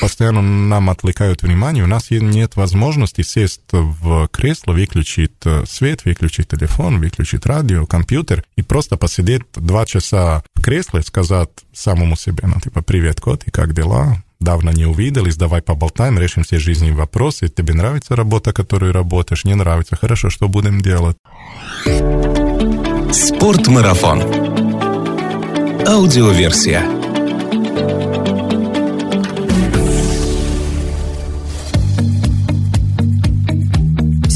постоянно 0.00 0.42
нам 0.42 0.90
отвлекают 0.90 1.42
внимание, 1.42 1.84
у 1.84 1.86
нас 1.86 2.10
нет 2.10 2.56
возможности 2.56 3.22
сесть 3.22 3.62
в 3.72 4.28
кресло, 4.28 4.72
выключить 4.72 5.32
э, 5.44 5.64
свет, 5.66 6.04
выключить 6.04 6.48
телефон, 6.48 6.98
выключить 7.00 7.46
радио, 7.46 7.86
компьютер 7.86 8.44
и 8.56 8.62
просто 8.62 8.96
посидеть 8.96 9.42
два 9.54 9.86
часа 9.86 10.42
в 10.54 10.62
кресле, 10.62 11.02
сказать 11.02 11.50
самому 11.72 12.16
себе, 12.16 12.44
ну, 12.46 12.60
типа, 12.60 12.82
привет, 12.82 13.20
кот, 13.20 13.44
и 13.46 13.50
как 13.50 13.74
дела? 13.74 14.22
давно 14.40 14.70
не 14.72 14.84
увиделись, 14.84 15.36
давай 15.36 15.62
поболтаем, 15.62 16.18
решим 16.18 16.44
все 16.44 16.58
жизненные 16.58 16.94
вопросы. 16.94 17.48
Тебе 17.48 17.74
нравится 17.74 18.16
работа, 18.16 18.52
которую 18.52 18.92
работаешь, 18.92 19.44
не 19.44 19.54
нравится, 19.54 19.96
хорошо, 19.96 20.30
что 20.30 20.48
будем 20.48 20.80
делать? 20.80 21.16
Спортмарафон. 23.12 24.22
Аудиоверсия. 25.86 26.95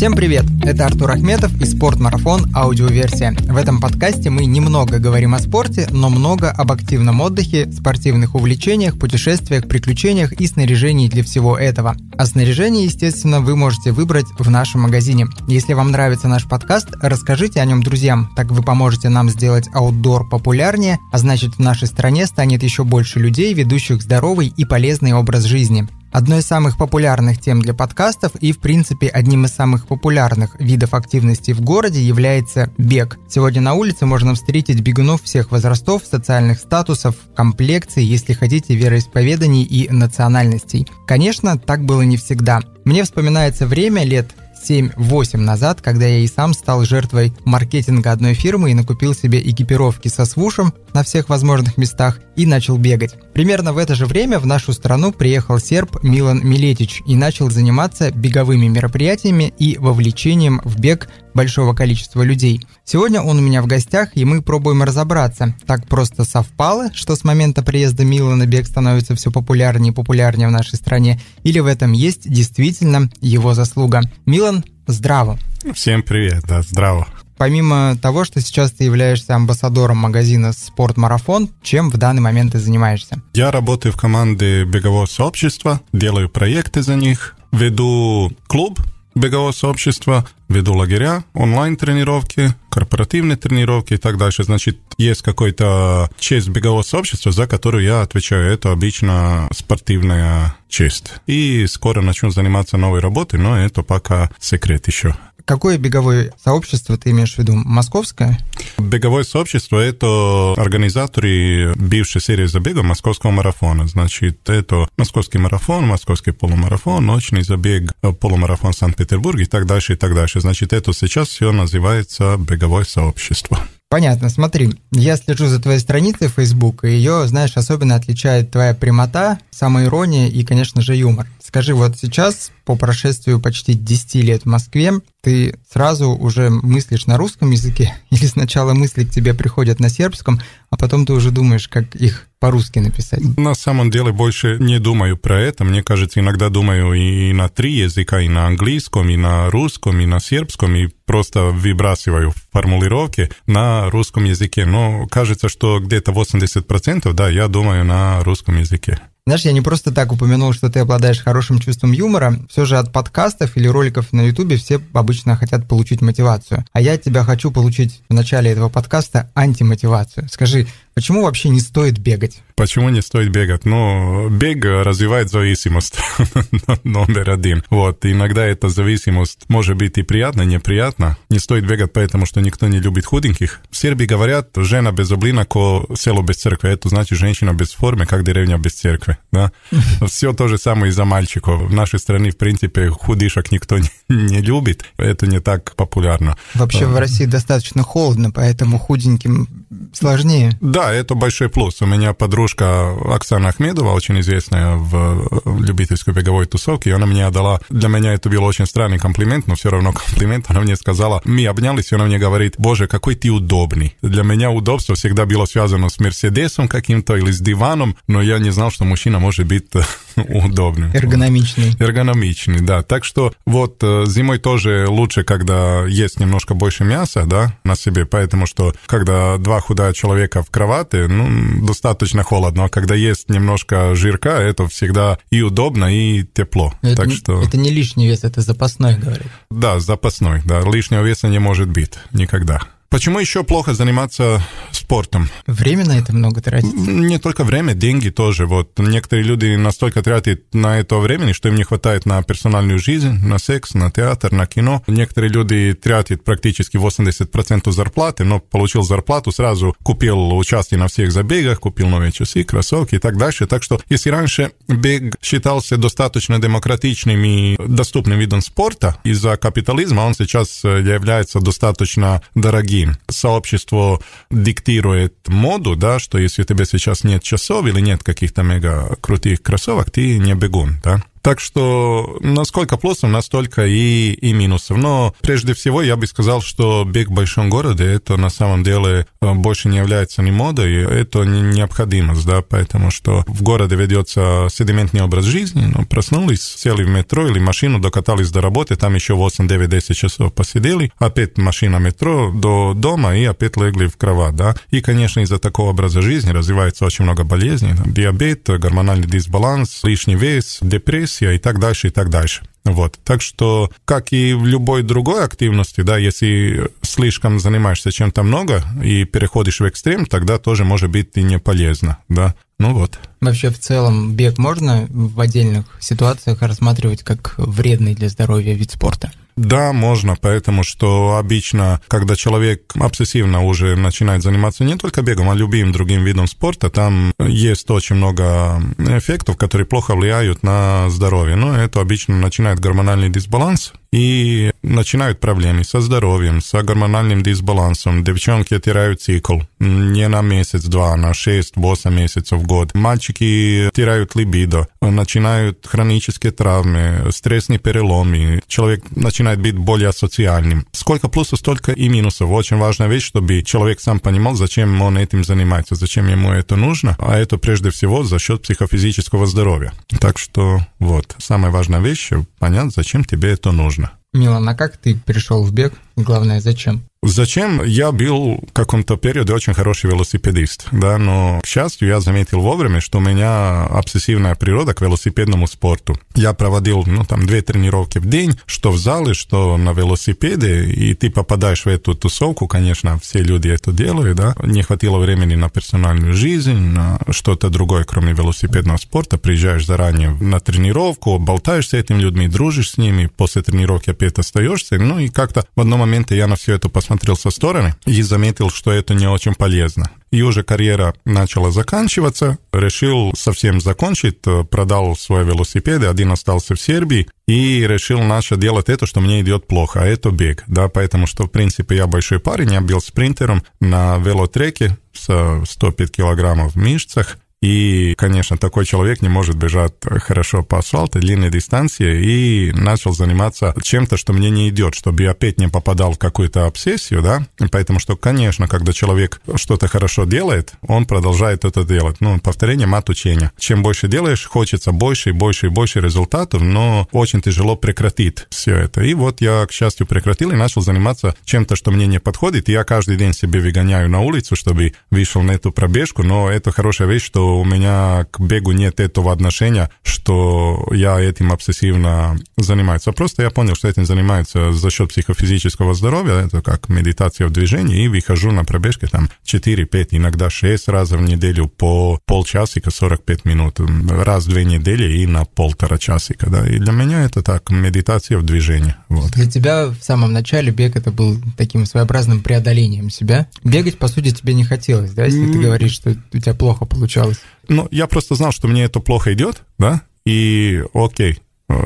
Всем 0.01 0.15
привет! 0.15 0.47
Это 0.63 0.87
Артур 0.87 1.11
Ахметов 1.11 1.61
и 1.61 1.67
«Спортмарафон. 1.67 2.47
Аудиоверсия». 2.55 3.37
В 3.39 3.55
этом 3.55 3.83
подкасте 3.83 4.31
мы 4.31 4.47
немного 4.47 4.99
говорим 4.99 5.35
о 5.35 5.39
спорте, 5.39 5.89
но 5.91 6.09
много 6.09 6.51
об 6.51 6.73
активном 6.73 7.21
отдыхе, 7.21 7.71
спортивных 7.71 8.35
увлечениях, 8.35 8.99
путешествиях, 8.99 9.69
приключениях 9.69 10.33
и 10.33 10.47
снаряжении 10.47 11.11
для 11.11 11.23
всего 11.23 11.59
этого. 11.59 11.97
А 12.17 12.25
снаряжение, 12.25 12.87
естественно, 12.87 13.43
вы 13.43 13.57
можете 13.57 13.93
выбрать 13.93 14.25
в 14.39 14.49
нашем 14.49 14.81
магазине. 14.81 15.27
Если 15.49 15.75
вам 15.75 15.91
нравится 15.91 16.29
наш 16.29 16.49
подкаст, 16.49 16.89
расскажите 17.03 17.61
о 17.61 17.67
нем 17.67 17.83
друзьям, 17.83 18.31
так 18.35 18.51
вы 18.53 18.63
поможете 18.63 19.11
нам 19.11 19.29
сделать 19.29 19.69
аутдор 19.75 20.27
популярнее, 20.31 20.99
а 21.13 21.19
значит 21.19 21.57
в 21.57 21.59
нашей 21.59 21.89
стране 21.89 22.25
станет 22.25 22.63
еще 22.63 22.85
больше 22.85 23.19
людей, 23.19 23.53
ведущих 23.53 24.01
здоровый 24.01 24.51
и 24.57 24.65
полезный 24.65 25.13
образ 25.13 25.45
жизни. 25.45 25.87
Одной 26.13 26.41
из 26.41 26.47
самых 26.47 26.77
популярных 26.77 27.41
тем 27.41 27.63
для 27.63 27.73
подкастов 27.73 28.33
и, 28.41 28.51
в 28.51 28.59
принципе, 28.59 29.07
одним 29.07 29.45
из 29.45 29.53
самых 29.53 29.87
популярных 29.87 30.59
видов 30.59 30.93
активности 30.95 31.53
в 31.53 31.61
городе 31.61 32.03
является 32.03 32.71
бег. 32.79 33.19
Сегодня 33.29 33.61
на 33.61 33.75
улице 33.75 34.07
можно 34.07 34.35
встретить 34.35 34.81
бегунов 34.81 35.23
всех 35.23 35.53
возрастов, 35.53 36.03
социальных 36.05 36.59
статусов, 36.59 37.15
комплекций, 37.37 38.03
если 38.03 38.33
хотите, 38.33 38.75
вероисповеданий 38.75 39.63
и 39.63 39.89
национальностей. 39.89 40.89
Конечно, 41.07 41.57
так 41.59 41.85
было 41.85 42.03
не 42.03 42.17
всегда. 42.17 42.61
Мне 42.85 43.05
вспоминается 43.05 43.69
время 43.69 44.05
лет 44.05 44.35
7-8 44.63 45.39
назад, 45.39 45.81
когда 45.81 46.07
я 46.07 46.19
и 46.19 46.27
сам 46.27 46.55
стал 46.55 46.85
жертвой 46.85 47.33
маркетинга 47.45 48.13
одной 48.13 48.35
фирмы 48.35 48.71
и 48.71 48.75
накупил 48.75 49.15
себе 49.15 49.41
экипировки 49.41 50.09
со 50.09 50.25
свушем 50.25 50.73
на 50.93 51.03
всех 51.03 51.29
возможных 51.29 51.77
местах 51.77 52.21
и 52.37 52.47
начал 52.47 52.79
бегать. 52.79 53.17
Примерно 53.35 53.73
в 53.73 53.79
это 53.79 53.95
же 53.95 54.07
время 54.07 54.39
в 54.39 54.47
нашу 54.47 54.73
страну 54.73 55.13
приехал 55.13 55.59
серб 55.59 56.03
Милан 56.03 56.47
Милетич 56.47 57.03
и 57.07 57.17
начал 57.17 57.51
заниматься 57.51 58.11
беговыми 58.11 58.69
мероприятиями 58.69 59.53
и 59.59 59.77
вовлечением 59.79 60.61
в 60.65 60.79
бег 60.79 61.09
большого 61.41 61.73
количества 61.73 62.21
людей. 62.21 62.61
Сегодня 62.85 63.23
он 63.23 63.39
у 63.39 63.41
меня 63.41 63.63
в 63.63 63.67
гостях, 63.67 64.11
и 64.15 64.27
мы 64.27 64.43
пробуем 64.43 64.83
разобраться. 64.83 65.55
Так 65.67 65.87
просто 65.87 66.25
совпало, 66.25 66.91
что 66.93 67.17
с 67.17 67.25
момента 67.25 67.63
приезда 67.63 68.05
Милана 68.05 68.45
бег 68.45 68.67
становится 68.67 69.17
все 69.17 69.31
популярнее 69.31 69.91
и 69.91 69.95
популярнее 69.95 70.49
в 70.49 70.51
нашей 70.51 70.75
стране, 70.75 71.19
или 71.43 71.59
в 71.59 71.65
этом 71.65 71.93
есть 71.93 72.31
действительно 72.31 73.09
его 73.23 73.55
заслуга. 73.55 74.03
Милан, 74.27 74.65
здраво! 74.87 75.39
Всем 75.73 76.03
привет, 76.03 76.45
да, 76.47 76.61
здраво. 76.61 77.09
Помимо 77.39 77.97
того, 78.03 78.25
что 78.25 78.43
сейчас 78.43 78.73
ты 78.73 78.85
являешься 78.85 79.35
амбассадором 79.35 79.97
магазина 79.97 80.53
«Спортмарафон», 80.53 81.49
чем 81.63 81.89
в 81.89 81.97
данный 81.97 82.21
момент 82.21 82.53
ты 82.53 82.59
занимаешься? 82.59 83.23
Я 83.33 83.51
работаю 83.51 83.95
в 83.95 83.97
команде 83.97 84.65
бегового 84.65 85.07
сообщества, 85.07 85.81
делаю 85.95 86.29
проекты 86.29 86.83
за 86.83 86.97
них, 86.97 87.35
веду 87.51 88.31
клуб 88.47 88.79
бегового 89.21 89.53
сообщества, 89.53 90.27
веду 90.49 90.75
лагеря, 90.75 91.25
онлайн-тренировки, 91.35 92.55
корпоративные 92.71 93.37
тренировки 93.37 93.95
и 93.95 93.97
так 93.97 94.17
дальше. 94.17 94.45
Значит, 94.45 94.79
есть 94.97 95.23
какой-то 95.23 96.11
честь 96.19 96.49
бегового 96.49 96.83
сообщества, 96.83 97.31
за 97.33 97.47
которую 97.47 97.85
я 97.85 98.03
отвечаю. 98.03 98.53
Это 98.53 98.73
обычно 98.73 99.49
спортивная 99.53 100.57
честь. 100.69 101.15
И 101.27 101.67
скоро 101.67 102.01
начну 102.01 102.31
заниматься 102.31 102.77
новой 102.77 103.01
работой, 103.01 103.39
но 103.39 103.59
это 103.59 103.83
пока 103.83 104.31
секрет 104.41 104.87
еще. 104.89 105.17
Какое 105.45 105.79
беговое 105.79 106.33
сообщество 106.43 106.97
ты 106.97 107.11
имеешь 107.11 107.35
в 107.35 107.39
виду? 107.39 107.55
Московское? 107.55 108.39
Беговое 108.79 109.25
сообщество– 109.25 109.79
это 109.79 110.55
организаторы 110.57 111.75
бывшей 111.77 112.21
серии 112.21 112.47
забега 112.47 112.83
Московского 112.83 113.31
марафона. 113.31 113.87
Значит, 113.87 114.49
это 114.49 114.89
Московский 114.97 115.39
марафон, 115.39 115.87
Московский 115.87 116.33
полумарафон, 116.33 117.07
ночный 117.07 117.43
забег, 117.43 117.93
полумарафон 118.21 118.73
Санкт-Петербург 118.73 119.41
и 119.41 119.47
так 119.47 119.67
дальше, 119.67 119.95
и 119.95 119.97
так 119.97 120.15
дальше. 120.15 120.41
Значит, 120.41 120.73
это 120.73 120.93
сейчас 120.93 121.29
все 121.29 121.53
называется 121.53 122.37
беговое 122.39 122.85
сообщество. 122.85 123.59
Понятно, 123.91 124.29
смотри, 124.29 124.77
я 124.93 125.17
слежу 125.17 125.49
за 125.49 125.61
твоей 125.61 125.81
страницей 125.81 126.29
Facebook, 126.29 126.85
и 126.85 126.91
ее, 126.91 127.27
знаешь, 127.27 127.57
особенно 127.57 127.97
отличает 127.97 128.53
твоя 128.53 128.73
прямота, 128.73 129.41
самоирония 129.51 130.29
и, 130.29 130.45
конечно 130.45 130.81
же, 130.81 130.95
юмор. 130.95 131.27
Скажи, 131.43 131.75
вот 131.75 131.99
сейчас, 131.99 132.53
по 132.65 132.77
прошествию 132.77 133.41
почти 133.41 133.75
10 133.75 134.15
лет 134.23 134.43
в 134.43 134.47
Москве, 134.47 134.93
ты 135.23 135.59
сразу 135.69 136.11
уже 136.11 136.51
мыслишь 136.51 137.07
на 137.07 137.17
русском 137.17 137.51
языке? 137.51 137.93
Или 138.11 138.27
сначала 138.27 138.75
мысли 138.75 139.05
к 139.05 139.11
тебе 139.11 139.35
приходят 139.35 139.81
на 139.81 139.89
сербском, 139.89 140.41
а 140.71 140.77
потом 140.77 141.05
ты 141.05 141.13
уже 141.13 141.33
думаешь, 141.33 141.67
как 141.67 141.97
их 141.97 142.29
по-русски 142.41 142.81
написать? 142.81 143.21
На 143.37 143.55
самом 143.55 143.91
деле 143.91 144.11
больше 144.11 144.57
не 144.59 144.81
думаю 144.81 145.17
про 145.17 145.41
это. 145.41 145.63
Мне 145.63 145.83
кажется, 145.83 146.19
иногда 146.21 146.49
думаю 146.49 146.95
и 146.95 147.33
на 147.33 147.49
три 147.49 147.73
языка, 147.73 148.21
и 148.21 148.29
на 148.29 148.47
английском, 148.47 149.09
и 149.11 149.17
на 149.17 149.51
русском, 149.51 150.01
и 150.01 150.07
на 150.07 150.19
сербском, 150.19 150.75
и 150.75 150.89
просто 151.05 151.45
выбрасываю 151.45 152.33
формулировки 152.53 153.31
на 153.47 153.91
русском 153.91 154.25
языке. 154.25 154.65
Но 154.65 155.07
кажется, 155.07 155.49
что 155.49 155.79
где-то 155.79 156.13
80% 156.13 157.13
да, 157.13 157.29
я 157.29 157.47
думаю 157.47 157.85
на 157.85 158.25
русском 158.25 158.59
языке. 158.59 159.01
Знаешь, 159.27 159.45
я 159.45 159.53
не 159.53 159.61
просто 159.61 159.93
так 159.93 160.13
упомянул, 160.13 160.53
что 160.53 160.71
ты 160.71 160.81
обладаешь 160.81 161.23
хорошим 161.23 161.61
чувством 161.61 161.93
юмора. 161.93 162.35
Все 162.49 162.65
же 162.65 162.79
от 162.79 162.91
подкастов 162.91 163.57
или 163.57 163.69
роликов 163.69 164.13
на 164.13 164.23
Ютубе 164.23 164.57
все 164.57 164.81
обычно 164.93 165.37
хотят 165.37 165.69
получить 165.69 166.01
мотивацию. 166.01 166.65
А 166.73 166.81
я 166.81 166.95
от 166.95 167.03
тебя 167.03 167.23
хочу 167.23 167.51
получить 167.51 168.03
в 168.09 168.15
начале 168.15 168.51
этого 168.51 168.69
подкаста 168.71 169.31
антимотивацию. 169.37 170.29
Скажи, 170.29 170.67
Почему 171.01 171.23
вообще 171.23 171.49
не 171.49 171.61
стоит 171.61 171.99
бегать? 171.99 172.43
Почему 172.57 172.91
не 172.91 173.01
стоит 173.01 173.31
бегать? 173.31 173.65
Ну, 173.65 174.29
бег 174.29 174.63
развивает 174.67 175.31
зависимость 175.31 175.99
номер 176.85 177.31
один. 177.31 177.65
Вот, 177.71 178.05
иногда 178.05 178.45
эта 178.45 178.69
зависимость 178.69 179.47
может 179.49 179.79
быть 179.79 179.97
и 179.97 180.03
приятна, 180.03 180.43
и 180.43 180.47
неприятна. 180.47 181.17
Не 181.31 181.39
стоит 181.39 181.67
бегать, 181.67 181.91
потому 181.91 182.27
что 182.27 182.43
никто 182.43 182.69
не 182.69 182.81
любит 182.81 183.07
худеньких. 183.07 183.63
В 183.71 183.79
Сербии 183.79 184.05
говорят, 184.05 184.51
жена 184.57 184.93
без 184.93 185.11
облина, 185.11 185.47
ко 185.47 185.87
село 185.97 186.21
без 186.21 186.37
церкви. 186.37 186.71
Это 186.71 186.91
значит 186.91 187.17
женщина 187.17 187.55
без 187.55 187.73
формы, 187.73 188.05
как 188.05 188.23
деревня 188.23 188.59
без 188.59 188.75
церкви. 188.75 189.17
Да? 189.33 189.53
Все 190.07 190.35
то 190.35 190.49
же 190.49 190.59
самое 190.59 190.91
и 190.91 190.93
за 190.93 191.07
мальчиков. 191.07 191.63
В 191.63 191.73
нашей 191.73 191.99
стране, 191.99 192.31
в 192.31 192.37
принципе, 192.37 192.91
худышек 192.91 193.51
никто 193.53 193.79
не, 193.79 193.89
не 194.11 194.43
любит. 194.43 194.85
Это 194.99 195.27
не 195.27 195.41
так 195.41 195.75
популярно. 195.77 196.37
Вообще 196.53 196.85
в 196.85 196.99
России 196.99 197.25
достаточно 197.25 197.83
холодно, 197.83 198.31
поэтому 198.31 198.79
худеньким 198.79 199.49
сложнее. 199.95 200.59
Да, 200.61 200.90
это 200.93 201.15
большой 201.15 201.49
плюс. 201.49 201.81
У 201.83 201.87
меня 201.87 202.13
подружка 202.13 202.95
Оксана 203.15 203.49
Ахмедова, 203.49 203.93
очень 203.93 204.21
известная 204.21 204.77
в 204.77 205.61
любительской 205.61 206.15
беговой 206.15 206.47
тусовке, 206.47 206.91
и 206.91 206.93
она 206.93 207.07
мне 207.07 207.29
дала... 207.31 207.61
Для 207.71 207.89
меня 207.89 208.15
это 208.15 208.29
был 208.29 208.45
очень 208.45 208.67
странный 208.67 208.99
комплимент, 208.99 209.47
но 209.47 209.55
все 209.55 209.71
равно 209.71 209.93
комплимент. 210.07 210.47
Она 210.49 210.61
мне 210.61 210.77
сказала, 210.77 211.21
мы 211.25 211.47
обнялись, 211.47 211.93
и 211.93 211.95
она 211.95 212.05
мне 212.05 212.19
говорит, 212.19 212.55
боже, 212.59 212.87
какой 212.87 213.15
ты 213.15 213.31
удобный. 213.31 213.97
Для 214.03 214.23
меня 214.23 214.51
удобство 214.51 214.95
всегда 214.95 215.27
было 215.27 215.45
связано 215.47 215.89
с 215.89 216.01
Мерседесом 216.01 216.69
каким-то 216.69 217.17
или 217.17 217.31
с 217.31 217.41
диваном, 217.41 217.97
но 218.07 218.23
я 218.23 218.39
не 218.39 218.51
знал, 218.51 218.71
что 218.71 218.85
мужчина 218.85 219.19
может 219.19 219.47
быть 219.47 219.67
удобным. 220.29 220.91
Эргономичный. 220.93 221.75
Эргономичный, 221.79 222.61
да. 222.61 222.83
Так 222.83 223.05
что 223.05 223.33
вот 223.47 223.79
э, 223.83 224.05
зимой 224.07 224.39
тоже 224.39 224.87
лучше, 224.89 225.25
когда 225.25 225.87
есть 225.87 226.21
немножко 226.21 226.55
больше 226.55 226.85
мяса, 226.85 227.25
да, 227.27 227.57
на 227.65 227.77
себе, 227.77 228.07
поэтому 228.07 228.47
что 228.47 228.75
когда 228.87 229.37
два 229.39 229.61
худая 229.61 229.93
человека 229.93 230.43
в 230.43 230.51
кровати, 230.51 231.07
ну, 231.07 231.67
достаточно 231.67 232.23
холодно, 232.23 232.65
а 232.65 232.69
когда 232.69 232.95
есть 232.95 233.29
немножко 233.29 233.95
жирка, 233.95 234.41
это 234.41 234.67
всегда 234.69 235.19
и 235.31 235.43
удобно, 235.43 235.95
и 235.95 236.25
тепло. 236.25 236.75
Это, 236.83 237.03
так 237.03 237.13
что... 237.13 237.43
это 237.43 237.57
не 237.57 237.71
лишний 237.71 238.07
вес, 238.07 238.25
это 238.25 238.41
запасной, 238.41 238.97
говорят. 238.97 239.27
Да, 239.51 239.81
запасной, 239.81 240.43
да, 240.45 240.61
лишнего 240.61 241.03
веса 241.03 241.29
не 241.29 241.39
может 241.39 241.69
быть 241.69 241.95
никогда. 242.13 242.61
Почему 242.91 243.21
еще 243.21 243.45
плохо 243.45 243.73
заниматься 243.73 244.45
спортом? 244.73 245.31
Время 245.47 245.85
на 245.85 245.97
это 245.97 246.13
много 246.13 246.41
тратить? 246.41 246.75
Не 246.75 247.21
только 247.21 247.45
время, 247.45 247.75
деньги 247.75 248.09
тоже. 248.09 248.47
Вот 248.47 248.77
некоторые 248.81 249.25
люди 249.25 249.55
настолько 249.55 250.03
тратят 250.03 250.53
на 250.53 250.81
это 250.81 250.97
времени, 250.97 251.31
что 251.31 251.49
им 251.49 251.55
не 251.55 251.63
хватает 251.63 252.05
на 252.05 252.21
персональную 252.25 252.81
жизнь, 252.81 253.13
на 253.25 253.39
секс, 253.39 253.75
на 253.75 253.93
театр, 253.93 254.33
на 254.33 254.47
кино. 254.47 254.83
Некоторые 254.89 255.31
люди 255.31 255.73
тратят 255.73 256.25
практически 256.25 256.79
80% 256.79 257.71
зарплаты, 257.71 258.25
но 258.25 258.41
получил 258.41 258.83
зарплату, 258.83 259.31
сразу 259.31 259.77
купил 259.85 260.37
участие 260.37 260.81
на 260.81 260.89
всех 260.89 261.13
забегах, 261.13 261.61
купил 261.61 261.87
новые 261.87 262.11
часы, 262.11 262.43
кроссовки 262.43 262.97
и 262.97 262.99
так 262.99 263.17
дальше. 263.17 263.47
Так 263.47 263.63
что 263.63 263.81
если 263.89 264.11
раньше 264.11 264.51
бег 264.67 265.15
считался 265.23 265.77
достаточно 265.77 266.41
демократичным 266.41 267.25
и 267.25 267.57
доступным 267.57 268.19
видом 268.19 268.41
спорта, 268.41 268.97
из-за 269.05 269.37
капитализма 269.37 270.01
он 270.01 270.15
сейчас 270.15 270.65
является 270.65 271.39
достаточно 271.39 272.21
дорогим. 272.35 272.80
Сообщество 273.09 274.01
диктирует 274.31 275.15
моду, 275.29 275.77
да, 275.77 275.99
что 275.99 276.19
если 276.19 276.43
у 276.43 276.45
тебя 276.45 276.65
сейчас 276.65 277.05
нет 277.05 277.23
часов 277.23 277.67
или 277.67 277.81
нет 277.81 278.03
каких-то 278.03 278.43
мега 278.43 278.97
крутых 279.01 279.43
кроссовок, 279.43 279.91
ты 279.91 280.19
не 280.19 280.35
бегун, 280.35 280.77
да. 280.83 281.03
Так 281.23 281.41
что 281.41 282.17
насколько 282.21 282.77
плюсов, 282.77 283.11
настолько 283.11 283.67
и, 283.67 284.13
и 284.13 284.33
минусов. 284.33 284.79
Но 284.79 285.15
прежде 285.21 285.55
всего 285.55 285.83
я 285.83 285.97
бы 285.97 286.07
сказал, 286.07 286.41
что 286.41 286.85
бег 286.85 287.09
в 287.09 287.13
большом 287.13 287.51
городе 287.51 287.85
это 287.85 288.17
на 288.17 288.31
самом 288.31 288.63
деле 288.63 289.07
э, 289.21 289.35
больше 289.35 289.69
не 289.69 289.79
является 289.79 290.23
ни 290.23 290.31
модой, 290.31 290.83
это 290.83 291.25
не 291.25 291.43
необходимость, 291.43 292.27
да, 292.27 292.43
потому 292.43 292.91
что 292.91 293.25
в 293.27 293.43
городе 293.43 293.77
ведется 293.77 294.49
седиментный 294.51 295.03
образ 295.03 295.27
жизни, 295.27 295.67
ну, 295.67 295.85
проснулись, 295.85 296.43
сели 296.43 296.85
в 296.85 296.89
метро 296.89 297.27
или 297.27 297.39
машину, 297.39 297.79
докатались 297.79 298.31
до 298.31 298.41
работы, 298.41 298.77
там 298.77 298.95
еще 298.95 299.15
8, 299.15 299.47
9, 299.47 299.69
10 299.69 299.97
часов 299.97 300.33
посидели, 300.33 300.91
опять 300.99 301.37
машина 301.37 301.77
метро 301.77 302.33
до 302.35 302.73
дома 302.75 303.17
и 303.17 303.25
опять 303.25 303.57
легли 303.57 303.89
в 303.89 303.97
кровать, 303.97 304.37
да. 304.37 304.55
И, 304.71 304.81
конечно, 304.81 305.21
из-за 305.21 305.39
такого 305.39 305.71
образа 305.71 306.01
жизни 306.01 306.31
развивается 306.31 306.87
очень 306.87 307.05
много 307.05 307.25
болезней, 307.25 307.75
там, 307.77 307.93
диабет, 307.93 308.45
гормональный 308.47 309.07
дисбаланс, 309.07 309.81
лишний 309.85 310.15
вес, 310.15 310.59
депрессия, 310.63 311.10
депрессия 311.11 311.35
и 311.35 311.39
так 311.39 311.59
дальше, 311.59 311.89
и 311.89 311.91
так 311.91 312.11
дальше. 312.11 312.43
Вот. 312.65 312.99
Так 313.05 313.23
что, 313.23 313.71
как 313.85 314.13
и 314.13 314.35
в 314.35 314.47
любой 314.47 314.83
другой 314.83 315.25
активности, 315.25 315.81
да, 315.81 315.97
если 315.97 316.69
слишком 316.83 317.41
занимаешься 317.41 317.91
чем-то 317.91 318.23
много 318.23 318.63
и 318.83 319.05
переходишь 319.05 319.61
в 319.61 319.65
экстрем, 319.65 320.07
тогда 320.07 320.39
тоже 320.39 320.65
может 320.65 320.91
быть 320.91 321.11
и 321.15 321.23
не 321.23 321.39
полезно, 321.39 321.99
да. 322.09 322.35
Ну 322.59 322.75
вот. 322.75 322.99
Вообще 323.21 323.49
в 323.49 323.59
целом 323.59 324.15
бег 324.15 324.39
можно 324.39 324.87
в 324.91 325.19
отдельных 325.21 325.65
ситуациях 325.81 326.43
рассматривать 326.43 327.03
как 327.03 327.35
вредный 327.39 327.95
для 327.95 328.09
здоровья 328.09 328.55
вид 328.55 328.71
спорта? 328.71 329.11
Да, 329.41 329.73
можно, 329.73 330.17
поэтому 330.21 330.65
что 330.65 331.17
обычно, 331.17 331.81
когда 331.89 332.15
человек 332.15 332.73
обсессивно 332.79 333.43
уже 333.43 333.75
начинает 333.75 334.23
заниматься 334.23 334.65
не 334.65 334.77
только 334.77 335.01
бегом, 335.01 335.31
а 335.31 335.35
любым 335.35 335.73
другим 335.73 336.05
видом 336.05 336.27
спорта, 336.27 336.69
там 336.69 337.15
есть 337.19 337.71
очень 337.71 337.97
много 337.97 338.61
эффектов, 338.77 339.39
которые 339.39 339.67
плохо 339.67 339.97
влияют 339.97 340.43
на 340.43 340.91
здоровье. 340.91 341.37
Но 341.37 341.57
это 341.57 341.81
обычно 341.81 342.17
начинает 342.17 342.61
гормональный 342.61 343.09
дисбаланс, 343.09 343.73
и 343.93 344.53
начинают 344.63 345.21
проблемы 345.21 345.65
со 345.65 345.81
здоровьем, 345.81 346.41
с 346.41 346.63
гормональным 346.63 347.23
дисбалансом. 347.23 348.05
Девчонки 348.05 348.59
теряют 348.59 349.03
цикл 349.03 349.41
не 349.59 350.09
на 350.09 350.23
месяц-два, 350.23 350.95
а 350.95 350.97
на 350.97 351.13
6-8 351.13 351.91
месяцев 351.91 352.39
в 352.39 352.47
год. 352.47 352.75
Мальчики 352.75 353.71
теряют 353.75 354.15
либидо, 354.15 354.69
начинают 354.81 355.67
хронические 355.67 356.33
травмы, 356.33 357.11
стрессные 357.11 357.59
переломы. 357.59 358.41
Человек 358.47 358.85
начинает 358.91 359.41
быть 359.41 359.57
более 359.57 359.93
социальным. 359.93 360.67
Сколько 360.73 361.09
плюсов, 361.09 361.39
столько 361.39 361.73
и 361.73 361.89
минусов. 361.89 362.31
Очень 362.31 362.57
важная 362.57 362.89
вещь, 362.89 363.05
чтобы 363.05 363.43
человек 363.43 363.81
сам 363.81 364.01
понимал, 364.01 364.35
зачем 364.35 364.81
он 364.83 364.99
этим 364.99 365.25
занимается, 365.25 365.75
зачем 365.75 366.09
ему 366.09 366.33
это 366.33 366.57
нужно. 366.57 366.97
А 366.99 367.19
это 367.19 367.39
прежде 367.39 367.71
всего 367.71 368.05
за 368.05 368.19
счет 368.19 368.43
психофизического 368.43 369.27
здоровья. 369.27 369.73
Так 370.01 370.19
что 370.19 370.61
вот, 370.79 371.15
самая 371.19 371.51
важная 371.51 371.81
вещь— 371.81 372.11
понять, 372.39 372.73
зачем 372.75 373.05
тебе 373.05 373.31
это 373.31 373.53
нужно. 373.53 373.93
Милан, 374.13 374.49
а 374.49 374.57
как 374.57 374.77
ты 374.77 374.97
пришел 374.97 375.45
в 375.45 375.53
бег? 375.53 375.73
Главное, 375.97 376.41
зачем? 376.41 376.83
Зачем? 377.03 377.65
Я 377.65 377.93
был 377.93 378.45
в 378.47 378.53
каком-то 378.53 378.99
периоде 378.99 379.33
очень 379.33 379.55
хороший 379.55 379.89
велосипедист, 379.89 380.67
да, 380.71 380.99
но, 380.99 381.41
к 381.43 381.47
счастью, 381.47 381.89
я 381.89 381.99
заметил 381.99 382.43
вовремя, 382.43 382.83
что 382.83 382.99
у 382.99 383.01
меня 383.01 383.65
обсессивная 383.65 384.35
природа 384.35 384.75
к 384.75 384.83
велосипедному 384.83 385.47
спорту. 385.47 385.99
Я 386.15 386.35
проводил, 386.35 386.85
ну, 386.87 387.05
там, 387.05 387.27
две 387.27 387.41
тренировки 387.41 387.97
в 387.97 388.07
день, 388.07 388.39
что 388.45 388.71
в 388.71 388.77
зале, 388.77 389.15
что 389.15 389.57
на 389.57 389.73
велосипеде, 389.73 390.65
и 390.65 390.93
ты 390.93 391.09
попадаешь 391.09 391.65
в 391.65 391.69
эту 391.69 391.95
тусовку, 391.95 392.47
конечно, 392.47 392.99
все 392.99 393.21
люди 393.23 393.49
это 393.49 393.73
делают, 393.73 394.19
да, 394.19 394.35
не 394.43 394.63
хватило 394.63 394.99
времени 394.99 395.37
на 395.37 395.49
персональную 395.49 396.13
жизнь, 396.13 396.59
на 396.59 397.01
что-то 397.09 397.49
другое, 397.49 397.85
кроме 397.85 398.13
велосипедного 398.13 398.77
спорта, 398.77 399.17
приезжаешь 399.17 399.65
заранее 399.65 400.11
на 400.21 400.39
тренировку, 400.39 401.19
болтаешь 401.19 401.69
с 401.69 401.73
этими 401.73 402.03
людьми, 402.03 402.29
дружишь 402.29 402.73
с 402.73 402.77
ними, 402.77 403.07
после 403.07 403.41
тренировки 403.41 403.89
опять 403.89 404.19
остаешься, 404.19 404.77
ну, 404.77 404.99
и 404.99 405.09
как-то 405.09 405.47
в 405.57 405.61
одном 405.63 405.80
моменте 405.81 406.17
я 406.17 406.27
на 406.27 406.37
все 406.37 406.55
это 406.55 406.69
посмотрел 406.69 407.01
посмотрел 407.01 407.17
со 407.17 407.31
стороны 407.31 407.75
и 407.87 408.03
заметил, 408.03 408.51
что 408.51 408.73
это 408.73 408.95
не 408.95 409.07
очень 409.07 409.35
полезно. 409.35 409.91
И 410.11 410.23
уже 410.23 410.43
карьера 410.43 410.95
начала 411.05 411.51
заканчиваться, 411.51 412.39
решил 412.53 413.13
совсем 413.17 413.61
закончить, 413.61 414.19
э, 414.27 414.45
продал 414.45 414.97
свои 414.97 415.25
велосипеды, 415.25 415.87
один 415.87 416.11
остался 416.11 416.55
в 416.55 416.61
Сербии, 416.61 417.07
и 417.29 417.65
решил 417.67 418.03
начать 418.03 418.41
делать 418.41 418.69
это, 418.69 418.87
что 418.87 419.01
мне 419.01 419.21
идет 419.21 419.47
плохо, 419.47 419.83
а 419.83 419.87
это 419.87 420.11
бег, 420.11 420.43
да, 420.47 420.69
поэтому 420.69 421.07
что, 421.07 421.25
в 421.25 421.29
принципе, 421.29 421.77
я 421.77 421.87
большой 421.87 422.19
парень, 422.19 422.53
я 422.53 422.61
был 422.61 422.81
спринтером 422.81 423.45
на 423.61 423.99
велотреке 423.99 424.77
с 424.93 425.45
105 425.47 425.93
килограммов 425.93 426.55
в 426.55 426.57
мышцах, 426.57 427.19
и, 427.43 427.95
конечно, 427.97 428.37
такой 428.37 428.67
человек 428.67 429.01
не 429.01 429.09
может 429.09 429.37
бежать 429.37 429.73
хорошо 429.81 430.43
по 430.43 430.59
асфальту, 430.59 431.01
длинной 431.01 431.31
дистанции, 431.31 432.05
и 432.05 432.53
начал 432.53 432.93
заниматься 432.93 433.55
чем-то, 433.63 433.97
что 433.97 434.13
мне 434.13 434.29
не 434.29 434.51
идет, 434.51 434.75
чтобы 434.75 435.05
я 435.05 435.13
опять 435.13 435.39
не 435.39 435.49
попадал 435.49 435.93
в 435.93 435.99
какую-то 435.99 436.47
обсессию, 436.47 437.03
да, 437.03 437.27
поэтому 437.51 437.79
что, 437.79 437.97
конечно, 437.97 438.47
когда 438.47 438.73
человек 438.73 439.23
что-то 439.37 439.69
хорошо 439.69 440.05
делает, 440.05 440.53
он 440.67 440.85
продолжает 440.85 441.45
это 441.45 441.65
делать. 441.65 441.97
Ну, 442.01 442.19
повторение 442.21 442.67
мат 442.67 442.91
учения. 442.91 443.33
Чем 443.39 443.63
больше 443.63 443.89
делаешь, 443.89 444.27
хочется 444.27 444.73
больше 444.73 445.11
и 445.11 445.13
больше 445.13 445.47
и 445.47 445.51
больше 445.51 445.81
результатов, 445.81 446.43
но 446.43 446.89
очень 446.93 447.23
тяжело 447.23 447.57
прекратить 447.57 448.27
все 448.29 448.55
это. 448.57 448.83
И 448.83 448.93
вот 448.93 449.23
я, 449.23 449.47
к 449.47 449.53
счастью, 449.53 449.87
прекратил 449.87 450.31
и 450.31 450.37
начал 450.37 450.61
заниматься 450.61 451.15
чем-то, 451.25 451.57
что 451.57 451.71
мне 451.71 451.87
не 451.87 452.01
подходит. 452.01 452.49
Я 452.49 452.65
каждый 452.65 452.97
день 452.97 453.15
себе 453.15 453.41
выгоняю 453.41 453.89
на 453.89 454.01
улицу, 454.01 454.37
чтобы 454.37 454.75
вышел 454.91 455.23
на 455.23 455.33
эту 455.33 455.53
пробежку, 455.53 456.03
но 456.03 456.31
это 456.31 456.53
хорошая 456.53 456.89
вещь, 456.89 457.05
что 457.05 457.30
у 457.39 457.45
меня 457.45 458.07
к 458.11 458.21
бегу 458.21 458.53
нет 458.53 458.81
этого 458.81 459.13
отношения, 459.13 459.71
что 459.83 460.69
я 460.73 460.99
этим 461.01 461.33
обсессивно 461.33 462.19
занимаюсь. 462.37 462.83
А 462.87 462.93
просто 462.93 463.23
я 463.23 463.31
понял, 463.31 463.55
что 463.55 463.69
этим 463.69 463.87
занимается 463.87 464.53
за 464.53 464.71
счет 464.71 464.91
психофизического 464.91 465.75
здоровья, 465.75 466.15
это 466.15 466.43
как 466.43 466.69
медитация 466.69 467.27
в 467.27 467.31
движении, 467.31 467.85
и 467.85 467.89
выхожу 467.89 468.31
на 468.33 468.45
пробежки 468.45 468.87
там 468.87 469.09
4-5, 469.25 469.89
иногда 469.93 470.31
6 470.31 470.69
раз 470.69 470.91
в 470.91 471.01
неделю 471.01 471.49
по 471.49 472.01
полчасика, 472.07 472.71
45 472.71 473.25
минут, 473.25 473.61
раз 473.89 474.25
в 474.25 474.29
две 474.31 474.45
недели 474.45 474.99
и 474.99 475.07
на 475.07 475.25
полтора 475.25 475.79
часика, 475.79 476.29
да. 476.31 476.49
И 476.49 476.59
для 476.59 476.73
меня 476.73 477.05
это 477.05 477.23
так, 477.23 477.51
медитация 477.51 478.19
в 478.19 478.23
движении. 478.25 478.75
Вот. 478.89 479.11
Для 479.13 479.31
тебя 479.31 479.67
в 479.67 479.83
самом 479.83 480.13
начале 480.13 480.51
бег 480.51 480.77
это 480.77 480.91
был 480.91 481.17
таким 481.37 481.67
своеобразным 481.67 482.23
преодолением 482.23 482.91
себя. 482.91 483.29
Бегать, 483.45 483.79
по 483.79 483.89
сути, 483.89 484.11
тебе 484.11 484.35
не 484.35 484.45
хотелось, 484.45 484.93
да, 484.93 485.05
если 485.05 485.31
ты 485.31 485.39
говоришь, 485.39 485.73
что 485.73 485.91
у 485.91 486.19
тебя 486.19 486.35
плохо 486.35 486.65
получалось? 486.65 487.20
Ну, 487.49 487.69
я 487.71 487.87
просто 487.87 488.15
знал, 488.15 488.33
что 488.33 488.49
мне 488.49 488.65
это 488.65 488.81
плохо 488.81 489.13
идет, 489.13 489.43
да, 489.59 489.83
и 490.05 490.63
окей, 490.75 491.21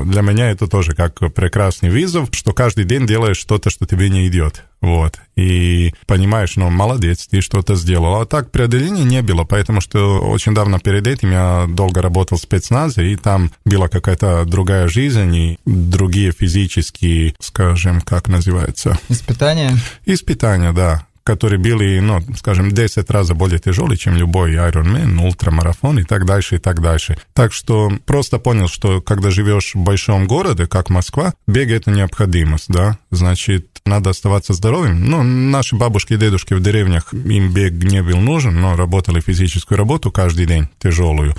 для 0.04 0.22
меня 0.22 0.50
это 0.50 0.66
тоже 0.66 0.94
как 0.94 1.18
прекрасный 1.34 1.90
вызов, 1.90 2.28
что 2.32 2.52
каждый 2.52 2.84
день 2.84 3.06
делаешь 3.06 3.36
что-то, 3.36 3.68
что 3.68 3.86
тебе 3.86 4.08
не 4.08 4.26
идет. 4.26 4.64
Вот. 4.80 5.18
И 5.36 5.94
понимаешь, 6.06 6.56
ну, 6.56 6.70
молодец, 6.70 7.26
ты 7.26 7.40
что-то 7.40 7.74
сделал. 7.74 8.20
А 8.20 8.26
так 8.26 8.50
преодоления 8.50 9.04
не 9.04 9.20
было, 9.20 9.44
потому 9.44 9.80
что 9.80 10.20
очень 10.20 10.54
давно 10.54 10.78
перед 10.78 11.06
этим 11.06 11.32
я 11.32 11.66
долго 11.68 12.00
работал 12.00 12.38
в 12.38 12.42
спецназе, 12.42 13.12
и 13.12 13.16
там 13.16 13.52
была 13.64 13.88
какая-то 13.88 14.44
другая 14.46 14.88
жизнь, 14.88 15.34
и 15.34 15.58
другие 15.66 16.32
физические, 16.32 17.34
скажем, 17.38 18.00
как 18.00 18.28
называется? 18.28 18.98
Испытания? 19.08 19.76
Испытания, 20.06 20.72
да 20.72 21.06
которые 21.24 21.58
были, 21.58 21.98
ну, 22.00 22.20
скажем, 22.36 22.70
10 22.70 23.10
раз 23.10 23.30
более 23.30 23.58
тяжелые, 23.58 23.96
чем 23.96 24.14
любой 24.14 24.54
Ironman, 24.54 25.18
ультрамарафон 25.24 25.98
и 25.98 26.04
так 26.04 26.26
дальше, 26.26 26.56
и 26.56 26.58
так 26.58 26.80
дальше. 26.80 27.16
Так 27.32 27.52
что 27.52 27.90
просто 28.04 28.38
понял, 28.38 28.68
что 28.68 29.00
когда 29.00 29.30
живешь 29.30 29.74
в 29.74 29.78
большом 29.78 30.26
городе, 30.26 30.66
как 30.66 30.90
Москва, 30.90 31.32
бег— 31.46 31.70
это 31.70 31.90
необходимость, 31.90 32.68
да, 32.68 32.98
значит, 33.10 33.68
надо 33.86 34.10
оставаться 34.10 34.52
здоровым. 34.52 35.04
Ну, 35.04 35.22
наши 35.22 35.76
бабушки 35.76 36.12
и 36.12 36.18
дедушки 36.18 36.54
в 36.54 36.62
деревнях, 36.62 37.12
им 37.12 37.52
бег 37.52 37.72
не 37.72 38.02
был 38.02 38.18
нужен, 38.18 38.60
но 38.60 38.76
работали 38.76 39.20
физическую 39.20 39.78
работу 39.78 40.12
каждый 40.12 40.46
день, 40.46 40.68
тяжелую 40.78 41.34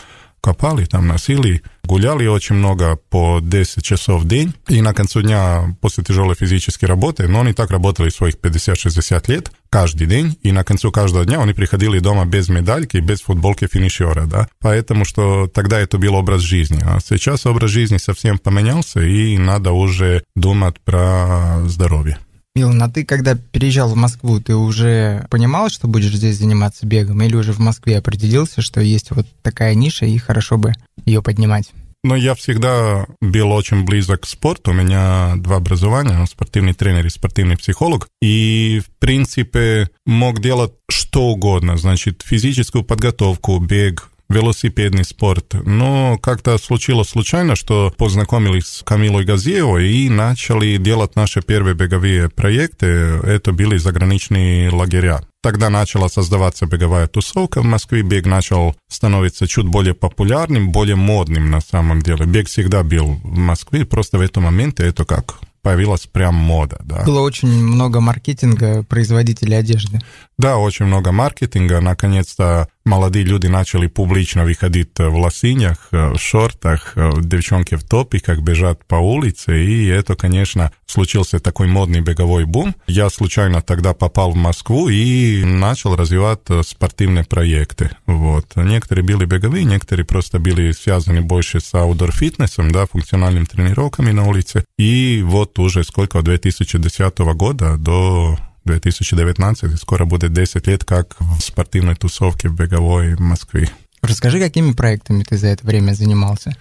копали, 0.45 0.85
там 0.85 1.07
носили 1.07 1.63
гуляли 1.85 2.27
очень 2.27 2.55
много, 2.55 2.97
по 3.09 3.39
10 3.41 3.83
часов 3.83 4.23
в 4.23 4.27
день. 4.27 4.53
И 4.67 4.81
на 4.81 4.93
концу 4.93 5.21
дня, 5.21 5.75
после 5.81 6.03
тяжелой 6.03 6.35
физической 6.35 6.85
работы, 6.85 7.27
но 7.27 7.41
они 7.41 7.53
так 7.53 7.71
работали 7.71 8.09
своих 8.09 8.35
50-60 8.35 9.31
лет, 9.31 9.51
каждый 9.69 10.07
день, 10.07 10.37
и 10.41 10.51
на 10.51 10.63
концу 10.63 10.91
каждого 10.91 11.25
дня 11.25 11.41
они 11.41 11.53
приходили 11.53 11.99
дома 11.99 12.25
без 12.25 12.49
медальки, 12.49 12.97
без 12.97 13.21
футболки 13.21 13.67
финишера, 13.67 14.25
да. 14.25 14.47
Поэтому 14.59 15.05
что 15.05 15.47
тогда 15.47 15.79
это 15.79 15.97
был 15.97 16.15
образ 16.15 16.41
жизни. 16.41 16.81
А 16.83 16.99
сейчас 16.99 17.45
образ 17.45 17.71
жизни 17.71 17.97
совсем 17.97 18.37
поменялся, 18.37 19.01
и 19.01 19.37
надо 19.37 19.71
уже 19.71 20.23
думать 20.35 20.79
про 20.81 21.61
здоровье. 21.65 22.17
Милан, 22.55 22.81
а 22.81 22.89
ты 22.89 23.03
когда 23.03 23.35
переезжал 23.35 23.89
в 23.89 23.95
Москву, 23.95 24.39
ты 24.39 24.55
уже 24.55 25.25
понимал, 25.29 25.69
что 25.69 25.87
будешь 25.87 26.13
здесь 26.15 26.37
заниматься 26.37 26.85
бегом, 26.85 27.21
или 27.21 27.35
уже 27.35 27.51
в 27.51 27.59
Москве 27.59 27.97
определился, 27.97 28.61
что 28.61 28.79
есть 28.79 29.11
вот 29.11 29.27
такая 29.41 29.75
ниша, 29.75 30.05
и 30.05 30.17
хорошо 30.17 30.57
бы 30.57 30.73
ее 31.05 31.21
поднимать? 31.21 31.71
Но 32.05 32.15
я 32.15 32.35
всегда 32.35 33.07
был 33.19 33.51
очень 33.51 33.83
близок 33.83 34.21
к 34.21 34.27
спорту. 34.27 34.71
У 34.71 34.73
меня 34.75 35.33
два 35.37 35.55
образования, 35.55 36.23
спортивный 36.27 36.73
тренер 36.73 37.05
и 37.07 37.09
спортивный 37.09 37.57
психолог. 37.57 38.07
И, 38.21 38.79
в 38.85 38.91
принципе, 38.99 39.89
мог 40.05 40.39
делать 40.39 40.73
что 40.87 41.23
угодно. 41.23 41.77
Значит, 41.77 42.21
физическую 42.23 42.83
подготовку, 42.83 43.57
бег, 43.59 44.11
велосипедный 44.29 45.03
спорт. 45.03 45.53
Но 45.65 46.17
как-то 46.17 46.57
случилось 46.57 47.09
случайно, 47.09 47.55
что 47.55 47.93
познакомились 47.97 48.65
с 48.67 48.83
Камилой 48.83 49.25
Газеевой 49.25 49.89
и 49.89 50.09
начали 50.09 50.77
делать 50.77 51.15
наши 51.15 51.41
первые 51.41 51.75
беговые 51.75 52.29
проекты. 52.29 52.87
Это 52.87 53.51
были 53.51 53.77
заграничные 53.77 54.69
лагеря. 54.69 55.21
Тогда 55.41 55.69
начала 55.69 56.09
создаваться 56.09 56.65
беговая 56.65 57.07
тусовка 57.07 57.61
в 57.61 57.65
Москве, 57.65 58.01
бег 58.01 58.25
начал 58.25 58.75
становиться 58.89 59.47
чуть 59.47 59.67
более 59.67 59.93
популярным, 59.93 60.71
более 60.71 60.95
модным 60.95 61.51
на 61.51 61.61
самом 61.61 62.01
деле. 62.01 62.25
Бег 62.25 62.47
всегда 62.47 62.81
был 62.81 63.19
в 63.23 63.37
Москве, 63.37 63.85
просто 63.85 64.17
в 64.17 64.21
этом 64.21 64.45
моменте 64.45 64.83
это 64.83 65.05
как 65.05 65.35
появилась 65.65 66.05
прям 66.05 66.35
мода. 66.35 66.79
Да. 66.83 67.03
Было 67.05 67.21
очень 67.21 67.47
много 67.47 67.99
маркетинга 67.99 68.83
производителей 68.83 69.57
одежды. 69.57 69.99
Да, 70.37 70.57
очень 70.57 70.85
много 70.85 71.13
маркетинга. 71.13 71.79
Наконец-то 71.79 72.67
молодые 72.83 73.23
люди 73.23 73.47
начали 73.47 73.87
публично 73.87 74.43
выходить 74.43 74.91
в 74.97 75.15
лосинях, 75.15 75.87
в 75.91 76.17
шортах, 76.17 76.93
девчонки 77.21 77.75
в 77.75 77.83
топиках 77.83 78.39
бежат 78.41 78.85
по 78.85 78.95
улице, 78.95 79.63
и 79.63 79.87
это, 79.87 80.15
конечно, 80.15 80.73
случился 80.85 81.39
такой 81.39 81.67
модный 81.67 82.01
беговой 82.01 82.43
бум. 82.43 82.75
Я 82.85 83.09
случайно 83.09 83.61
тогда 83.61 83.93
попал 83.93 84.31
в 84.31 84.35
Москву 84.35 84.89
и 84.89 85.43
начал 85.45 85.95
развивать 85.95 86.41
спортивные 86.63 87.23
проекты. 87.23 87.91
Вот. 88.05 88.47
Некоторые 88.55 89.05
были 89.05 89.23
беговые, 89.25 89.63
некоторые 89.63 90.05
просто 90.05 90.39
были 90.39 90.73
связаны 90.73 91.21
больше 91.21 91.61
с 91.61 91.73
аудор-фитнесом, 91.73 92.71
да, 92.71 92.85
функциональными 92.85 93.45
тренировками 93.45 94.11
на 94.11 94.27
улице. 94.27 94.65
И 94.77 95.23
вот 95.25 95.57
уже 95.59 95.85
сколько, 95.85 96.21
2010 96.21 97.17
года 97.35 97.77
до 97.77 98.37
2019, 98.64 99.78
скоро 99.80 100.04
будет 100.04 100.32
10 100.32 100.66
лет, 100.66 100.84
как 100.84 101.16
в 101.18 101.40
спортивной 101.40 101.94
тусовке 101.94 102.48
в 102.48 102.54
беговой 102.54 103.14
в 103.14 103.20
Москве. 103.20 103.68
Расскажи, 104.02 104.38
какими 104.38 104.72
проектами 104.72 105.22
ты 105.22 105.36
за 105.36 105.48
это 105.48 105.66
время 105.66 105.92
занимался? 105.92 106.54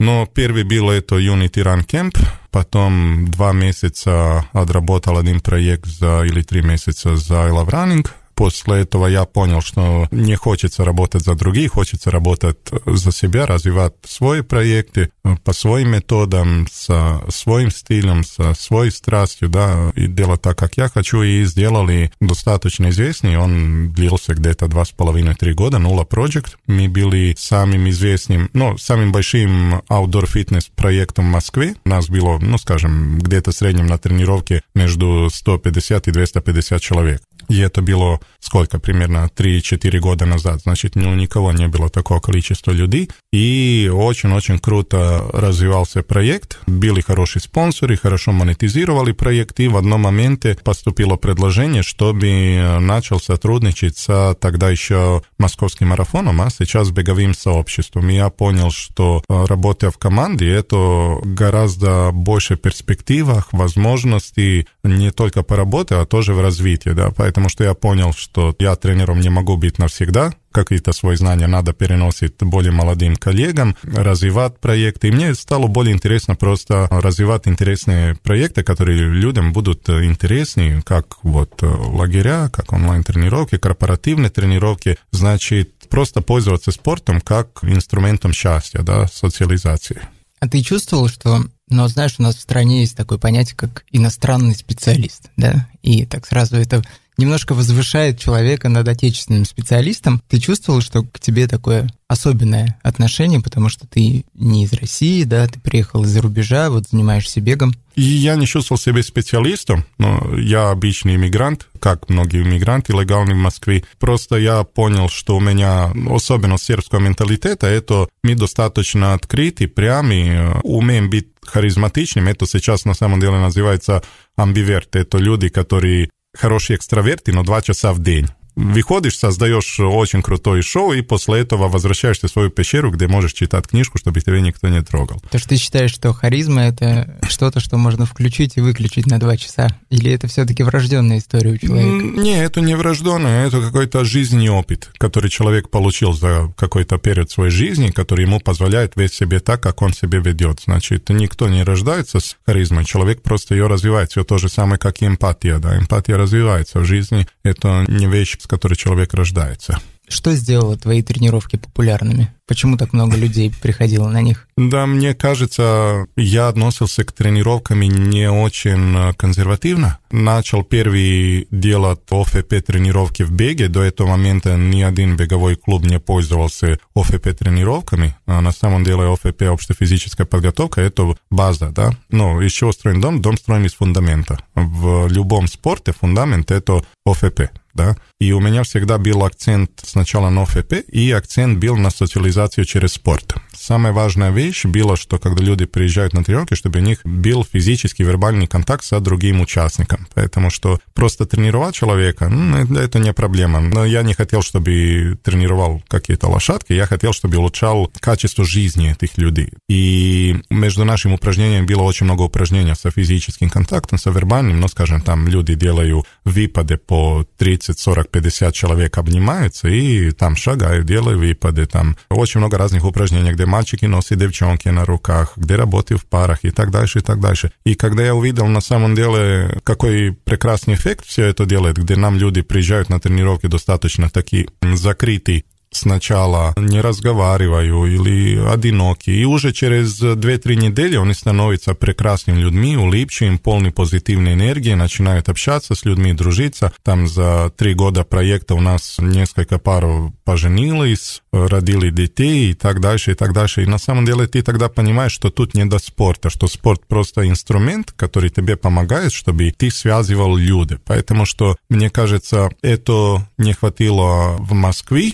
Но 0.00 0.26
первый 0.26 0.62
был 0.62 0.90
это 0.90 1.16
Unity 1.16 1.62
Run 1.64 1.84
Camp, 1.84 2.16
потом 2.52 3.28
два 3.30 3.52
месяца 3.52 4.46
отработал 4.52 5.18
один 5.18 5.40
проект 5.40 5.86
за, 5.86 6.22
или 6.22 6.42
три 6.42 6.62
месяца 6.62 7.16
за 7.16 7.46
I 7.46 7.50
Love 7.50 7.70
Running, 7.70 8.08
После 8.35 8.81
этого 8.81 9.07
я 9.07 9.25
понял, 9.25 9.61
что 9.61 10.07
не 10.11 10.35
хочется 10.35 10.83
работать 10.83 11.23
за 11.23 11.35
других, 11.35 11.73
хочется 11.73 12.11
работать 12.11 12.57
за 12.85 13.11
себя, 13.11 13.45
развивать 13.45 13.93
свои 14.03 14.41
проекты 14.41 15.11
по 15.43 15.53
своим 15.53 15.91
методам, 15.91 16.67
со 16.71 17.21
своим 17.29 17.69
стилем, 17.69 18.23
со 18.23 18.53
своей 18.53 18.91
страстью, 18.91 19.49
да, 19.49 19.91
и 19.95 20.07
делать 20.07 20.41
так, 20.41 20.57
как 20.57 20.77
я 20.77 20.89
хочу, 20.89 21.21
и 21.21 21.43
сделали 21.45 22.11
достаточно 22.19 22.89
известный. 22.89 23.37
Он 23.37 23.91
длился 23.91 24.33
где-то 24.33 24.67
два 24.67 24.85
с 24.85 24.91
половиной-три 24.91 25.53
года, 25.53 25.77
Nulla 25.77 26.07
Project. 26.07 26.55
Мы 26.67 26.89
были 26.89 27.35
самым 27.37 27.89
известным, 27.89 28.49
ну, 28.53 28.77
самым 28.77 29.11
большим 29.11 29.75
outdoor 29.89 30.27
фитнес 30.27 30.69
проектом 30.75 31.25
в 31.25 31.31
Москве. 31.31 31.75
У 31.85 31.89
нас 31.89 32.09
было, 32.09 32.39
ну, 32.39 32.57
скажем, 32.57 33.19
где-то 33.19 33.51
в 33.51 33.55
среднем 33.55 33.87
на 33.87 33.97
тренировке 33.97 34.63
между 34.73 35.29
150 35.31 36.07
и 36.07 36.11
250 36.11 36.81
человек. 36.81 37.21
И 37.49 37.59
это 37.59 37.81
было 37.81 38.19
сколько? 38.39 38.79
Примерно 38.79 39.29
3-4 39.35 39.99
года 39.99 40.25
назад. 40.25 40.61
Значит, 40.61 40.95
ну, 40.95 41.11
у 41.11 41.15
никого 41.15 41.51
не 41.51 41.67
было 41.67 41.89
такого 41.89 42.19
количества 42.19 42.71
людей. 42.71 43.09
И 43.33 43.89
очень-очень 43.91 44.59
круто 44.59 45.25
развивался 45.33 46.03
проект. 46.03 46.59
Были 46.67 47.01
хорошие 47.01 47.41
спонсоры, 47.41 47.97
хорошо 47.97 48.31
монетизировали 48.31 49.11
проект. 49.11 49.59
И 49.59 49.67
в 49.67 49.75
одном 49.75 50.01
моменте 50.01 50.55
поступило 50.63 51.15
предложение, 51.15 51.81
чтобы 51.81 52.77
начал 52.79 53.19
сотрудничать 53.19 53.97
с 53.97 54.37
тогда 54.39 54.69
еще 54.69 55.23
московским 55.39 55.87
марафоном, 55.87 56.41
а 56.43 56.51
сейчас 56.51 56.91
беговым 56.91 57.33
сообществом. 57.33 58.07
И 58.11 58.17
я 58.17 58.29
понял, 58.29 58.69
что 58.69 59.23
э, 59.27 59.45
работая 59.45 59.89
в 59.89 59.97
команде, 59.97 60.47
это 60.53 61.17
гораздо 61.23 62.11
больше 62.11 62.55
перспективах, 62.55 63.51
возможностей 63.51 64.67
не 64.83 65.09
только 65.09 65.41
по 65.41 65.55
работе, 65.55 65.95
а 65.95 66.05
тоже 66.05 66.35
в 66.35 66.39
развитии. 66.39 66.89
Да? 66.89 67.09
Поэтому 67.09 67.49
что 67.49 67.63
я 67.63 67.73
понял, 67.73 68.13
что 68.13 68.55
я 68.59 68.75
тренером 68.75 69.21
не 69.21 69.29
могу 69.29 69.57
быть 69.57 69.79
навсегда, 69.79 70.33
какие-то 70.53 70.93
свои 70.93 71.15
знания 71.17 71.47
надо 71.47 71.73
переносить 71.73 72.35
более 72.39 72.71
молодым 72.71 73.15
коллегам, 73.15 73.75
развивать 73.83 74.59
проекты. 74.59 75.09
И 75.09 75.11
мне 75.11 75.35
стало 75.35 75.67
более 75.67 75.93
интересно 75.93 76.35
просто 76.35 76.87
развивать 76.89 77.47
интересные 77.47 78.15
проекты, 78.15 78.63
которые 78.63 78.99
людям 78.99 79.51
будут 79.51 79.89
интересны, 79.89 80.81
как 80.83 81.17
вот 81.23 81.61
лагеря, 81.61 82.49
как 82.49 82.71
онлайн-тренировки, 82.71 83.57
корпоративные 83.57 84.29
тренировки. 84.29 84.97
Значит, 85.11 85.71
просто 85.89 86.21
пользоваться 86.21 86.71
спортом 86.71 87.19
как 87.19 87.59
инструментом 87.63 88.33
счастья, 88.33 88.81
да, 88.81 89.07
социализации. 89.07 90.01
А 90.39 90.47
ты 90.47 90.61
чувствовал, 90.61 91.07
что 91.07 91.43
но 91.69 91.87
знаешь, 91.87 92.15
у 92.19 92.23
нас 92.23 92.35
в 92.35 92.41
стране 92.41 92.81
есть 92.81 92.95
такое 92.95 93.17
понятие, 93.17 93.55
как 93.55 93.83
иностранный 93.91 94.55
специалист, 94.55 95.29
да, 95.37 95.67
и 95.81 96.05
так 96.05 96.27
сразу 96.27 96.57
это 96.57 96.83
немножко 97.23 97.53
возвышает 97.53 98.19
человека 98.19 98.69
над 98.69 98.87
отечественным 98.87 99.45
специалистом. 99.45 100.21
Ты 100.27 100.39
чувствовал, 100.39 100.81
что 100.81 101.03
к 101.03 101.19
тебе 101.19 101.47
такое 101.47 101.89
особенное 102.07 102.79
отношение, 102.83 103.39
потому 103.39 103.69
что 103.69 103.87
ты 103.87 104.25
не 104.33 104.65
из 104.65 104.73
России, 104.73 105.23
да, 105.23 105.47
ты 105.47 105.59
приехал 105.59 106.03
из-за 106.03 106.21
рубежа, 106.21 106.69
вот 106.69 106.89
занимаешься 106.89 107.41
бегом. 107.41 107.73
И 107.95 108.01
я 108.01 108.35
не 108.35 108.45
чувствовал 108.45 108.79
себя 108.79 109.01
специалистом, 109.03 109.85
но 109.97 110.35
я 110.37 110.69
обычный 110.69 111.15
иммигрант, 111.15 111.67
как 111.79 112.09
многие 112.09 112.43
иммигранты 112.43 112.93
легальные 112.93 113.35
в 113.35 113.39
Москве. 113.39 113.83
Просто 113.99 114.35
я 114.37 114.63
понял, 114.63 115.09
что 115.09 115.37
у 115.37 115.39
меня 115.39 115.91
особенность 116.09 116.65
сербского 116.65 116.99
менталитета, 116.99 117.67
это 117.67 118.09
мы 118.23 118.35
достаточно 118.35 119.13
открыты, 119.13 119.67
прямы, 119.67 120.59
умеем 120.63 121.09
быть 121.09 121.29
харизматичным. 121.41 122.27
Это 122.27 122.45
сейчас 122.47 122.85
на 122.85 122.93
самом 122.93 123.19
деле 123.19 123.37
называется 123.37 124.03
амбиверт. 124.35 124.95
Это 124.95 125.17
люди, 125.17 125.49
которые 125.49 126.09
хорошие 126.35 126.77
экстраверты, 126.77 127.31
но 127.31 127.43
два 127.43 127.61
часа 127.61 127.93
в 127.93 127.99
день 127.99 128.27
выходишь, 128.55 129.17
создаешь 129.17 129.79
очень 129.79 130.21
крутое 130.21 130.61
шоу, 130.61 130.93
и 130.93 131.01
после 131.01 131.39
этого 131.39 131.67
возвращаешься 131.67 132.27
в 132.27 132.31
свою 132.31 132.49
пещеру, 132.49 132.91
где 132.91 133.07
можешь 133.07 133.33
читать 133.33 133.67
книжку, 133.67 133.97
чтобы 133.97 134.21
тебя 134.21 134.39
никто 134.39 134.67
не 134.67 134.81
трогал. 134.81 135.21
То, 135.31 135.39
что 135.39 135.49
ты 135.49 135.57
считаешь, 135.57 135.91
что 135.91 136.13
харизма— 136.13 136.61
это 136.63 137.19
что-то, 137.27 137.59
что 137.59 137.77
можно 137.77 138.05
включить 138.05 138.57
и 138.57 138.61
выключить 138.61 139.07
на 139.07 139.19
два 139.19 139.37
часа? 139.37 139.79
Или 139.89 140.11
это 140.11 140.27
все-таки 140.27 140.63
врожденная 140.63 141.17
история 141.17 141.51
у 141.51 141.57
человека? 141.57 142.05
Не, 142.05 142.43
это 142.43 142.61
не 142.61 142.75
врожденная, 142.75 143.47
это 143.47 143.61
какой-то 143.61 144.03
жизненный 144.05 144.49
опыт, 144.49 144.91
который 144.97 145.29
человек 145.29 145.69
получил 145.69 146.13
за 146.13 146.53
какой-то 146.57 146.97
период 146.97 147.31
своей 147.31 147.51
жизни, 147.51 147.89
который 147.89 148.25
ему 148.25 148.39
позволяет 148.39 148.95
вести 148.95 149.23
себе 149.23 149.39
так, 149.39 149.61
как 149.61 149.81
он 149.81 149.93
себя 149.93 150.19
ведет. 150.19 150.61
Значит, 150.65 151.09
никто 151.09 151.47
не 151.47 151.63
рождается 151.63 152.19
с 152.19 152.35
харизмой, 152.45 152.85
человек 152.85 153.21
просто 153.21 153.55
ее 153.55 153.67
развивает. 153.67 154.11
Все 154.11 154.23
то 154.23 154.37
же 154.37 154.49
самое, 154.49 154.77
как 154.77 155.01
и 155.01 155.05
эмпатия, 155.05 155.59
да, 155.59 155.77
эмпатия 155.77 156.17
развивается 156.17 156.79
в 156.79 156.85
жизни. 156.85 157.27
Это 157.43 157.85
не 157.87 158.07
вещь, 158.07 158.37
с 158.43 158.47
которой 158.47 158.75
человек 158.75 159.13
рождается. 159.13 159.79
Что 160.05 160.33
сделало 160.33 160.77
твои 160.77 161.01
тренировки 161.01 161.55
популярными? 161.55 162.33
Почему 162.45 162.75
так 162.75 162.91
много 162.91 163.15
людей 163.15 163.53
приходило 163.61 164.09
на 164.09 164.21
них? 164.21 164.47
Да, 164.57 164.85
мне 164.85 165.13
кажется, 165.13 166.07
я 166.17 166.49
относился 166.49 167.05
к 167.05 167.13
тренировкам 167.13 167.81
не 167.81 168.29
очень 168.29 168.95
э, 168.97 169.13
консервативно. 169.13 169.99
Начал 170.11 170.63
первый 170.63 171.47
делать 171.51 172.01
ОФП 172.09 172.61
тренировки 172.65 173.23
в 173.23 173.31
беге. 173.31 173.69
До 173.69 173.81
этого 173.81 174.09
момента 174.09 174.57
ни 174.57 174.81
один 174.81 175.15
беговой 175.15 175.55
клуб 175.55 175.85
не 175.85 175.99
пользовался 175.99 176.79
ОФП 176.93 177.29
тренировками. 177.33 178.17
А 178.25 178.41
на 178.41 178.51
самом 178.51 178.83
деле 178.83 179.13
ОФП, 179.13 179.43
общая 179.43 179.73
физическая 179.73 180.27
подготовка, 180.27 180.81
это 180.81 181.15
база, 181.31 181.69
да. 181.69 181.91
Но 182.09 182.41
из 182.41 182.51
чего 182.51 182.73
строен 182.73 182.99
дом? 182.99 183.21
Дом 183.21 183.37
строен 183.37 183.65
из 183.65 183.73
фундамента. 183.73 184.37
В 184.53 185.07
любом 185.07 185.47
спорте 185.47 185.93
фундамент 185.93 186.51
это 186.51 186.83
ОФП 187.05 187.49
да, 187.73 187.95
и 188.19 188.31
у 188.31 188.39
меня 188.39 188.63
всегда 188.63 188.97
был 188.97 189.23
акцент 189.23 189.71
сначала 189.83 190.29
на 190.29 190.43
ОФП, 190.43 190.73
и 190.87 191.11
акцент 191.11 191.59
был 191.59 191.75
на 191.75 191.89
социализацию 191.89 192.32
социализацию 192.33 192.65
через 192.65 192.93
спорт. 192.93 193.35
Самая 193.55 193.93
важная 193.93 194.31
вещь 194.31 194.65
была, 194.65 194.97
что 194.97 195.19
когда 195.19 195.43
люди 195.43 195.65
приезжают 195.65 196.13
на 196.13 196.23
тренировки, 196.23 196.55
чтобы 196.55 196.79
у 196.79 196.81
них 196.81 196.99
был 197.03 197.45
физический 197.45 198.03
вербальный 198.03 198.47
контакт 198.47 198.83
с 198.83 198.99
другим 198.99 199.41
участником. 199.41 200.07
Поэтому 200.15 200.49
что 200.49 200.79
просто 200.93 201.25
тренировать 201.25 201.75
человека, 201.75 202.29
ну, 202.29 202.57
это 202.77 202.99
не 202.99 203.13
проблема. 203.13 203.59
Но 203.59 203.85
я 203.85 204.03
не 204.03 204.13
хотел, 204.13 204.41
чтобы 204.41 205.17
тренировал 205.23 205.81
какие-то 205.87 206.27
лошадки, 206.27 206.73
я 206.73 206.87
хотел, 206.87 207.13
чтобы 207.13 207.37
улучшал 207.37 207.91
качество 207.99 208.43
жизни 208.43 208.91
этих 208.91 209.17
людей. 209.17 209.49
И 209.69 210.35
между 210.49 210.83
нашими 210.83 211.13
упражнениями 211.13 211.65
было 211.65 211.83
очень 211.83 212.05
много 212.05 212.23
упражнений 212.23 212.75
со 212.75 212.91
физическим 212.91 213.49
контактом, 213.49 213.97
со 213.97 214.09
вербальным, 214.09 214.59
но, 214.59 214.67
скажем, 214.67 215.01
там 215.01 215.27
люди 215.27 215.53
делают 215.55 216.05
выпады 216.25 216.77
по 216.77 217.25
30, 217.37 217.79
40, 217.79 218.09
50 218.09 218.53
человек 218.53 218.97
обнимаются 218.97 219.67
и 219.67 220.11
там 220.11 220.35
шагают, 220.35 220.85
делают 220.85 221.19
выпады, 221.19 221.65
там 221.65 221.95
очень 222.22 222.40
много 222.40 222.58
разных 222.58 222.84
упражнений, 222.84 223.32
где 223.32 223.46
мальчики 223.46 223.86
носят 223.86 224.18
девчонки 224.18 224.68
на 224.68 224.84
руках, 224.84 225.32
где 225.36 225.56
работают 225.56 226.02
в 226.02 226.06
парах 226.06 226.40
и 226.42 226.50
так 226.50 226.70
дальше, 226.70 226.98
и 226.98 227.02
так 227.02 227.20
дальше. 227.20 227.52
И 227.64 227.74
когда 227.74 228.04
я 228.04 228.14
увидел 228.14 228.46
на 228.46 228.60
самом 228.60 228.94
деле, 228.94 229.60
какой 229.64 230.12
прекрасный 230.12 230.74
эффект 230.74 231.06
все 231.06 231.24
это 231.26 231.46
делает, 231.46 231.76
где 231.76 231.96
нам 231.96 232.16
люди 232.16 232.42
приезжают 232.42 232.88
на 232.88 233.00
тренировки 233.00 233.46
достаточно 233.46 234.10
такие 234.10 234.48
закрытые, 234.62 235.44
сначала 235.75 236.53
не 236.57 236.81
разговариваю 236.81 237.85
или 237.85 238.37
одиноки, 238.37 239.09
и 239.09 239.25
уже 239.25 239.51
через 239.51 240.01
2-3 240.01 240.55
недели 240.55 240.97
они 240.97 241.13
становятся 241.13 241.73
прекрасными 241.73 242.39
людьми, 242.39 242.77
улыбчивыми, 242.77 243.37
полны 243.37 243.71
позитивной 243.71 244.33
энергии, 244.33 244.73
начинают 244.73 245.29
общаться 245.29 245.75
с 245.75 245.85
людьми, 245.85 246.13
дружиться. 246.13 246.71
Там 246.83 247.07
за 247.07 247.51
три 247.55 247.73
года 247.73 248.03
проекта 248.03 248.55
у 248.55 248.61
нас 248.61 248.97
несколько 248.99 249.59
пар 249.59 249.83
поженились, 250.23 251.21
родили 251.31 251.89
детей 251.89 252.51
и 252.51 252.53
так 252.53 252.79
дальше, 252.79 253.11
и 253.11 253.15
так 253.15 253.33
дальше. 253.33 253.63
И 253.63 253.67
на 253.67 253.77
самом 253.77 254.05
деле 254.05 254.27
ты 254.27 254.41
тогда 254.41 254.69
понимаешь, 254.69 255.11
что 255.11 255.29
тут 255.29 255.53
не 255.53 255.65
до 255.65 255.79
спорта, 255.79 256.29
что 256.29 256.47
спорт 256.47 256.87
просто 256.87 257.27
инструмент, 257.27 257.91
который 257.91 258.29
тебе 258.29 258.55
помогает, 258.55 259.11
чтобы 259.11 259.51
ты 259.51 259.69
связывал 259.71 260.35
люди. 260.35 260.77
Поэтому 260.85 261.25
что, 261.25 261.55
мне 261.69 261.89
кажется, 261.89 262.49
это 262.61 263.27
не 263.37 263.53
хватило 263.53 264.37
в 264.39 264.53
Москве, 264.53 265.13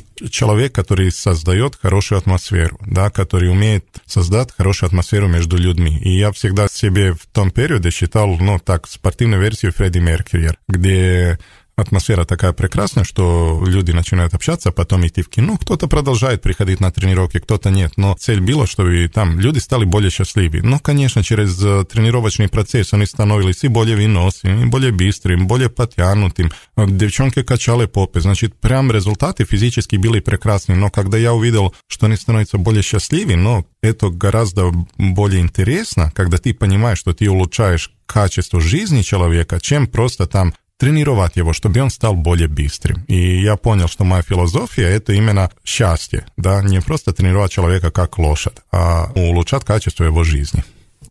который 0.70 1.12
создает 1.12 1.76
хорошую 1.76 2.18
атмосферу, 2.18 2.80
да, 2.86 3.10
который 3.10 3.50
умеет 3.50 3.86
создать 4.06 4.52
хорошую 4.56 4.88
атмосферу 4.88 5.28
между 5.28 5.58
людьми. 5.58 5.98
И 6.00 6.18
я 6.18 6.32
всегда 6.32 6.68
себе 6.68 7.14
в 7.14 7.26
том 7.32 7.52
периоде 7.52 7.92
считал, 7.92 8.28
ну, 8.40 8.60
так, 8.60 8.88
спортивную 8.88 9.42
версию 9.42 9.74
Фредди 9.74 10.00
Меркьюри, 10.00 10.56
где 10.68 11.40
атмосфера 11.82 12.26
такая 12.26 12.54
прекрасная, 12.54 13.04
что 13.04 13.64
люди 13.66 13.92
начинают 13.92 14.34
общаться, 14.34 14.70
а 14.70 14.72
потом 14.72 15.06
идти 15.08 15.22
в 15.22 15.30
кино. 15.30 15.58
Кто-то 15.58 15.88
продолжает 15.88 16.42
приходить 16.42 16.80
на 16.80 16.92
тренировки, 16.92 17.40
кто-то 17.40 17.70
нет. 17.70 17.94
Но 17.98 18.16
цель 18.20 18.42
была, 18.42 18.68
чтобы 18.68 19.10
там 19.14 19.40
люди 19.40 19.60
стали 19.60 19.86
более 19.86 20.12
счастливы. 20.12 20.62
Но, 20.62 20.80
конечно, 20.80 21.24
через 21.24 21.62
э, 21.64 21.84
тренировочный 21.86 22.48
процесс 22.48 22.94
они 22.94 23.06
становились 23.06 23.64
и 23.64 23.68
более 23.68 23.96
выносливыми, 23.96 24.64
и 24.64 24.66
более 24.66 24.92
быстрыми, 24.92 25.44
более 25.44 25.70
потянутыми. 25.70 26.52
Девчонки 26.78 27.44
качали 27.44 27.86
попы. 27.86 28.22
Значит, 28.22 28.56
прям 28.60 28.92
результаты 28.92 29.46
физически 29.46 29.96
были 29.96 30.20
прекрасные. 30.20 30.78
Но 30.78 30.90
когда 30.90 31.18
я 31.18 31.34
увидел, 31.34 31.74
что 31.88 32.06
они 32.06 32.16
становятся 32.16 32.58
более 32.58 32.84
счастливы, 32.84 33.36
но 33.36 33.66
это 33.82 34.10
гораздо 34.10 34.72
более 34.98 35.42
интересно, 35.42 36.12
когда 36.16 36.38
ты 36.38 36.54
понимаешь, 36.54 37.00
что 37.00 37.14
ты 37.14 37.30
улучшаешь 37.30 37.92
качество 38.06 38.60
жизни 38.60 39.04
человека, 39.04 39.60
чем 39.62 39.88
просто 39.88 40.26
там 40.26 40.54
тренировать 40.80 41.36
его, 41.36 41.54
чтобы 41.54 41.82
он 41.82 41.90
стал 41.92 42.16
более 42.16 42.48
быстрым. 42.48 43.04
И 43.08 43.42
я 43.44 43.58
понял, 43.58 43.88
что 43.88 44.06
моя 44.06 44.24
философия— 44.24 44.84
это 44.96 45.14
именно 45.14 45.52
счастье, 45.66 46.26
да, 46.38 46.64
не 46.64 46.82
просто 46.82 47.12
тренировать 47.14 47.52
человека 47.52 47.92
как 47.92 48.18
лошадь, 48.18 48.56
а 48.72 49.12
улучшать 49.14 49.66
качество 49.66 50.06
его 50.06 50.24
жизни. 50.24 50.64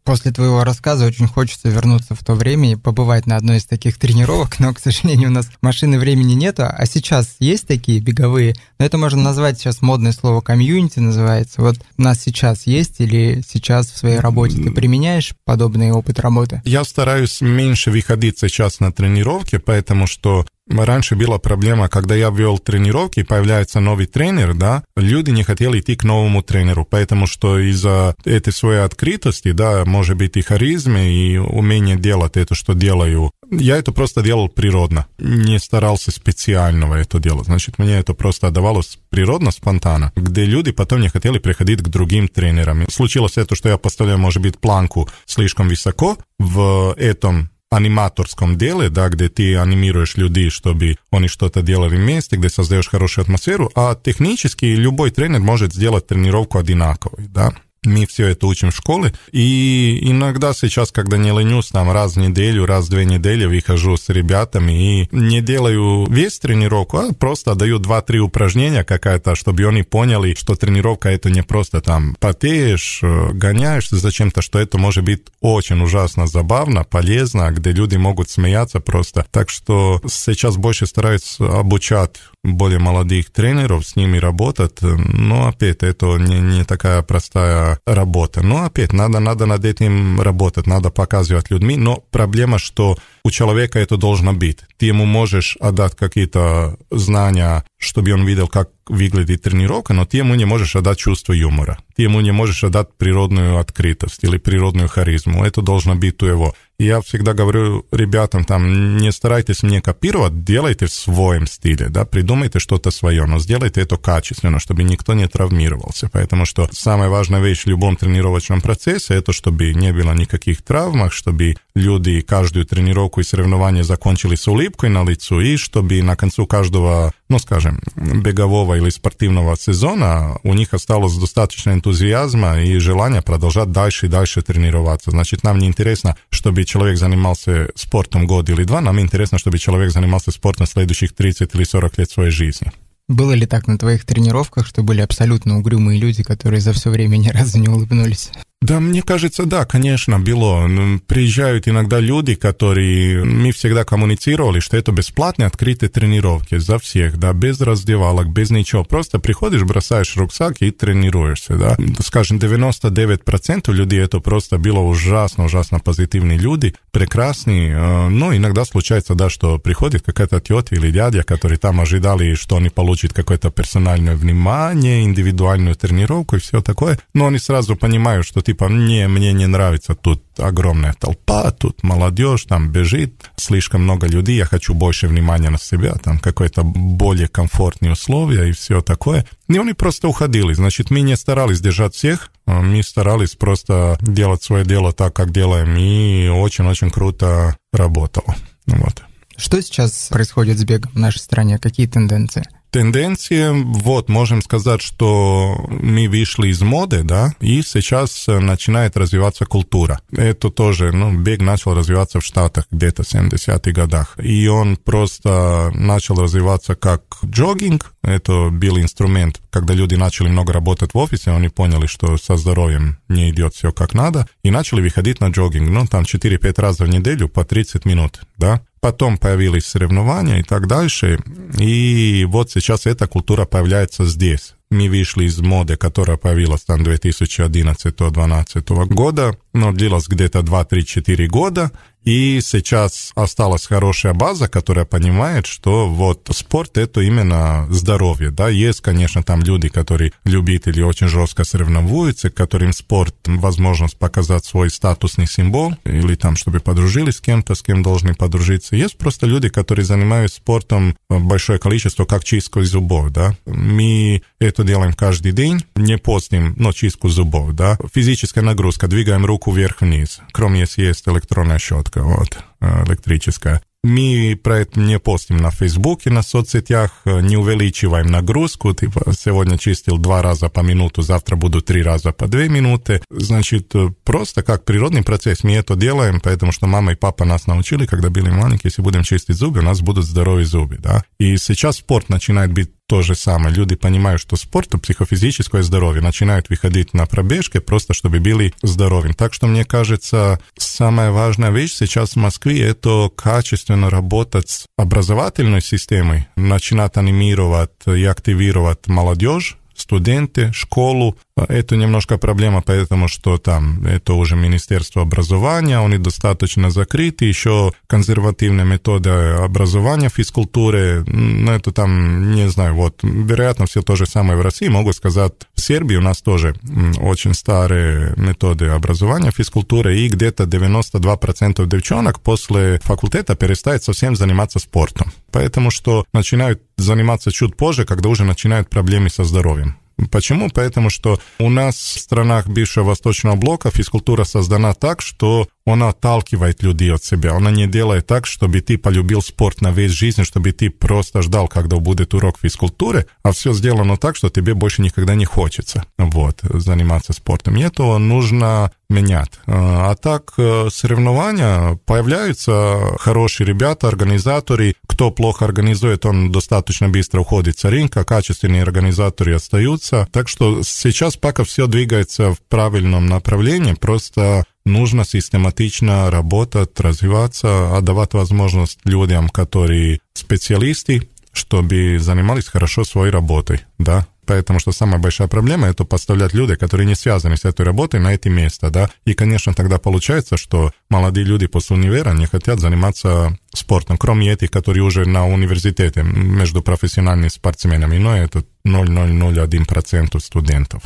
После 0.08 0.32
твоего 0.32 0.64
рассказа 0.64 1.04
очень 1.04 1.26
хочется 1.26 1.68
вернуться 1.68 2.14
в 2.14 2.24
то 2.24 2.32
время 2.32 2.72
и 2.72 2.76
побывать 2.76 3.26
на 3.26 3.36
одной 3.36 3.58
из 3.58 3.66
таких 3.66 3.98
тренировок, 3.98 4.58
но, 4.58 4.72
к 4.72 4.78
сожалению, 4.78 5.28
у 5.28 5.32
нас 5.32 5.50
машины 5.60 5.98
времени 5.98 6.32
нету, 6.32 6.62
а 6.66 6.86
сейчас 6.86 7.36
есть 7.40 7.66
такие 7.66 8.00
беговые, 8.00 8.54
но 8.78 8.86
это 8.86 8.96
можно 8.96 9.22
назвать 9.22 9.58
сейчас 9.58 9.82
модное 9.82 10.12
слово 10.12 10.40
комьюнити 10.40 10.98
называется. 10.98 11.60
Вот 11.60 11.76
у 11.98 12.00
нас 12.00 12.22
сейчас 12.22 12.66
есть 12.66 13.00
или 13.00 13.44
сейчас 13.46 13.90
в 13.90 13.98
своей 13.98 14.18
работе 14.18 14.56
ты 14.56 14.70
применяешь 14.70 15.34
подобный 15.44 15.90
опыт 15.90 16.20
работы? 16.20 16.62
Я 16.64 16.84
стараюсь 16.84 17.42
меньше 17.42 17.90
выходить 17.90 18.38
сейчас 18.38 18.80
на 18.80 18.90
тренировки, 18.90 19.58
поэтому 19.58 20.06
что 20.06 20.46
Раньше 20.68 21.16
была 21.16 21.38
проблема, 21.38 21.88
когда 21.88 22.14
я 22.14 22.30
вел 22.30 22.58
тренировки, 22.58 23.22
появляется 23.22 23.80
новый 23.80 24.06
тренер, 24.06 24.54
да, 24.54 24.84
люди 24.96 25.30
не 25.30 25.42
хотели 25.42 25.80
идти 25.80 25.96
к 25.96 26.04
новому 26.04 26.42
тренеру, 26.42 26.86
поэтому 26.88 27.26
что 27.26 27.58
из-за 27.58 28.14
этой 28.24 28.52
своей 28.52 28.80
открытости, 28.80 29.52
да, 29.52 29.84
может 29.84 30.16
быть 30.16 30.36
и 30.36 30.42
харизмы, 30.42 31.08
и 31.08 31.38
умения 31.38 31.96
делать 31.96 32.36
это, 32.36 32.54
что 32.54 32.74
делаю, 32.74 33.30
я 33.50 33.76
это 33.76 33.92
просто 33.92 34.22
делал 34.22 34.48
природно, 34.48 35.06
не 35.18 35.58
старался 35.58 36.10
специального 36.10 36.96
это 36.96 37.18
делать. 37.18 37.46
Значит, 37.46 37.78
мне 37.78 37.98
это 37.98 38.12
просто 38.12 38.48
отдавалось 38.48 38.98
природно, 39.08 39.50
спонтанно, 39.50 40.12
где 40.16 40.44
люди 40.44 40.72
потом 40.72 41.00
не 41.00 41.08
хотели 41.08 41.38
приходить 41.38 41.82
к 41.82 41.88
другим 41.88 42.28
тренерам. 42.28 42.88
Случилось 42.90 43.38
это, 43.38 43.54
что 43.54 43.68
я 43.68 43.78
поставляю, 43.78 44.18
может 44.18 44.42
быть, 44.42 44.58
планку 44.58 45.08
слишком 45.24 45.68
высоко 45.68 46.18
в 46.38 46.94
этом 46.98 47.50
animatorskom 47.70 48.58
dijele, 48.58 48.88
da, 48.88 49.08
gdje 49.08 49.28
ti 49.28 49.56
animiruješ 49.56 50.16
ljudi 50.16 50.50
što 50.50 50.74
bi 50.74 50.96
oni 51.10 51.28
što 51.28 51.48
te 51.48 51.62
djelali 51.62 51.98
mjeste, 51.98 52.36
gdje 52.36 52.50
sazdaješ 52.50 52.88
hrošu 52.90 53.20
atmosferu, 53.20 53.68
a 53.74 53.94
tehnički 53.94 54.66
ljuboj 54.68 55.10
trener 55.10 55.40
može 55.40 55.68
djelati 55.68 56.06
trenirovku 56.06 56.58
adinakovi, 56.58 57.28
da. 57.28 57.50
Мы 57.84 58.06
все 58.06 58.26
это 58.28 58.46
учим 58.46 58.70
в 58.70 58.76
школе. 58.76 59.12
И 59.32 59.98
иногда 60.02 60.52
сейчас, 60.52 60.90
когда 60.90 61.16
не 61.16 61.30
ленюсь, 61.30 61.68
там 61.68 61.90
раз 61.90 62.14
в 62.14 62.18
неделю, 62.18 62.66
раз 62.66 62.86
в 62.86 62.90
две 62.90 63.04
недели 63.04 63.44
выхожу 63.44 63.96
с 63.96 64.08
ребятами 64.08 65.02
и 65.02 65.08
не 65.12 65.40
делаю 65.40 66.06
весь 66.10 66.38
тренировку, 66.38 66.98
а 66.98 67.12
просто 67.12 67.54
даю 67.54 67.78
два-три 67.78 68.18
упражнения 68.20 68.84
какая-то, 68.84 69.34
чтобы 69.34 69.66
они 69.66 69.82
поняли, 69.82 70.34
что 70.34 70.54
тренировка 70.54 71.08
это 71.08 71.30
не 71.30 71.42
просто 71.42 71.80
там 71.80 72.16
потеешь, 72.20 73.00
э, 73.02 73.32
гоняешься 73.32 73.96
зачем-то, 73.96 74.42
что 74.42 74.58
это 74.58 74.78
может 74.78 75.04
быть 75.04 75.22
очень 75.40 75.80
ужасно 75.80 76.26
забавно, 76.26 76.84
полезно, 76.84 77.50
где 77.50 77.72
люди 77.72 77.96
могут 77.96 78.30
смеяться 78.30 78.80
просто. 78.80 79.26
Так 79.30 79.50
что 79.50 80.00
сейчас 80.08 80.56
больше 80.56 80.86
стараюсь 80.86 81.36
обучать 81.38 82.16
более 82.54 82.78
молодых 82.78 83.30
тренеров, 83.30 83.86
с 83.86 83.96
ними 83.96 84.18
работать. 84.18 84.80
Но 84.82 85.48
опять 85.48 85.82
это 85.82 86.16
не, 86.16 86.40
не 86.40 86.64
такая 86.64 87.02
простая 87.02 87.80
работа. 87.86 88.42
Но 88.42 88.64
опять 88.64 88.92
надо, 88.92 89.20
надо 89.20 89.46
над 89.46 89.64
этим 89.64 90.20
работать, 90.20 90.66
надо 90.66 90.90
показывать 90.90 91.50
людьми. 91.50 91.76
Но 91.76 92.02
проблема, 92.10 92.58
что 92.58 92.96
у 93.24 93.30
человека 93.30 93.78
это 93.78 93.96
должно 93.96 94.32
быть. 94.32 94.60
Ты 94.76 94.86
ему 94.86 95.04
можешь 95.04 95.56
отдать 95.60 95.96
какие-то 95.96 96.76
знания, 96.90 97.64
чтобы 97.78 98.12
он 98.12 98.26
видел, 98.26 98.48
как 98.48 98.70
выглядит 98.88 99.42
тренировка, 99.42 99.92
но 99.92 100.06
ты 100.06 100.18
ему 100.18 100.34
не 100.34 100.44
можешь 100.44 100.76
отдать 100.76 100.98
чувство 100.98 101.32
юмора. 101.32 101.78
Ты 101.94 102.02
ему 102.02 102.20
не 102.20 102.32
можешь 102.32 102.64
отдать 102.64 102.88
природную 102.96 103.58
открытость 103.58 104.24
или 104.24 104.38
природную 104.38 104.88
харизму. 104.88 105.44
Это 105.44 105.62
должно 105.62 105.94
быть 105.94 106.22
у 106.22 106.26
его. 106.26 106.54
Я 106.80 107.00
всегда 107.00 107.34
говорю 107.34 107.86
ребятам, 107.90 108.44
там, 108.44 108.98
не 108.98 109.10
старайтесь 109.10 109.64
мне 109.64 109.82
копировать, 109.82 110.44
делайте 110.44 110.86
в 110.86 110.92
своем 110.92 111.48
стиле, 111.48 111.88
да, 111.88 112.04
придумайте 112.04 112.60
что-то 112.60 112.92
свое, 112.92 113.26
но 113.26 113.40
сделайте 113.40 113.80
это 113.80 113.96
качественно, 113.96 114.60
чтобы 114.60 114.84
никто 114.84 115.12
не 115.12 115.26
травмировался. 115.26 116.08
Поэтому 116.12 116.46
что 116.46 116.68
самая 116.70 117.08
важная 117.08 117.40
вещь 117.40 117.64
в 117.64 117.66
любом 117.66 117.96
тренировочном 117.96 118.60
процессе, 118.60 119.14
это 119.14 119.32
чтобы 119.32 119.74
не 119.74 119.92
было 119.92 120.12
никаких 120.12 120.62
травм, 120.62 121.10
чтобы 121.10 121.56
люди 121.74 122.20
каждую 122.20 122.64
тренировку 122.64 123.22
и 123.22 123.24
соревнование 123.24 123.82
закончили 123.82 124.36
с 124.36 124.46
улыбкой 124.46 124.90
на 124.90 125.02
лицу, 125.02 125.40
и 125.40 125.56
чтобы 125.56 126.00
на 126.00 126.14
концу 126.14 126.46
каждого, 126.46 127.12
ну, 127.28 127.38
скажем, 127.38 127.80
бегового 127.96 128.76
или 128.76 128.90
спортивного 128.90 129.56
сезона 129.56 130.38
у 130.42 130.54
них 130.54 130.72
осталось 130.72 131.14
достаточно 131.16 131.72
энтузиазма 131.72 132.60
и 132.60 132.78
желания 132.78 133.22
продолжать 133.22 133.70
дальше 133.70 134.06
и 134.06 134.08
дальше 134.08 134.42
тренироваться. 134.42 135.10
Значит, 135.10 135.44
нам 135.44 135.58
не 135.58 135.66
интересно, 135.66 136.16
чтобы 136.30 136.64
человек 136.64 136.98
занимался 136.98 137.68
спортом 137.74 138.26
год 138.26 138.48
или 138.48 138.64
два, 138.64 138.80
нам 138.80 139.00
интересно, 139.00 139.38
чтобы 139.38 139.58
человек 139.58 139.92
занимался 139.92 140.30
спортом 140.30 140.66
следующих 140.66 141.14
30 141.14 141.54
или 141.54 141.64
40 141.64 141.98
лет 141.98 142.10
своей 142.10 142.30
жизни. 142.30 142.72
Было 143.08 143.32
ли 143.32 143.46
так 143.46 143.66
на 143.66 143.78
твоих 143.78 144.04
тренировках, 144.04 144.66
что 144.66 144.82
были 144.82 145.00
абсолютно 145.00 145.58
угрюмые 145.58 145.98
люди, 145.98 146.22
которые 146.22 146.60
за 146.60 146.74
все 146.74 146.90
время 146.90 147.16
ни 147.16 147.28
разу 147.28 147.58
не 147.58 147.68
улыбнулись? 147.68 148.30
Да, 148.60 148.80
мне 148.80 149.02
кажется, 149.02 149.44
да, 149.46 149.64
конечно, 149.64 150.18
было. 150.18 150.68
Приезжают 151.06 151.68
иногда 151.68 152.00
люди, 152.00 152.34
которые... 152.34 153.22
Мы 153.24 153.52
всегда 153.52 153.84
коммуницировали, 153.84 154.58
что 154.58 154.76
это 154.76 154.90
бесплатные 154.90 155.46
открытые 155.46 155.88
тренировки 155.90 156.56
за 156.56 156.80
всех, 156.80 157.18
да, 157.18 157.32
без 157.32 157.60
раздевалок, 157.60 158.28
без 158.30 158.50
ничего. 158.50 158.82
Просто 158.82 159.20
приходишь, 159.20 159.62
бросаешь 159.62 160.16
рюкзак 160.16 160.56
и 160.60 160.72
тренируешься, 160.72 161.54
да. 161.54 161.76
Скажем, 162.04 162.38
99% 162.38 163.72
людей 163.72 164.00
это 164.00 164.18
просто 164.18 164.58
было 164.58 164.80
ужасно, 164.80 165.44
ужасно 165.44 165.78
позитивные 165.78 166.36
люди, 166.36 166.74
прекрасные. 166.90 167.76
Э, 167.76 168.08
но 168.08 168.34
иногда 168.34 168.64
случается, 168.64 169.14
да, 169.14 169.30
что 169.30 169.58
приходит 169.58 170.02
какая-то 170.02 170.40
тетя 170.40 170.74
или 170.74 170.90
дядя, 170.90 171.22
которые 171.22 171.58
там 171.58 171.80
ожидали, 171.80 172.34
что 172.34 172.56
они 172.56 172.70
получат 172.70 173.12
какое-то 173.12 173.52
персональное 173.52 174.16
внимание, 174.16 175.04
индивидуальную 175.04 175.76
тренировку 175.76 176.36
и 176.36 176.40
все 176.40 176.60
такое. 176.60 176.98
Но 177.14 177.28
они 177.28 177.38
сразу 177.38 177.76
понимают, 177.76 178.26
что 178.26 178.47
типа, 178.48 178.64
не, 178.64 179.06
мне 179.08 179.34
не 179.34 179.46
нравится 179.46 179.94
тут 179.94 180.24
огромная 180.38 180.94
толпа, 180.94 181.50
тут 181.50 181.82
молодежь 181.82 182.44
там 182.44 182.72
бежит, 182.72 183.30
слишком 183.36 183.82
много 183.82 184.06
людей, 184.06 184.36
я 184.36 184.46
хочу 184.46 184.72
больше 184.72 185.06
внимания 185.06 185.50
на 185.50 185.58
себя, 185.58 185.92
там 186.02 186.18
какое-то 186.18 186.62
более 186.62 187.28
комфортные 187.28 187.92
условия 187.92 188.48
и 188.48 188.52
все 188.52 188.80
такое. 188.80 189.26
И 189.48 189.58
они 189.58 189.74
просто 189.74 190.08
уходили. 190.08 190.54
Значит, 190.54 190.90
мы 190.90 191.02
не 191.02 191.14
старались 191.14 191.60
держать 191.60 191.94
всех, 191.94 192.30
а 192.46 192.62
мы 192.62 192.82
старались 192.82 193.34
просто 193.34 193.98
делать 194.00 194.42
свое 194.42 194.64
дело 194.64 194.92
так, 194.92 195.14
как 195.14 195.30
делаем, 195.30 195.76
и 195.76 196.28
очень-очень 196.28 196.90
круто 196.90 197.54
работало. 197.70 198.34
Вот. 198.66 199.02
Что 199.36 199.60
сейчас 199.60 200.08
происходит 200.08 200.58
с 200.58 200.64
бегом 200.64 200.92
в 200.92 200.98
нашей 200.98 201.18
стране? 201.18 201.58
Какие 201.58 201.86
тенденции? 201.86 202.48
Тенденции, 202.70 203.50
вот, 203.52 204.08
можем 204.08 204.42
сказать, 204.42 204.82
что 204.82 205.56
мы 205.68 206.08
вышли 206.08 206.48
из 206.48 206.60
моды, 206.60 207.02
да, 207.02 207.34
и 207.40 207.62
сейчас 207.62 208.26
начинает 208.26 208.96
развиваться 208.96 209.46
культура. 209.46 210.00
Это 210.12 210.50
тоже, 210.50 210.92
ну, 210.92 211.16
бег 211.16 211.40
начал 211.40 211.74
развиваться 211.74 212.20
в 212.20 212.24
Штатах 212.24 212.66
где-то 212.70 213.04
в 213.04 213.06
70-х 213.06 213.72
годах. 213.72 214.16
И 214.18 214.46
он 214.48 214.76
просто 214.76 215.70
начал 215.74 216.16
развиваться 216.16 216.74
как 216.74 217.02
джогинг. 217.24 217.94
Это 218.02 218.50
был 218.50 218.78
инструмент, 218.78 219.40
когда 219.50 219.74
люди 219.74 219.94
начали 219.94 220.28
много 220.28 220.52
работать 220.52 220.94
в 220.94 220.98
офисе, 220.98 221.30
они 221.30 221.48
поняли, 221.48 221.86
что 221.86 222.16
со 222.16 222.36
здоровьем 222.36 222.98
не 223.08 223.30
идет 223.30 223.54
все 223.54 223.72
как 223.72 223.94
надо, 223.94 224.28
и 224.42 224.50
начали 224.50 224.80
выходить 224.80 225.20
на 225.20 225.28
джогинг. 225.28 225.68
Ну, 225.68 225.86
там 225.86 226.04
4-5 226.04 226.60
раз 226.60 226.78
в 226.78 226.86
неделю 226.86 227.28
по 227.28 227.44
30 227.44 227.84
минут, 227.84 228.20
да. 228.36 228.62
Потом 228.80 229.18
появились 229.18 229.66
соревнования 229.66 230.38
и 230.38 230.42
так 230.42 230.66
дальше. 230.66 231.20
И 231.58 232.26
вот 232.28 232.50
сейчас 232.50 232.86
эта 232.86 233.06
культура 233.06 233.44
появляется 233.44 234.04
здесь. 234.04 234.54
Мы 234.70 234.88
вышли 234.88 235.24
из 235.24 235.40
моды, 235.40 235.76
которая 235.76 236.18
появилась 236.18 236.62
там 236.62 236.82
2011-2012 236.82 238.86
года, 238.86 239.36
но 239.54 239.72
длилась 239.72 240.08
где-то 240.08 240.40
2-3-4 240.40 241.26
года. 241.26 241.70
И 242.04 242.40
сейчас 242.40 243.12
осталась 243.14 243.66
хорошая 243.66 244.14
база, 244.14 244.48
которая 244.48 244.84
понимает, 244.84 245.46
что 245.46 245.88
вот 245.88 246.28
спорт 246.32 246.78
это 246.78 247.00
именно 247.00 247.66
здоровье, 247.70 248.30
да, 248.30 248.48
есть, 248.48 248.80
конечно, 248.80 249.22
там 249.22 249.42
люди, 249.42 249.68
которые 249.68 250.12
любители 250.24 250.80
очень 250.80 251.08
жестко 251.08 251.44
соревнуются, 251.44 252.30
которым 252.30 252.72
спорт 252.72 253.14
возможность 253.26 253.98
показать 253.98 254.44
свой 254.44 254.70
статусный 254.70 255.26
символ, 255.26 255.74
или 255.84 256.14
там, 256.14 256.36
чтобы 256.36 256.60
подружились 256.60 257.16
с 257.16 257.20
кем-то, 257.20 257.54
с 257.54 257.62
кем 257.62 257.82
должны 257.82 258.14
подружиться. 258.14 258.76
Есть 258.76 258.96
просто 258.96 259.26
люди, 259.26 259.48
которые 259.48 259.84
занимаются 259.84 260.38
спортом 260.38 260.96
большое 261.10 261.58
количество, 261.58 262.04
как 262.04 262.24
чистку 262.24 262.62
зубов, 262.62 263.10
да. 263.10 263.36
Мы 263.46 264.22
это 264.38 264.64
делаем 264.64 264.92
каждый 264.92 265.32
день, 265.32 265.64
не 265.76 265.98
постим, 265.98 266.54
но 266.56 266.72
чистку 266.72 267.08
зубов, 267.08 267.52
да. 267.52 267.78
Физическая 267.94 268.42
нагрузка, 268.44 268.88
двигаем 268.88 269.26
руку 269.26 269.52
вверх-вниз, 269.52 270.20
кроме 270.32 270.60
если 270.60 270.82
есть 270.84 271.06
электронная 271.08 271.58
щетка 271.88 272.02
вот, 272.02 272.38
электрическая. 272.60 273.62
Мы 273.84 274.38
про 274.42 274.58
это 274.58 274.80
не 274.80 274.98
постим 274.98 275.36
на 275.36 275.52
Фейсбуке, 275.52 276.10
на 276.10 276.22
соцсетях, 276.22 276.90
не 277.04 277.36
увеличиваем 277.36 278.08
нагрузку, 278.08 278.74
типа 278.74 279.12
сегодня 279.16 279.56
чистил 279.56 279.98
два 279.98 280.20
раза 280.20 280.48
по 280.48 280.60
минуту, 280.60 281.02
завтра 281.02 281.36
буду 281.36 281.62
три 281.62 281.82
раза 281.82 282.12
по 282.12 282.26
две 282.26 282.48
минуты. 282.48 283.00
Значит, 283.08 283.72
э, 283.76 283.90
просто 284.04 284.42
как 284.42 284.64
природный 284.64 285.04
процесс 285.04 285.44
мы 285.44 285.52
это 285.52 285.76
делаем, 285.76 286.20
потому 286.20 286.50
что 286.50 286.66
мама 286.66 286.92
и 286.92 286.96
папа 286.96 287.24
нас 287.24 287.46
научили, 287.46 287.86
когда 287.86 288.10
были 288.10 288.30
маленькие, 288.30 288.62
если 288.70 288.82
будем 288.82 289.04
чистить 289.04 289.36
зубы, 289.36 289.60
у 289.60 289.62
нас 289.62 289.80
будут 289.80 290.04
здоровые 290.04 290.44
зубы, 290.44 290.76
да. 290.78 291.04
И 291.20 291.36
сейчас 291.36 291.76
спорт 291.76 292.08
начинает 292.08 292.52
быть 292.52 292.72
то 292.88 293.02
же 293.02 293.14
самое. 293.14 293.54
Люди 293.54 293.76
понимают, 293.76 294.20
что 294.20 294.36
спорт– 294.36 294.70
психофизическое 294.82 295.62
здоровье, 295.62 296.02
начинают 296.02 296.48
выходить 296.48 296.94
на 296.94 297.06
пробежки 297.06 297.58
просто, 297.58 297.92
чтобы 297.92 298.18
были 298.18 298.54
здоровыми. 298.62 299.12
Так 299.12 299.34
что, 299.34 299.46
мне 299.46 299.64
кажется, 299.64 300.40
самая 300.56 301.10
важная 301.10 301.50
вещь 301.50 301.74
сейчас 301.74 302.12
в 302.12 302.16
Москве– 302.16 302.62
это 302.62 303.10
качественно 303.14 303.90
работать 303.90 304.48
с 304.48 304.66
образовательной 304.78 305.60
системой, 305.60 306.28
начинать 306.36 306.96
анимировать 306.96 307.70
и 307.86 308.04
активировать 308.04 308.86
молодежь, 308.86 309.58
студенты, 309.76 310.52
школу. 310.52 311.16
Это 311.48 311.76
немножко 311.76 312.18
проблема, 312.18 312.62
потому 312.62 313.08
что 313.08 313.38
там 313.38 313.84
это 313.86 314.14
уже 314.14 314.36
Министерство 314.36 315.02
образования, 315.02 315.78
они 315.78 315.98
достаточно 315.98 316.70
закрыты, 316.70 317.26
еще 317.26 317.72
консервативные 317.86 318.66
методы 318.66 319.10
образования 319.10 320.08
физкультуры, 320.08 321.04
ну 321.06 321.52
это 321.52 321.72
там, 321.72 322.34
не 322.34 322.48
знаю, 322.48 322.74
вот, 322.74 323.00
вероятно, 323.02 323.66
все 323.66 323.82
то 323.82 323.96
же 323.96 324.06
самое 324.06 324.38
в 324.38 324.42
России, 324.42 324.68
могу 324.68 324.92
сказать, 324.92 325.32
в 325.54 325.60
Сербии 325.60 325.96
у 325.96 326.00
нас 326.00 326.22
тоже 326.22 326.54
очень 327.00 327.34
старые 327.34 328.14
методы 328.16 328.66
образования 328.66 329.30
физкультуры, 329.30 329.98
и 329.98 330.08
где-то 330.08 330.44
92% 330.44 331.66
девчонок 331.66 332.20
после 332.20 332.80
факультета 332.82 333.36
перестают 333.36 333.82
совсем 333.84 334.16
заниматься 334.16 334.58
спортом. 334.58 335.12
Поэтому 335.30 335.70
что 335.70 336.04
начинают 336.12 336.62
заниматься 336.76 337.30
чуть 337.30 337.56
позже, 337.56 337.84
когда 337.84 338.08
уже 338.08 338.24
начинают 338.24 338.70
проблемы 338.70 339.10
со 339.10 339.24
здоровьем. 339.24 339.76
Почему? 340.10 340.48
Поэтому 340.48 340.90
что 340.90 341.20
у 341.38 341.50
нас 341.50 341.74
в 341.74 341.98
странах 341.98 342.46
бывшего 342.46 342.84
Восточного 342.84 343.36
блока 343.36 343.70
физкультура 343.70 344.24
создана 344.24 344.74
так, 344.74 345.02
что 345.02 345.48
она 345.66 345.88
отталкивает 345.88 346.62
людей 346.62 346.92
от 346.92 347.04
себя. 347.04 347.34
Она 347.34 347.50
не 347.50 347.66
делает 347.66 348.06
так, 348.06 348.26
чтобы 348.26 348.60
ты 348.60 348.78
полюбил 348.78 349.22
спорт 349.22 349.60
на 349.60 349.72
весь 349.72 349.90
жизнь, 349.90 350.24
чтобы 350.24 350.52
ты 350.52 350.70
просто 350.70 351.22
ждал, 351.22 351.48
когда 351.48 351.76
будет 351.76 352.14
урок 352.14 352.38
физкультуры, 352.40 353.06
а 353.22 353.32
все 353.32 353.52
сделано 353.52 353.96
так, 353.96 354.16
что 354.16 354.30
тебе 354.30 354.54
больше 354.54 354.82
никогда 354.82 355.14
не 355.14 355.24
хочется 355.24 355.84
вот, 355.98 356.40
заниматься 356.42 357.12
спортом. 357.12 357.56
И 357.56 357.62
это 357.62 357.98
нужно 357.98 358.72
менять. 358.88 359.32
А 359.46 359.94
так, 359.96 360.32
э, 360.38 360.68
соревнования, 360.70 361.78
появляются 361.84 362.96
хорошие 362.98 363.46
ребята, 363.46 363.88
организаторы. 363.88 364.74
Кто 364.86 365.10
плохо 365.10 365.44
организует, 365.44 366.06
он 366.06 366.32
достаточно 366.32 366.88
быстро 366.88 367.20
уходит 367.20 367.58
с 367.58 367.64
рынка, 367.64 368.04
качественные 368.04 368.62
организаторы 368.62 369.34
остаются. 369.34 370.08
Так 370.12 370.28
что 370.28 370.62
сейчас 370.62 371.16
пока 371.16 371.44
все 371.44 371.66
двигается 371.66 372.32
в 372.32 372.40
правильном 372.48 373.06
направлении, 373.06 373.74
просто 373.74 374.44
нужно 374.64 375.04
систематично 375.04 376.10
работать, 376.10 376.78
развиваться, 376.80 377.76
отдавать 377.76 378.14
возможность 378.14 378.78
людям, 378.84 379.28
которые 379.28 380.00
специалисты, 380.14 381.08
чтобы 381.32 381.98
занимались 381.98 382.48
хорошо 382.48 382.84
своей 382.84 383.12
работой, 383.12 383.60
да, 383.78 384.06
Поэтому 384.28 384.60
что 384.60 384.72
самая 384.72 384.98
большая 384.98 385.26
проблема 385.26 385.68
это 385.68 385.84
поставлять 385.84 386.34
людей, 386.34 386.56
которые 386.56 386.86
не 386.86 386.94
связаны 386.94 387.38
с 387.38 387.46
этой 387.46 387.64
работой 387.64 387.98
на 387.98 388.12
эти 388.12 388.28
места, 388.28 388.68
да. 388.68 388.90
И, 389.06 389.14
конечно, 389.14 389.54
тогда 389.54 389.78
получается, 389.78 390.36
что 390.36 390.70
молодые 390.90 391.24
люди 391.24 391.46
после 391.46 391.76
универа 391.76 392.12
не 392.12 392.26
хотят 392.26 392.60
заниматься 392.60 393.38
спортом, 393.54 393.96
кроме 393.96 394.30
этих, 394.30 394.50
которые 394.50 394.82
уже 394.82 395.06
на 395.06 395.26
университете 395.26 396.02
между 396.02 396.60
профессиональными 396.60 397.28
спортсменами, 397.28 397.96
но 397.96 398.18
это 398.18 398.44
0,001% 398.66 400.20
студентов. 400.20 400.82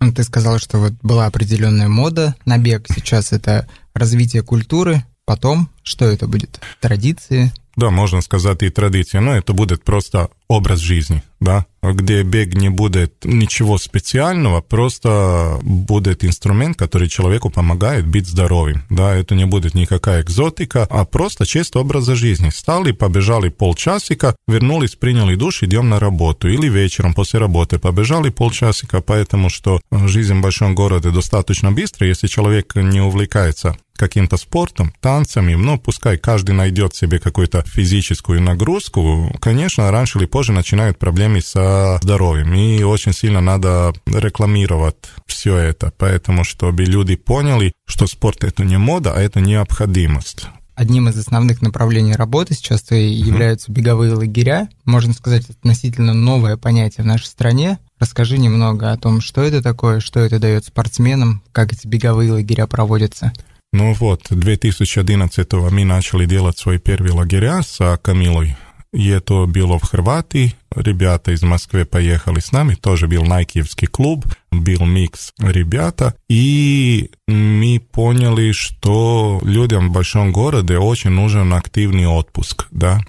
Ну, 0.00 0.12
ты 0.12 0.24
сказал, 0.24 0.58
что 0.58 0.78
вот 0.78 0.94
была 1.00 1.26
определенная 1.26 1.86
мода 1.86 2.34
на 2.44 2.58
бег, 2.58 2.86
сейчас 2.92 3.30
это 3.30 3.68
развитие 3.94 4.42
культуры, 4.42 5.04
потом 5.24 5.70
что 5.84 6.06
это 6.06 6.26
будет? 6.26 6.60
Традиции? 6.80 7.52
Да, 7.76 7.90
можно 7.90 8.20
сказать 8.20 8.64
и 8.64 8.68
традиция, 8.68 9.20
но 9.20 9.36
это 9.36 9.52
будет 9.52 9.84
просто 9.84 10.28
образ 10.50 10.80
жизни, 10.80 11.22
да, 11.38 11.64
где 11.80 12.24
бег 12.24 12.54
не 12.54 12.70
будет 12.70 13.24
ничего 13.24 13.78
специального, 13.78 14.60
просто 14.60 15.60
будет 15.62 16.24
инструмент, 16.24 16.76
который 16.76 17.08
человеку 17.08 17.50
помогает 17.50 18.04
быть 18.04 18.26
здоровым, 18.26 18.82
да, 18.90 19.14
это 19.14 19.36
не 19.36 19.46
будет 19.46 19.74
никакая 19.74 20.22
экзотика, 20.22 20.88
а 20.90 21.04
просто 21.04 21.46
чисто 21.46 21.78
образа 21.78 22.16
жизни. 22.16 22.50
Стали, 22.50 22.90
побежали 22.90 23.48
полчасика, 23.48 24.34
вернулись, 24.48 24.96
приняли 24.96 25.36
душ, 25.36 25.62
идем 25.62 25.88
на 25.88 26.00
работу, 26.00 26.48
или 26.48 26.68
вечером 26.68 27.14
после 27.14 27.38
работы 27.38 27.78
побежали 27.78 28.30
полчасика, 28.30 29.00
поэтому 29.00 29.50
что 29.50 29.80
жизнь 29.92 30.34
в 30.34 30.42
большом 30.42 30.74
городе 30.74 31.12
достаточно 31.12 31.70
быстро, 31.70 32.08
если 32.08 32.26
человек 32.26 32.74
не 32.74 33.00
увлекается 33.00 33.76
каким-то 34.00 34.38
спортом, 34.38 34.94
танцами, 35.00 35.54
ну, 35.54 35.78
пускай 35.78 36.16
каждый 36.16 36.52
найдет 36.52 36.96
себе 36.96 37.18
какую-то 37.18 37.62
физическую 37.66 38.40
нагрузку, 38.40 39.30
конечно, 39.40 39.90
раньше 39.90 40.18
или 40.18 40.24
позже 40.24 40.39
позже 40.40 40.52
начинают 40.52 40.98
проблемы 40.98 41.42
со 41.42 41.98
здоровьем. 42.00 42.54
И 42.54 42.82
очень 42.82 43.12
сильно 43.12 43.42
надо 43.42 43.92
рекламировать 44.06 44.96
все 45.26 45.54
это, 45.54 45.92
поэтому 45.98 46.44
чтобы 46.44 46.84
люди 46.84 47.14
поняли, 47.14 47.74
что 47.84 48.06
спорт 48.06 48.42
это 48.42 48.64
не 48.64 48.78
мода, 48.78 49.12
а 49.14 49.20
это 49.20 49.42
необходимость. 49.42 50.46
Одним 50.74 51.10
из 51.10 51.18
основных 51.18 51.60
направлений 51.60 52.14
работы 52.14 52.54
сейчас 52.54 52.90
являются 52.90 53.70
беговые 53.70 54.14
лагеря. 54.14 54.70
Можно 54.86 55.12
сказать, 55.12 55.50
относительно 55.50 56.14
новое 56.14 56.56
понятие 56.56 57.04
в 57.04 57.06
нашей 57.06 57.26
стране. 57.26 57.78
Расскажи 57.98 58.38
немного 58.38 58.92
о 58.92 58.96
том, 58.96 59.20
что 59.20 59.42
это 59.42 59.62
такое, 59.62 60.00
что 60.00 60.20
это 60.20 60.38
дает 60.38 60.64
спортсменам, 60.64 61.42
как 61.52 61.74
эти 61.74 61.86
беговые 61.86 62.32
лагеря 62.32 62.66
проводятся. 62.66 63.30
Ну 63.74 63.92
вот, 63.92 64.22
2011 64.30 65.52
мы 65.70 65.84
начали 65.84 66.24
делать 66.24 66.56
свои 66.56 66.78
первые 66.78 67.12
лагеря 67.12 67.60
с 67.62 67.98
Камилой 68.00 68.56
и 68.92 69.08
это 69.08 69.46
было 69.46 69.78
в 69.78 69.82
Хорватии. 69.82 70.54
Ребята 70.74 71.32
из 71.32 71.42
Москвы 71.42 71.84
поехали 71.84 72.40
с 72.40 72.52
нами, 72.52 72.74
тоже 72.74 73.06
был 73.06 73.24
Найкиевский 73.24 73.86
клуб, 73.86 74.26
был 74.50 74.84
микс 74.84 75.32
ребята, 75.38 76.14
и 76.28 77.10
мы 77.28 77.80
поняли, 77.92 78.52
что 78.52 79.40
людям 79.42 79.88
в 79.88 79.92
большом 79.92 80.32
городе 80.32 80.78
очень 80.78 81.10
нужен 81.10 81.52
активный 81.54 82.06
отпуск, 82.06 82.66
да. 82.70 83.00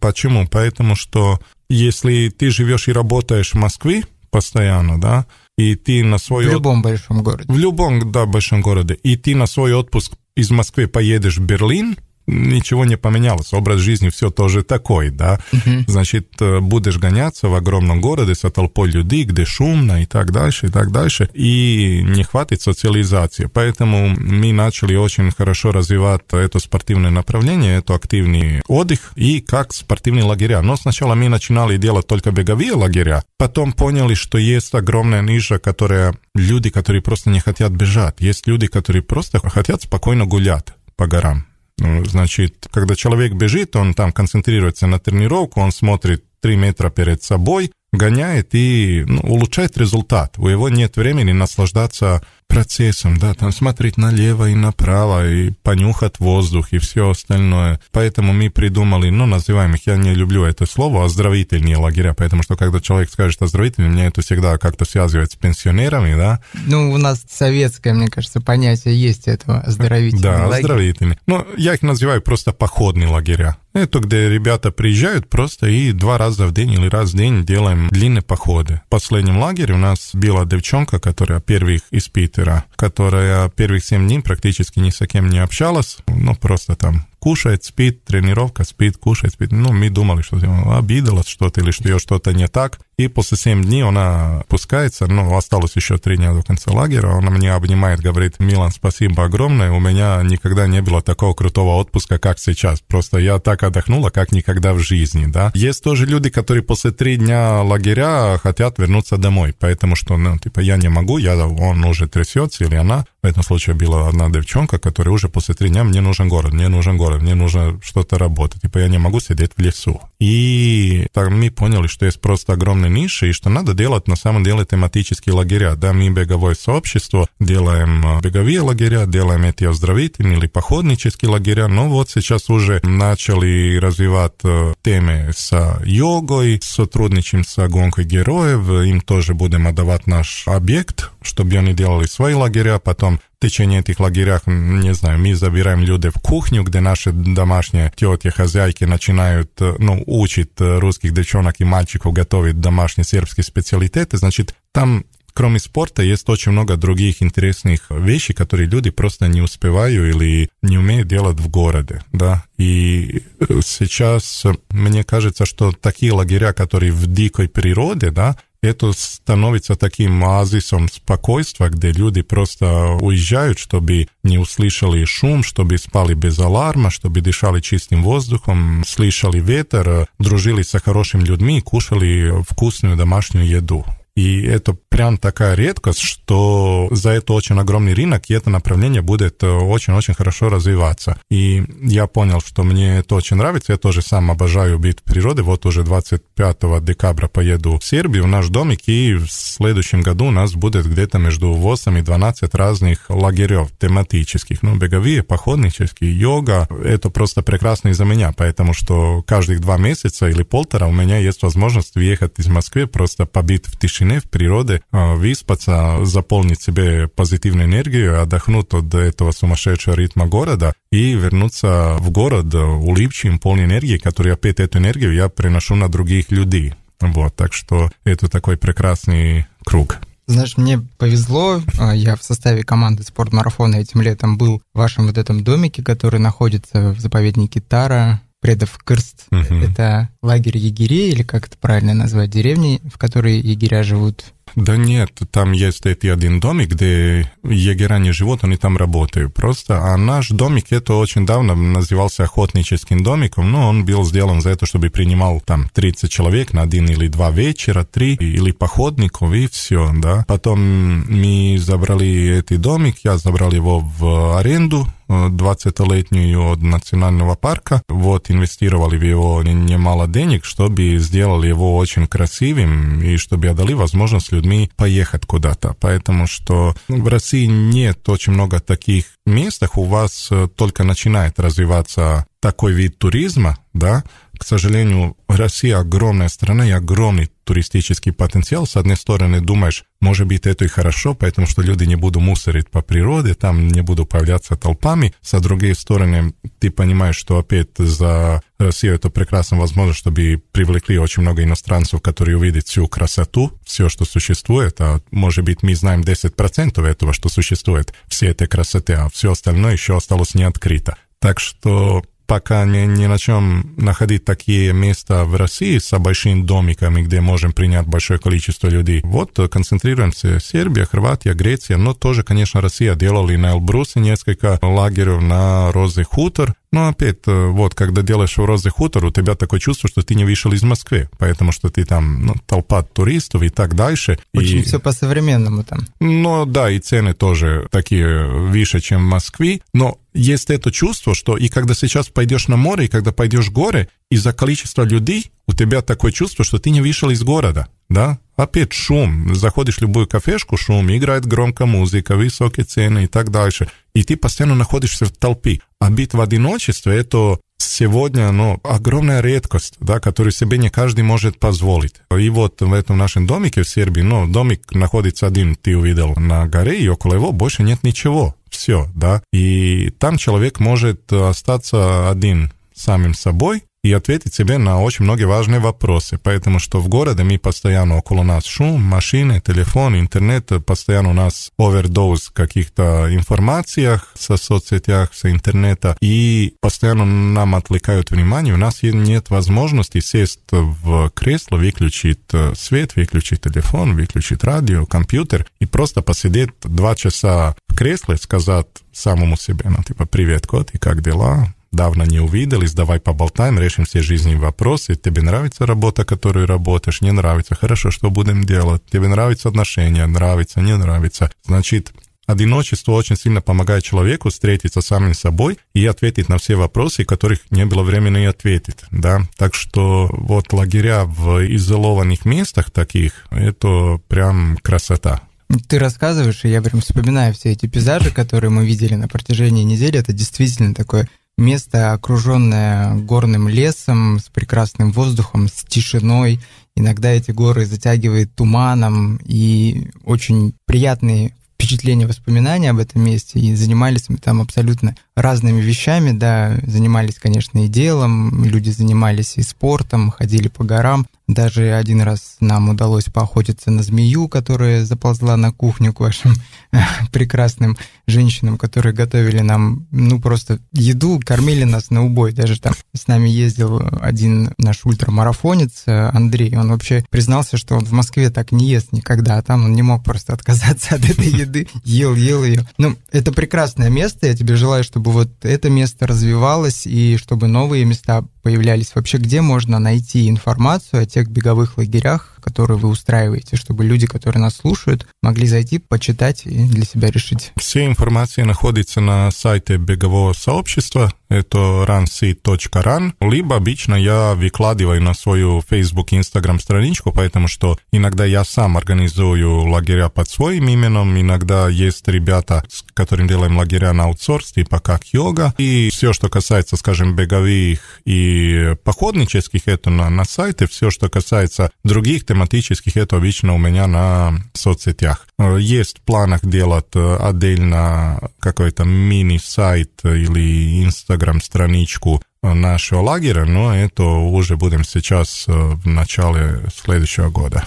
Почему? 0.00 0.46
Поэтому 0.50 0.96
что 0.96 1.40
если 1.68 2.30
ты 2.30 2.50
живешь 2.50 2.88
и 2.88 2.92
работаешь 2.92 3.52
в 3.52 3.58
Москве 3.58 4.04
постоянно, 4.30 5.00
да, 5.00 5.26
и 5.56 5.74
ты 5.74 6.04
на 6.04 6.18
свой... 6.18 6.46
В 6.46 6.52
любом 6.52 6.82
большом 6.82 7.22
городе. 7.22 7.52
В 7.52 7.58
любом, 7.58 8.12
да, 8.12 8.26
большом 8.26 8.62
городе. 8.62 8.94
И 8.94 9.16
ты 9.16 9.34
на 9.34 9.46
свой 9.46 9.74
отпуск 9.74 10.12
из 10.36 10.50
Москвы 10.50 10.86
поедешь 10.86 11.38
в 11.38 11.44
Берлин, 11.44 11.98
ничего 12.28 12.84
не 12.84 12.96
поменялось. 12.96 13.52
Образ 13.52 13.80
жизни 13.80 14.10
все 14.10 14.30
тоже 14.30 14.62
такой, 14.62 15.10
да. 15.10 15.40
Uh-huh. 15.52 15.84
Значит, 15.86 16.28
э, 16.40 16.60
будешь 16.60 16.98
гоняться 16.98 17.48
в 17.48 17.54
огромном 17.54 18.00
городе 18.00 18.34
со 18.34 18.50
толпой 18.50 18.90
людей, 18.90 19.24
где 19.24 19.44
шумно 19.44 20.02
и 20.02 20.06
так 20.06 20.30
дальше, 20.30 20.66
и 20.66 20.70
так 20.70 20.92
дальше, 20.92 21.28
и 21.32 22.02
не 22.04 22.22
хватит 22.22 22.60
социализации. 22.60 23.46
Поэтому 23.52 24.08
мы 24.08 24.52
начали 24.52 24.94
очень 24.94 25.30
хорошо 25.30 25.72
развивать 25.72 26.22
это 26.30 26.58
спортивное 26.58 27.10
направление, 27.10 27.78
это 27.78 27.94
активный 27.94 28.62
отдых 28.68 29.12
и 29.16 29.40
как 29.40 29.72
спортивные 29.72 30.24
лагеря. 30.24 30.62
Но 30.62 30.76
сначала 30.76 31.14
мы 31.14 31.28
начинали 31.28 31.78
делать 31.78 32.06
только 32.06 32.30
беговые 32.30 32.72
лагеря, 32.72 33.24
потом 33.38 33.72
поняли, 33.72 34.14
что 34.14 34.38
есть 34.38 34.74
огромная 34.74 35.22
ниша, 35.22 35.58
которая 35.58 36.14
люди, 36.34 36.70
которые 36.70 37.02
просто 37.02 37.30
не 37.30 37.40
хотят 37.40 37.72
бежать. 37.72 38.16
Есть 38.18 38.46
люди, 38.46 38.66
которые 38.66 39.02
просто 39.02 39.40
хотят 39.48 39.82
спокойно 39.82 40.26
гулять 40.26 40.66
по 40.96 41.06
горам. 41.06 41.47
Ну, 41.78 42.04
значит, 42.04 42.66
когда 42.70 42.94
человек 42.94 43.32
бежит, 43.34 43.76
он 43.76 43.94
там 43.94 44.12
концентрируется 44.12 44.86
на 44.86 44.98
тренировку, 44.98 45.60
он 45.60 45.72
смотрит 45.72 46.24
3 46.40 46.56
метра 46.56 46.90
перед 46.90 47.22
собой, 47.22 47.72
гоняет 47.92 48.54
и 48.54 49.04
ну, 49.06 49.20
улучшает 49.22 49.76
результат. 49.78 50.34
У 50.38 50.48
него 50.48 50.68
нет 50.68 50.96
времени 50.96 51.32
наслаждаться 51.32 52.22
процессом, 52.48 53.18
да, 53.18 53.34
там 53.34 53.52
смотреть 53.52 53.98
налево 53.98 54.48
и 54.48 54.54
направо, 54.54 55.28
и 55.30 55.50
понюхать 55.62 56.18
воздух, 56.18 56.72
и 56.72 56.78
все 56.78 57.10
остальное. 57.10 57.78
Поэтому 57.92 58.32
мы 58.32 58.48
придумали, 58.50 59.10
ну, 59.10 59.26
называем 59.26 59.74
их, 59.74 59.86
я 59.86 59.96
не 59.96 60.14
люблю 60.14 60.44
это 60.44 60.64
слово, 60.64 61.04
оздоровительные 61.04 61.76
лагеря, 61.76 62.14
потому 62.14 62.42
что 62.42 62.56
когда 62.56 62.80
человек 62.80 63.10
скажет 63.10 63.42
оздоровительный, 63.42 63.90
мне 63.90 64.06
это 64.06 64.22
всегда 64.22 64.56
как-то 64.56 64.86
связывает 64.86 65.32
с 65.32 65.36
пенсионерами, 65.36 66.16
да. 66.16 66.40
Ну, 66.66 66.90
у 66.90 66.96
нас 66.96 67.22
советское, 67.30 67.92
мне 67.92 68.08
кажется, 68.08 68.40
понятие 68.40 68.98
есть 68.98 69.28
этого 69.28 69.60
оздоровительный 69.60 70.22
Да, 70.22 70.46
лагерь. 70.46 70.64
оздоровительный. 70.64 71.18
Ну, 71.26 71.46
я 71.58 71.74
их 71.74 71.82
называю 71.82 72.22
просто 72.22 72.52
походные 72.52 73.08
лагеря. 73.08 73.58
Это 73.74 74.00
где 74.00 74.28
ребята 74.28 74.72
приезжают 74.72 75.28
просто 75.28 75.68
и 75.68 75.92
два 75.92 76.16
раза 76.16 76.46
в 76.46 76.52
день 76.52 76.72
или 76.72 76.88
раз 76.88 77.10
в 77.10 77.16
день 77.16 77.44
делаем 77.44 77.77
длинные 77.90 78.22
походы. 78.22 78.80
В 78.86 78.90
последнем 78.90 79.38
лагере 79.38 79.74
у 79.74 79.78
нас 79.78 80.10
была 80.12 80.44
девчонка, 80.44 80.98
которая 80.98 81.40
первых 81.40 81.82
из 81.90 82.08
Питера, 82.08 82.64
которая 82.76 83.48
первых 83.50 83.84
семь 83.84 84.06
дней 84.06 84.20
практически 84.20 84.78
ни 84.80 84.90
с 84.90 85.06
кем 85.06 85.28
не 85.28 85.38
общалась, 85.38 85.98
ну 86.06 86.34
просто 86.34 86.74
там 86.74 87.06
кушает, 87.18 87.64
спит, 87.64 88.04
тренировка, 88.04 88.64
спит, 88.64 88.96
кушает, 88.96 89.34
спит. 89.34 89.52
Ну, 89.52 89.72
мы 89.72 89.90
думали, 89.90 90.22
что 90.22 90.36
обиделась 90.76 91.26
что-то 91.26 91.60
или 91.60 91.70
что 91.70 91.88
ее 91.88 91.98
что-то 91.98 92.32
не 92.32 92.48
так. 92.48 92.80
И 92.98 93.06
после 93.06 93.38
7 93.38 93.64
дней 93.64 93.84
она 93.84 94.42
пускается, 94.48 95.06
ну, 95.06 95.36
осталось 95.36 95.76
еще 95.76 95.98
3 95.98 96.16
дня 96.16 96.32
до 96.32 96.42
конца 96.42 96.72
лагеря, 96.72 97.12
она 97.16 97.30
меня 97.30 97.54
обнимает, 97.54 98.00
говорит, 98.00 98.40
Милан, 98.40 98.72
спасибо 98.72 99.24
огромное, 99.24 99.70
у 99.70 99.78
меня 99.78 100.20
никогда 100.24 100.66
не 100.66 100.82
было 100.82 101.00
такого 101.00 101.32
крутого 101.32 101.76
отпуска, 101.76 102.18
как 102.18 102.40
сейчас. 102.40 102.80
Просто 102.80 103.18
я 103.18 103.38
так 103.38 103.62
отдохнула, 103.62 104.10
как 104.10 104.32
никогда 104.32 104.74
в 104.74 104.80
жизни, 104.80 105.26
да. 105.26 105.52
Есть 105.54 105.84
тоже 105.84 106.06
люди, 106.06 106.28
которые 106.28 106.64
после 106.64 106.90
3 106.90 107.18
дня 107.18 107.62
лагеря 107.62 108.36
хотят 108.42 108.78
вернуться 108.78 109.16
домой, 109.16 109.54
поэтому 109.56 109.94
что, 109.94 110.16
ну, 110.16 110.36
типа, 110.36 110.58
я 110.58 110.76
не 110.76 110.88
могу, 110.88 111.18
я, 111.18 111.36
он 111.46 111.84
уже 111.84 112.08
трясется 112.08 112.64
или 112.64 112.74
она. 112.74 113.06
В 113.22 113.26
этом 113.26 113.44
случае 113.44 113.76
была 113.76 114.08
одна 114.08 114.28
девчонка, 114.28 114.78
которая 114.78 115.14
уже 115.14 115.28
после 115.28 115.54
3 115.54 115.68
дня, 115.68 115.84
мне 115.84 116.00
нужен 116.00 116.28
город, 116.28 116.52
мне 116.52 116.68
нужен 116.68 116.96
город 116.96 117.22
мне 117.28 117.34
нужно 117.34 117.78
что-то 117.82 118.18
работать, 118.18 118.62
типа 118.62 118.78
я 118.78 118.88
не 118.88 118.98
могу 118.98 119.20
сидеть 119.20 119.52
в 119.56 119.60
лесу. 119.60 120.00
И 120.18 121.06
так 121.12 121.30
мы 121.30 121.50
поняли, 121.50 121.86
что 121.86 122.06
есть 122.06 122.20
просто 122.20 122.54
огромная 122.88 123.02
ниша, 123.02 123.26
и 123.26 123.32
что 123.32 123.50
надо 123.50 123.74
делать 123.74 124.08
на 124.08 124.16
самом 124.16 124.44
деле 124.44 124.64
тематические 124.64 125.34
лагеря. 125.34 125.74
Да, 125.76 125.92
мы 125.92 126.10
беговое 126.10 126.54
сообщество, 126.54 127.28
делаем 127.38 128.04
а, 128.06 128.20
беговые 128.20 128.60
лагеря, 128.60 129.06
делаем 129.06 129.44
эти 129.44 129.64
оздоровительные 129.64 130.38
или 130.38 130.46
походнические 130.46 131.30
лагеря, 131.30 131.68
но 131.68 131.88
вот 131.88 132.10
сейчас 132.10 132.50
уже 132.50 132.80
начали 132.82 133.76
развивать 133.78 134.32
а, 134.44 134.74
темы 134.82 135.30
с 135.34 135.80
йогой, 135.84 136.60
сотрудничаем 136.62 137.44
с 137.44 137.68
гонкой 137.68 138.04
героев, 138.04 138.68
им 138.86 139.00
тоже 139.00 139.34
будем 139.34 139.66
отдавать 139.66 140.06
наш 140.06 140.44
объект, 140.46 141.10
чтобы 141.28 141.56
они 141.56 141.74
делали 141.74 142.06
свои 142.06 142.34
лагеря, 142.34 142.78
потом 142.78 143.20
в 143.38 143.40
течение 143.40 143.80
этих 143.80 144.00
лагерях, 144.00 144.42
не 144.46 144.92
знаю, 144.94 145.18
мы 145.18 145.34
забираем 145.34 145.80
людей 145.80 146.10
в 146.10 146.20
кухню, 146.20 146.64
где 146.64 146.80
наши 146.80 147.12
домашние 147.12 147.92
тети, 147.94 148.28
хозяйки 148.28 148.84
начинают, 148.84 149.52
э, 149.60 149.76
ну, 149.78 150.02
учить 150.06 150.50
э, 150.58 150.78
русских 150.78 151.12
девчонок 151.12 151.56
и 151.60 151.64
мальчиков 151.64 152.12
готовить 152.12 152.60
домашние 152.60 153.04
сербские 153.04 153.44
специалитеты, 153.44 154.16
значит, 154.16 154.54
там 154.72 155.04
кроме 155.38 155.60
спорта 155.60 156.02
есть 156.02 156.28
очень 156.28 156.50
много 156.50 156.76
других 156.76 157.22
интересных 157.22 157.90
вещей, 157.90 158.34
которые 158.34 158.68
люди 158.68 158.90
просто 158.90 159.28
не 159.28 159.40
успевают 159.40 160.16
или 160.16 160.50
не 160.62 160.78
умеют 160.78 161.06
делать 161.06 161.38
в 161.38 161.48
городе, 161.48 162.02
да. 162.12 162.42
И 162.56 163.22
э, 163.38 163.60
сейчас 163.64 164.44
мне 164.70 165.04
кажется, 165.04 165.46
что 165.46 165.70
такие 165.70 166.12
лагеря, 166.12 166.52
которые 166.52 166.90
в 166.90 167.06
дикой 167.06 167.48
природе, 167.48 168.10
да, 168.10 168.36
это 168.61 168.93
становится 168.93 169.75
таким 169.75 170.23
оазисом 170.23 170.87
спокойствия, 170.89 171.69
где 171.69 171.91
люди 171.91 172.21
просто 172.21 172.97
уезжают, 173.01 173.59
чтобы 173.59 174.07
не 174.23 174.37
услышали 174.37 175.03
шум, 175.03 175.43
чтобы 175.43 175.77
спали 175.77 176.13
без 176.13 176.39
аларма, 176.39 176.89
чтобы 176.89 177.21
дышали 177.21 177.59
чистым 177.59 178.03
воздухом, 178.03 178.83
слышали 178.87 179.39
ветер, 179.39 180.07
дружили 180.17 180.61
с 180.61 180.79
хорошими 180.79 181.23
людьми 181.23 181.57
и 181.57 181.61
кушали 181.61 182.41
вкусную 182.47 182.95
домашнюю 182.95 183.47
еду. 183.47 183.85
И 184.18 184.42
это 184.42 184.76
прям 184.88 185.16
такая 185.16 185.54
редкость, 185.54 186.00
что 186.00 186.88
за 186.90 187.10
это 187.10 187.34
очень 187.34 187.56
огромный 187.56 187.94
рынок, 187.94 188.24
и 188.26 188.34
это 188.34 188.50
направление 188.50 189.00
будет 189.00 189.44
очень-очень 189.44 190.14
хорошо 190.14 190.48
развиваться. 190.48 191.20
И 191.30 191.64
я 191.82 192.08
понял, 192.08 192.40
что 192.40 192.64
мне 192.64 192.98
это 192.98 193.14
очень 193.14 193.36
нравится. 193.36 193.70
Я 193.70 193.78
тоже 193.78 194.02
сам 194.02 194.32
обожаю 194.32 194.80
быть 194.80 194.98
в 194.98 195.02
природе. 195.04 195.42
Вот 195.42 195.66
уже 195.66 195.84
25 195.84 196.84
декабря 196.84 197.28
поеду 197.28 197.78
в 197.78 197.84
Сербию, 197.84 198.24
в 198.24 198.26
наш 198.26 198.48
домик, 198.48 198.88
и 198.88 199.14
в 199.14 199.28
следующем 199.30 200.02
году 200.02 200.24
у 200.26 200.30
нас 200.32 200.52
будет 200.52 200.86
где-то 200.86 201.18
между 201.18 201.52
8 201.52 201.98
и 201.98 202.02
12 202.02 202.52
разных 202.56 203.08
лагерев 203.10 203.68
тематических. 203.78 204.64
Ну, 204.64 204.74
беговые, 204.74 205.22
походнические, 205.22 206.18
йога. 206.18 206.66
Это 206.84 207.10
просто 207.10 207.42
прекрасно 207.42 207.90
из-за 207.90 208.04
меня, 208.04 208.32
потому 208.32 208.74
что 208.74 209.22
каждых 209.22 209.60
два 209.60 209.76
месяца 209.76 210.26
или 210.26 210.42
полтора 210.42 210.88
у 210.88 210.92
меня 210.92 211.18
есть 211.18 211.44
возможность 211.44 211.94
въехать 211.94 212.32
из 212.38 212.48
Москвы, 212.48 212.88
просто 212.88 213.24
побить 213.24 213.66
в 213.68 213.78
тишине 213.78 214.07
тишины, 214.08 214.20
в 214.20 214.28
природе, 214.28 214.82
выспаться, 214.92 216.04
заполнить 216.04 216.62
себе 216.62 217.08
позитивную 217.08 217.66
энергию, 217.66 218.20
отдохнуть 218.22 218.72
от 218.72 218.94
этого 218.94 219.32
сумасшедшего 219.32 219.94
ритма 219.94 220.26
города 220.26 220.72
и 220.90 221.14
вернуться 221.14 221.96
в 221.98 222.10
город 222.10 222.54
улыбчивым, 222.54 223.38
полной 223.38 223.64
энергии, 223.64 223.98
который 223.98 224.32
опять 224.32 224.60
эту 224.60 224.78
энергию 224.78 225.12
я 225.12 225.28
приношу 225.28 225.74
на 225.74 225.88
других 225.88 226.30
людей. 226.30 226.74
Вот, 227.00 227.36
так 227.36 227.52
что 227.52 227.90
это 228.04 228.28
такой 228.28 228.56
прекрасный 228.56 229.46
круг. 229.64 229.98
Знаешь, 230.26 230.58
мне 230.58 230.80
повезло, 230.98 231.62
а, 231.78 231.94
я 231.94 232.14
в 232.14 232.22
составе 232.22 232.62
команды 232.62 233.02
спортмарафона 233.02 233.76
этим 233.76 234.02
летом 234.02 234.36
был 234.36 234.60
в 234.74 234.78
вашем 234.78 235.06
вот 235.06 235.16
этом 235.16 235.42
домике, 235.42 235.82
который 235.82 236.20
находится 236.20 236.92
в 236.92 237.00
заповеднике 237.00 237.60
Тара, 237.62 238.20
предов 238.40 238.78
Кырст. 238.84 239.26
Угу. 239.30 239.54
Это 239.54 240.10
лагерь 240.22 240.58
егерей, 240.58 241.10
или 241.10 241.22
как 241.22 241.46
это 241.46 241.56
правильно 241.58 241.94
назвать, 241.94 242.30
деревни, 242.30 242.80
в 242.92 242.98
которой 242.98 243.38
егеря 243.40 243.82
живут. 243.82 244.32
Да 244.54 244.76
нет, 244.76 245.12
там 245.30 245.52
есть 245.52 245.86
эти 245.86 246.06
один 246.06 246.40
домик, 246.40 246.70
где 246.70 247.30
егеря 247.44 247.98
не 247.98 248.12
живут, 248.12 248.44
они 248.44 248.56
там 248.56 248.76
работают 248.76 249.34
просто. 249.34 249.92
А 249.92 249.96
наш 249.96 250.30
домик, 250.30 250.66
это 250.70 250.94
очень 250.94 251.26
давно 251.26 251.54
назывался 251.54 252.24
охотническим 252.24 253.02
домиком, 253.02 253.50
но 253.50 253.68
он 253.68 253.84
был 253.84 254.04
сделан 254.04 254.40
за 254.40 254.50
это, 254.50 254.66
чтобы 254.66 254.90
принимал 254.90 255.40
там 255.40 255.68
30 255.72 256.10
человек 256.10 256.52
на 256.52 256.62
один 256.62 256.86
или 256.86 257.08
два 257.08 257.30
вечера, 257.30 257.84
три, 257.84 258.14
или 258.14 258.52
походников, 258.52 259.32
и 259.32 259.46
все, 259.48 259.92
да. 259.94 260.24
Потом 260.26 260.60
мы 261.08 261.56
забрали 261.58 262.38
этот 262.38 262.60
домик, 262.60 262.96
я 263.04 263.18
забрал 263.18 263.52
его 263.52 263.80
в 263.80 264.38
аренду, 264.38 264.86
20-летнюю 265.08 266.52
от 266.52 266.62
национального 266.62 267.34
парка. 267.34 267.82
Вот, 267.88 268.30
инвестировали 268.30 268.96
в 268.96 269.02
его 269.02 269.42
немало 269.42 270.06
денег, 270.06 270.44
чтобы 270.44 270.98
сделали 270.98 271.48
его 271.48 271.76
очень 271.76 272.06
красивым 272.06 273.02
и 273.02 273.16
чтобы 273.16 273.52
дали 273.54 273.72
возможность 273.72 274.32
людьми 274.32 274.70
поехать 274.76 275.26
куда-то. 275.26 275.76
Поэтому 275.80 276.26
что 276.26 276.74
в 276.88 277.08
России 277.08 277.46
нет 277.46 278.08
очень 278.08 278.32
много 278.32 278.60
таких 278.60 279.04
мест, 279.26 279.62
у 279.76 279.84
вас 279.84 280.28
э, 280.30 280.48
только 280.54 280.84
начинает 280.84 281.38
развиваться 281.40 282.26
такой 282.40 282.72
вид 282.72 282.98
туризма, 282.98 283.58
да, 283.72 284.04
к 284.38 284.44
сожалению, 284.44 285.16
Россия 285.28 285.78
огромная 285.78 286.28
страна 286.28 286.66
и 286.66 286.70
огромный 286.70 287.30
туристический 287.44 288.12
потенциал. 288.12 288.66
С 288.66 288.76
одной 288.76 288.96
стороны, 288.96 289.40
думаешь, 289.40 289.84
может 290.00 290.26
быть, 290.26 290.46
это 290.46 290.66
и 290.66 290.68
хорошо, 290.68 291.14
потому 291.14 291.46
что 291.46 291.62
люди 291.62 291.84
не 291.84 291.96
будут 291.96 292.22
мусорить 292.22 292.70
по 292.70 292.82
природе, 292.82 293.34
там 293.34 293.68
не 293.68 293.80
будут 293.80 294.10
появляться 294.10 294.54
толпами. 294.56 295.14
С 295.22 295.38
другой 295.40 295.74
стороны, 295.74 296.34
ты 296.58 296.70
понимаешь, 296.70 297.16
что 297.16 297.38
опять 297.38 297.70
за 297.78 298.42
Россию 298.58 298.94
это 298.94 299.10
прекрасная 299.10 299.58
возможность, 299.58 299.98
чтобы 299.98 300.42
привлекли 300.52 300.98
очень 300.98 301.22
много 301.22 301.42
иностранцев, 301.42 302.02
которые 302.02 302.36
увидят 302.36 302.66
всю 302.66 302.86
красоту, 302.86 303.52
все, 303.64 303.88
что 303.88 304.04
существует. 304.04 304.80
А 304.80 305.00
может 305.10 305.44
быть, 305.44 305.62
мы 305.62 305.74
знаем 305.74 306.02
10% 306.02 306.86
этого, 306.86 307.12
что 307.12 307.28
существует, 307.28 307.94
все 308.08 308.28
этой 308.28 308.46
красоты, 308.46 308.92
а 308.92 309.08
все 309.08 309.32
остальное 309.32 309.72
еще 309.72 309.96
осталось 309.96 310.34
не 310.34 310.44
открыто. 310.44 310.96
Так 311.18 311.40
что 311.40 312.04
пока 312.28 312.66
не, 312.66 312.86
не 312.86 313.08
начнем 313.08 313.74
находить 313.78 314.24
такие 314.24 314.72
места 314.74 315.24
в 315.24 315.34
России 315.34 315.78
с 315.78 315.98
большими 315.98 316.42
домиками, 316.42 317.02
где 317.02 317.20
можем 317.20 317.52
принять 317.52 317.86
большое 317.86 318.20
количество 318.20 318.68
людей. 318.68 319.00
Вот 319.02 319.32
концентрируемся. 319.50 320.38
Сербия, 320.38 320.84
Хорватия, 320.84 321.32
Греция, 321.32 321.78
но 321.78 321.94
тоже, 321.94 322.22
конечно, 322.22 322.60
Россия. 322.60 322.94
Делали 322.94 323.36
на 323.36 323.52
Элбрусе 323.52 324.00
несколько 324.00 324.58
лагерей, 324.60 325.18
на 325.20 325.72
Розы 325.72 326.04
Хутор, 326.04 326.54
но 326.70 326.88
опять, 326.88 327.18
э, 327.26 327.46
вот, 327.48 327.74
когда 327.74 328.02
делаешь 328.02 328.36
в 328.36 328.44
Розы 328.44 328.70
Хутор, 328.70 329.04
у 329.04 329.10
тебя 329.10 329.34
такое 329.34 329.60
чувство, 329.60 329.88
что 329.88 330.02
ты 330.02 330.14
не 330.14 330.24
вышел 330.24 330.52
из 330.52 330.62
Москвы, 330.62 331.08
потому 331.18 331.52
что 331.52 331.70
ты 331.70 331.84
там, 331.84 332.26
ну, 332.26 332.34
толпа 332.46 332.82
туристов 332.82 333.42
и 333.42 333.48
так 333.48 333.74
дальше. 333.74 334.18
Очень 334.34 334.58
и... 334.58 334.62
все 334.62 334.78
по-современному 334.78 335.64
там. 335.64 335.86
Ну, 336.00 336.44
да, 336.44 336.70
и 336.70 336.78
цены 336.78 337.14
тоже 337.14 337.68
такие 337.70 338.26
выше, 338.26 338.80
чем 338.80 339.06
в 339.06 339.08
Москве, 339.08 339.60
но 339.72 339.98
есть 340.12 340.50
это 340.50 340.70
чувство, 340.70 341.14
что 341.14 341.36
и 341.36 341.48
когда 341.48 341.74
сейчас 341.74 342.08
пойдешь 342.08 342.48
на 342.48 342.56
море, 342.56 342.86
и 342.86 342.88
когда 342.88 343.12
пойдешь 343.12 343.48
в 343.48 343.52
горы, 343.52 343.88
из-за 344.10 344.32
количества 344.32 344.82
людей 344.82 345.30
у 345.46 345.52
тебя 345.52 345.80
такое 345.80 346.12
чувство, 346.12 346.44
что 346.44 346.58
ты 346.58 346.70
не 346.70 346.80
вышел 346.80 347.10
из 347.10 347.22
города, 347.22 347.68
да? 347.88 348.18
Опять 348.38 348.72
шум. 348.72 349.34
Заходишь 349.34 349.78
в 349.78 349.82
любую 349.82 350.06
кафешку, 350.06 350.56
шум, 350.56 350.90
играет 350.92 351.26
громко 351.26 351.66
музыка, 351.66 352.14
высокие 352.14 352.64
цены 352.64 353.04
и 353.04 353.06
так 353.08 353.32
дальше. 353.32 353.68
И 353.94 354.04
ты 354.04 354.16
постоянно 354.16 354.54
находишься 354.54 355.06
в 355.06 355.10
толпе. 355.10 355.60
А 355.80 355.90
бит 355.90 356.14
в 356.14 356.20
одиночестве– 356.20 356.96
это 356.96 357.40
сегодня 357.56 358.30
ну, 358.30 358.60
огромная 358.62 359.22
редкость, 359.22 359.74
да, 359.80 359.98
которую 359.98 360.30
себе 360.30 360.56
не 360.56 360.70
каждый 360.70 361.02
может 361.02 361.40
позволить. 361.40 361.94
И 362.16 362.28
вот 362.30 362.60
в 362.60 362.72
этом 362.72 362.96
нашем 362.96 363.26
домике 363.26 363.64
в 363.64 363.68
Сербии, 363.68 364.02
ну, 364.02 364.28
домик 364.28 364.72
находится 364.72 365.26
один, 365.26 365.56
ты 365.56 365.76
увидел, 365.76 366.14
на 366.14 366.46
горе, 366.46 366.78
и 366.78 366.86
около 366.86 367.14
его 367.14 367.32
больше 367.32 367.64
нет 367.64 367.82
ничего. 367.82 368.36
Все, 368.48 368.88
да. 368.94 369.20
И 369.32 369.90
там 369.98 370.16
человек 370.16 370.60
может 370.60 371.12
остаться 371.12 372.08
один 372.08 372.52
самим 372.72 373.14
собой, 373.14 373.64
и 373.82 373.92
ответить 373.92 374.34
себе 374.34 374.58
на 374.58 374.80
очень 374.80 375.04
многие 375.04 375.24
важные 375.24 375.60
вопросы. 375.60 376.18
Поэтому 376.22 376.58
что 376.58 376.80
в 376.80 376.88
городе 376.88 377.22
мы 377.22 377.38
постоянно 377.38 377.96
около 377.96 378.22
нас 378.22 378.44
шум, 378.44 378.82
машины, 378.82 379.40
телефон, 379.40 379.98
интернет, 379.98 380.50
постоянно 380.66 381.10
у 381.10 381.14
нас 381.14 381.50
овердоз 381.58 382.30
каких-то 382.30 383.14
информациях 383.14 384.12
со 384.18 384.36
соцсетях, 384.36 385.10
с 385.14 385.30
интернета, 385.30 385.96
и 386.00 386.54
постоянно 386.60 387.04
нам 387.04 387.54
отвлекают 387.54 388.10
внимание, 388.10 388.54
у 388.54 388.58
нас 388.58 388.82
нет 388.82 389.30
возможности 389.30 390.00
сесть 390.00 390.40
в 390.50 391.10
кресло, 391.10 391.56
выключить 391.56 392.20
э, 392.32 392.52
свет, 392.56 392.96
выключить 392.96 393.42
телефон, 393.42 393.94
выключить 393.94 394.44
радио, 394.44 394.86
компьютер 394.86 395.46
и 395.60 395.66
просто 395.66 396.02
посидеть 396.02 396.50
два 396.62 396.94
часа 396.94 397.56
в 397.68 397.74
кресле, 397.74 398.16
сказать 398.16 398.66
самому 398.92 399.36
себе, 399.36 399.64
ну, 399.68 399.82
типа, 399.82 400.06
привет, 400.06 400.46
кот, 400.46 400.70
и 400.72 400.78
как 400.78 401.02
дела? 401.02 401.54
Давно 401.72 402.04
не 402.04 402.20
увиделись, 402.20 402.72
давай 402.72 403.00
поболтаем, 403.00 403.58
решим 403.58 403.84
все 403.84 404.02
жизненные 404.02 404.38
вопросы. 404.38 404.94
Тебе 404.94 405.22
нравится 405.22 405.66
работа, 405.66 406.04
которую 406.04 406.46
работаешь, 406.46 407.00
не 407.00 407.12
нравится, 407.12 407.54
хорошо, 407.54 407.90
что 407.90 408.10
будем 408.10 408.44
делать? 408.44 408.82
Тебе 408.90 409.08
нравятся 409.08 409.48
отношения, 409.48 410.06
нравится, 410.06 410.60
не 410.60 410.76
нравится. 410.76 411.30
Значит, 411.44 411.92
Одиночество 412.28 412.92
очень 412.92 413.16
сильно 413.16 413.40
помогает 413.40 413.84
человеку 413.84 414.28
встретиться 414.28 414.82
самим 414.82 415.14
собой 415.14 415.56
и 415.72 415.86
ответить 415.86 416.28
на 416.28 416.36
все 416.36 416.56
вопросы, 416.56 417.06
которых 417.06 417.50
не 417.50 417.64
было 417.64 417.82
времени 417.82 418.26
ответить, 418.26 418.80
да. 418.90 419.22
Так 419.38 419.54
что 419.54 420.10
вот 420.12 420.52
лагеря 420.52 421.04
в 421.06 421.42
изолированных 421.56 422.26
местах 422.26 422.70
таких, 422.70 423.26
это 423.30 423.98
прям 424.08 424.58
красота. 424.58 425.22
Ты 425.68 425.78
рассказываешь, 425.78 426.44
и 426.44 426.50
я 426.50 426.60
прям 426.60 426.82
вспоминаю 426.82 427.32
все 427.32 427.52
эти 427.52 427.64
пейзажи, 427.64 428.10
которые 428.10 428.50
мы 428.50 428.66
видели 428.66 428.94
на 428.94 429.08
протяжении 429.08 429.62
недели. 429.62 429.98
Это 429.98 430.12
действительно 430.12 430.74
такое 430.74 431.08
место, 431.38 431.92
окруженное 431.92 432.94
горным 432.96 433.48
лесом, 433.48 434.18
с 434.18 434.28
прекрасным 434.28 434.92
воздухом, 434.92 435.48
с 435.48 435.64
тишиной. 435.64 436.40
Иногда 436.76 437.10
эти 437.10 437.30
горы 437.30 437.64
затягивает 437.64 438.34
туманом, 438.34 439.18
и 439.24 439.90
очень 440.04 440.54
приятные 440.66 441.32
впечатления, 441.54 442.06
воспоминания 442.06 442.70
об 442.70 442.78
этом 442.78 443.02
месте, 443.02 443.40
и 443.40 443.54
занимались 443.54 444.08
мы 444.08 444.18
там 444.18 444.40
абсолютно 444.40 444.94
разными 445.16 445.60
вещами, 445.60 446.12
да, 446.12 446.56
занимались, 446.62 447.16
конечно, 447.18 447.64
и 447.64 447.68
делом, 447.68 448.44
люди 448.44 448.70
занимались 448.70 449.36
и 449.36 449.42
спортом, 449.42 450.10
ходили 450.10 450.46
по 450.46 450.62
горам, 450.62 451.06
даже 451.28 451.74
один 451.74 452.00
раз 452.00 452.36
нам 452.40 452.70
удалось 452.70 453.04
поохотиться 453.04 453.70
на 453.70 453.82
змею, 453.82 454.28
которая 454.28 454.84
заползла 454.84 455.36
на 455.36 455.52
кухню 455.52 455.92
к 455.92 456.00
вашим 456.00 456.34
прекрасным 457.12 457.76
женщинам, 458.06 458.56
которые 458.56 458.94
готовили 458.94 459.40
нам, 459.40 459.86
ну, 459.90 460.20
просто 460.20 460.58
еду, 460.72 461.20
кормили 461.24 461.64
нас 461.64 461.90
на 461.90 462.02
убой. 462.02 462.32
Даже 462.32 462.58
там 462.58 462.72
с 462.94 463.06
нами 463.06 463.28
ездил 463.28 463.82
один 464.00 464.54
наш 464.56 464.86
ультрамарафонец 464.86 465.84
Андрей. 465.86 466.56
Он 466.56 466.70
вообще 466.70 467.04
признался, 467.10 467.58
что 467.58 467.76
он 467.76 467.84
в 467.84 467.92
Москве 467.92 468.30
так 468.30 468.50
не 468.50 468.66
ест 468.66 468.92
никогда, 468.92 469.36
а 469.36 469.42
там 469.42 469.66
он 469.66 469.74
не 469.74 469.82
мог 469.82 470.04
просто 470.04 470.32
отказаться 470.38 470.94
от 470.94 471.08
этой 471.08 471.28
еды. 471.28 471.68
Ел, 471.84 472.14
ел 472.14 472.42
ее. 472.42 472.66
Ну, 472.78 472.96
это 473.12 473.32
прекрасное 473.32 473.90
место. 473.90 474.26
Я 474.26 474.34
тебе 474.34 474.56
желаю, 474.56 474.82
чтобы 474.82 475.12
вот 475.12 475.30
это 475.42 475.68
место 475.68 476.06
развивалось 476.06 476.86
и 476.86 477.18
чтобы 477.18 477.48
новые 477.48 477.84
места 477.84 478.24
появлялись. 478.42 478.94
Вообще, 478.94 479.18
где 479.18 479.42
можно 479.42 479.78
найти 479.78 480.26
информацию 480.28 481.02
о 481.02 481.06
тех 481.06 481.17
беговых 481.26 481.76
лагерях, 481.78 482.37
которые 482.40 482.78
вы 482.78 482.88
устраиваете, 482.88 483.56
чтобы 483.56 483.84
люди, 483.84 484.06
которые 484.06 484.42
нас 484.42 484.56
слушают, 484.56 485.06
могли 485.22 485.46
зайти, 485.46 485.78
почитать 485.78 486.46
и 486.46 486.64
для 486.68 486.84
себя 486.84 487.10
решить? 487.10 487.52
Все 487.56 487.86
информации 487.86 488.42
находится 488.42 489.00
на 489.00 489.30
сайте 489.30 489.76
бегового 489.76 490.32
сообщества, 490.32 491.12
это 491.28 491.84
runseed.run, 491.86 493.14
либо 493.20 493.56
обычно 493.56 493.94
я 493.94 494.34
выкладываю 494.34 495.02
на 495.02 495.14
свою 495.14 495.62
Facebook 495.68 496.12
и 496.12 496.18
Instagram 496.18 496.58
страничку, 496.58 497.12
поэтому 497.12 497.48
что 497.48 497.78
иногда 497.92 498.24
я 498.24 498.44
сам 498.44 498.76
организую 498.76 499.68
лагеря 499.68 500.08
под 500.08 500.28
своим 500.28 500.68
именем, 500.68 501.20
иногда 501.20 501.68
есть 501.68 502.08
ребята, 502.08 502.64
с 502.70 502.82
которыми 502.94 503.28
делаем 503.28 503.58
лагеря 503.58 503.92
на 503.92 504.04
аутсорс, 504.04 504.52
типа 504.52 504.80
как 504.80 505.04
йога, 505.12 505.54
и 505.58 505.90
все, 505.92 506.12
что 506.12 506.28
касается, 506.28 506.76
скажем, 506.76 507.14
беговых 507.14 508.00
и 508.04 508.74
походнических, 508.84 509.68
это 509.68 509.90
на, 509.90 510.08
на 510.08 510.24
сайте, 510.24 510.66
все, 510.66 510.90
что 510.90 511.08
касается 511.08 511.70
других 511.84 512.24
тематических, 512.28 512.96
это 512.96 513.16
обычно 513.16 513.54
у 513.54 513.58
меня 513.58 513.86
на 513.86 514.34
соцсетях. 514.52 515.26
Есть 515.58 515.98
в 515.98 516.02
планах 516.02 516.44
делать 516.44 516.94
отдельно 516.94 518.20
какой-то 518.38 518.84
мини-сайт 518.84 520.00
или 520.04 520.84
инстаграм-страничку 520.84 522.22
нашего 522.42 523.00
лагеря, 523.00 523.46
но 523.46 523.74
это 523.74 524.04
уже 524.04 524.56
будем 524.56 524.84
сейчас 524.84 525.44
в 525.46 525.86
начале 525.88 526.60
следующего 526.72 527.30
года. 527.30 527.64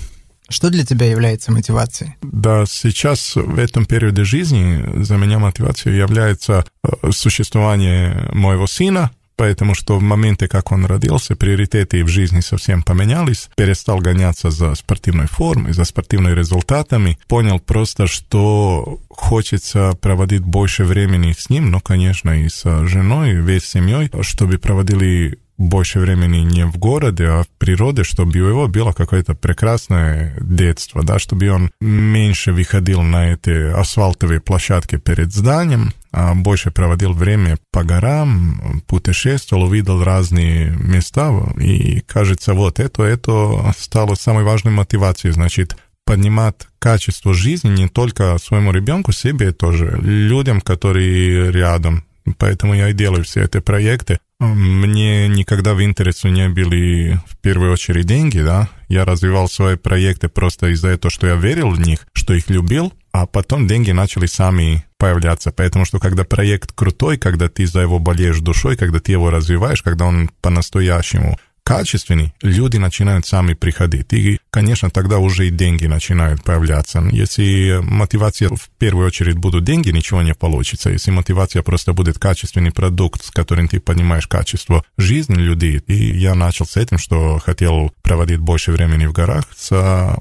Что 0.48 0.70
для 0.70 0.86
тебя 0.86 1.10
является 1.10 1.52
мотивацией? 1.52 2.16
Да, 2.22 2.66
сейчас 2.68 3.36
в 3.36 3.58
этом 3.58 3.86
периоде 3.86 4.26
жизни 4.26 5.04
за 5.04 5.16
меня 5.16 5.40
мотивацией 5.40 5.98
является 5.98 6.66
существование 7.10 8.30
моего 8.34 8.68
сына, 8.68 9.12
потому 9.50 9.76
что 9.76 9.98
в 9.98 10.02
моменте, 10.02 10.48
как 10.48 10.72
он 10.72 10.86
родился, 10.86 11.36
приоритеты 11.36 12.04
в 12.04 12.08
жизни 12.08 12.42
совсем 12.42 12.84
поменялись, 12.84 13.50
перестал 13.56 14.00
гоняться 14.00 14.50
за 14.50 14.76
спортивной 14.76 15.28
формой, 15.28 15.74
за 15.74 15.84
спортивными 15.86 16.36
результатами, 16.36 17.18
понял 17.28 17.60
просто, 17.60 18.08
что 18.08 19.00
хочется 19.10 19.94
проводить 20.02 20.42
больше 20.42 20.84
времени 20.84 21.34
с 21.38 21.50
ним, 21.50 21.72
но, 21.72 21.80
конечно, 21.80 22.32
и 22.32 22.50
с 22.50 22.64
женой, 22.88 23.34
весь 23.36 23.66
семьей, 23.66 24.10
чтобы 24.22 24.58
проводили 24.58 25.38
больше 25.62 26.00
времени 26.00 26.38
не 26.38 26.66
в 26.66 26.78
городе, 26.78 27.26
а 27.28 27.44
в 27.44 27.48
природе, 27.60 28.04
чтобы 28.04 28.32
у 28.40 28.48
него 28.48 28.68
было 28.68 28.94
какое-то 28.94 29.36
прекрасное 29.36 30.36
детство, 30.42 31.04
да, 31.04 31.20
чтобы 31.20 31.50
он 31.50 31.72
меньше 31.80 32.52
выходил 32.52 33.02
на 33.02 33.34
эти 33.34 33.72
асфальтовые 33.72 34.42
площадки 34.42 34.98
перед 34.98 35.34
зданием, 35.34 35.94
больше 36.12 36.72
проводил 36.72 37.14
время 37.14 37.58
по 37.72 37.84
горам, 37.84 38.82
путешествовал, 38.88 39.64
увидел 39.64 40.04
разные 40.04 40.72
места, 40.72 41.32
и 41.58 42.02
кажется, 42.02 42.54
вот 42.54 42.80
это, 42.80 43.04
это 43.04 43.74
стало 43.78 44.16
самой 44.16 44.44
важной 44.44 44.72
мотивацией, 44.72 45.34
значит, 45.34 45.78
поднимать 46.06 46.68
качество 46.80 47.34
жизни 47.34 47.70
не 47.70 47.88
только 47.88 48.38
своему 48.38 48.72
ребенку, 48.72 49.12
себе 49.12 49.52
тоже, 49.52 49.98
людям, 50.02 50.60
которые 50.60 51.52
рядом. 51.52 52.04
Поэтому 52.38 52.74
я 52.76 52.90
и 52.90 52.94
делаю 52.94 53.24
все 53.24 53.44
эти 53.44 53.60
проекты. 53.60 54.20
Мне 54.40 55.28
никогда 55.28 55.74
в 55.74 55.84
интересу 55.84 56.28
не 56.30 56.50
были 56.50 57.20
в 57.28 57.38
первую 57.38 57.74
очередь 57.74 58.06
деньги, 58.06 58.40
да. 58.40 58.70
Я 58.90 59.06
развивал 59.06 59.48
свои 59.48 59.76
проекты 59.76 60.30
просто 60.30 60.68
из-за 60.74 60.90
этого, 60.90 61.12
что 61.12 61.28
я 61.28 61.36
верил 61.36 61.70
в 61.70 61.80
них, 61.80 62.08
что 62.14 62.34
их 62.34 62.50
любил, 62.50 62.94
а 63.12 63.26
потом 63.26 63.68
деньги 63.68 63.92
начали 63.92 64.26
сами 64.26 64.86
появляться. 64.98 65.52
Поэтому 65.52 65.86
что 65.86 66.00
когда 66.00 66.24
проект 66.24 66.72
крутой, 66.74 67.18
когда 67.18 67.50
ты 67.50 67.66
за 67.66 67.82
его 67.82 68.00
болеешь 68.00 68.40
душой, 68.40 68.78
когда 68.78 69.00
ты 69.00 69.12
его 69.12 69.30
развиваешь, 69.30 69.82
когда 69.82 70.06
он 70.06 70.30
по-настоящему 70.42 71.38
качественный, 71.64 72.34
люди 72.42 72.78
начинают 72.78 73.26
сами 73.26 73.54
приходить. 73.54 74.12
И, 74.14 74.40
конечно, 74.50 74.90
тогда 74.90 75.20
уже 75.20 75.48
и 75.48 75.52
деньги 75.52 75.86
начинают 75.86 76.44
появляться. 76.44 77.04
Если 77.12 77.80
мотивация 77.82 78.50
в 78.50 78.70
первую 78.78 79.08
очередь 79.08 79.38
будут 79.38 79.64
деньги, 79.64 79.90
ничего 79.90 80.22
не 80.22 80.34
получится. 80.34 80.90
Если 80.90 81.12
мотивация 81.12 81.62
просто 81.62 81.94
будет 81.94 82.18
качественный 82.18 82.72
продукт, 82.72 83.24
с 83.24 83.32
которым 83.32 83.68
ты 83.68 83.80
понимаешь 83.80 84.28
качество 84.28 84.84
жизни 84.98 85.36
людей, 85.36 85.82
и 85.88 86.18
я 86.18 86.36
начал 86.36 86.66
с 86.66 86.78
этим, 86.78 86.98
что 86.98 87.40
хотел 87.40 87.94
проводить 88.02 88.40
больше 88.40 88.72
времени 88.72 89.06
в 89.06 89.14
горах 89.14 89.46
с 89.56 90.18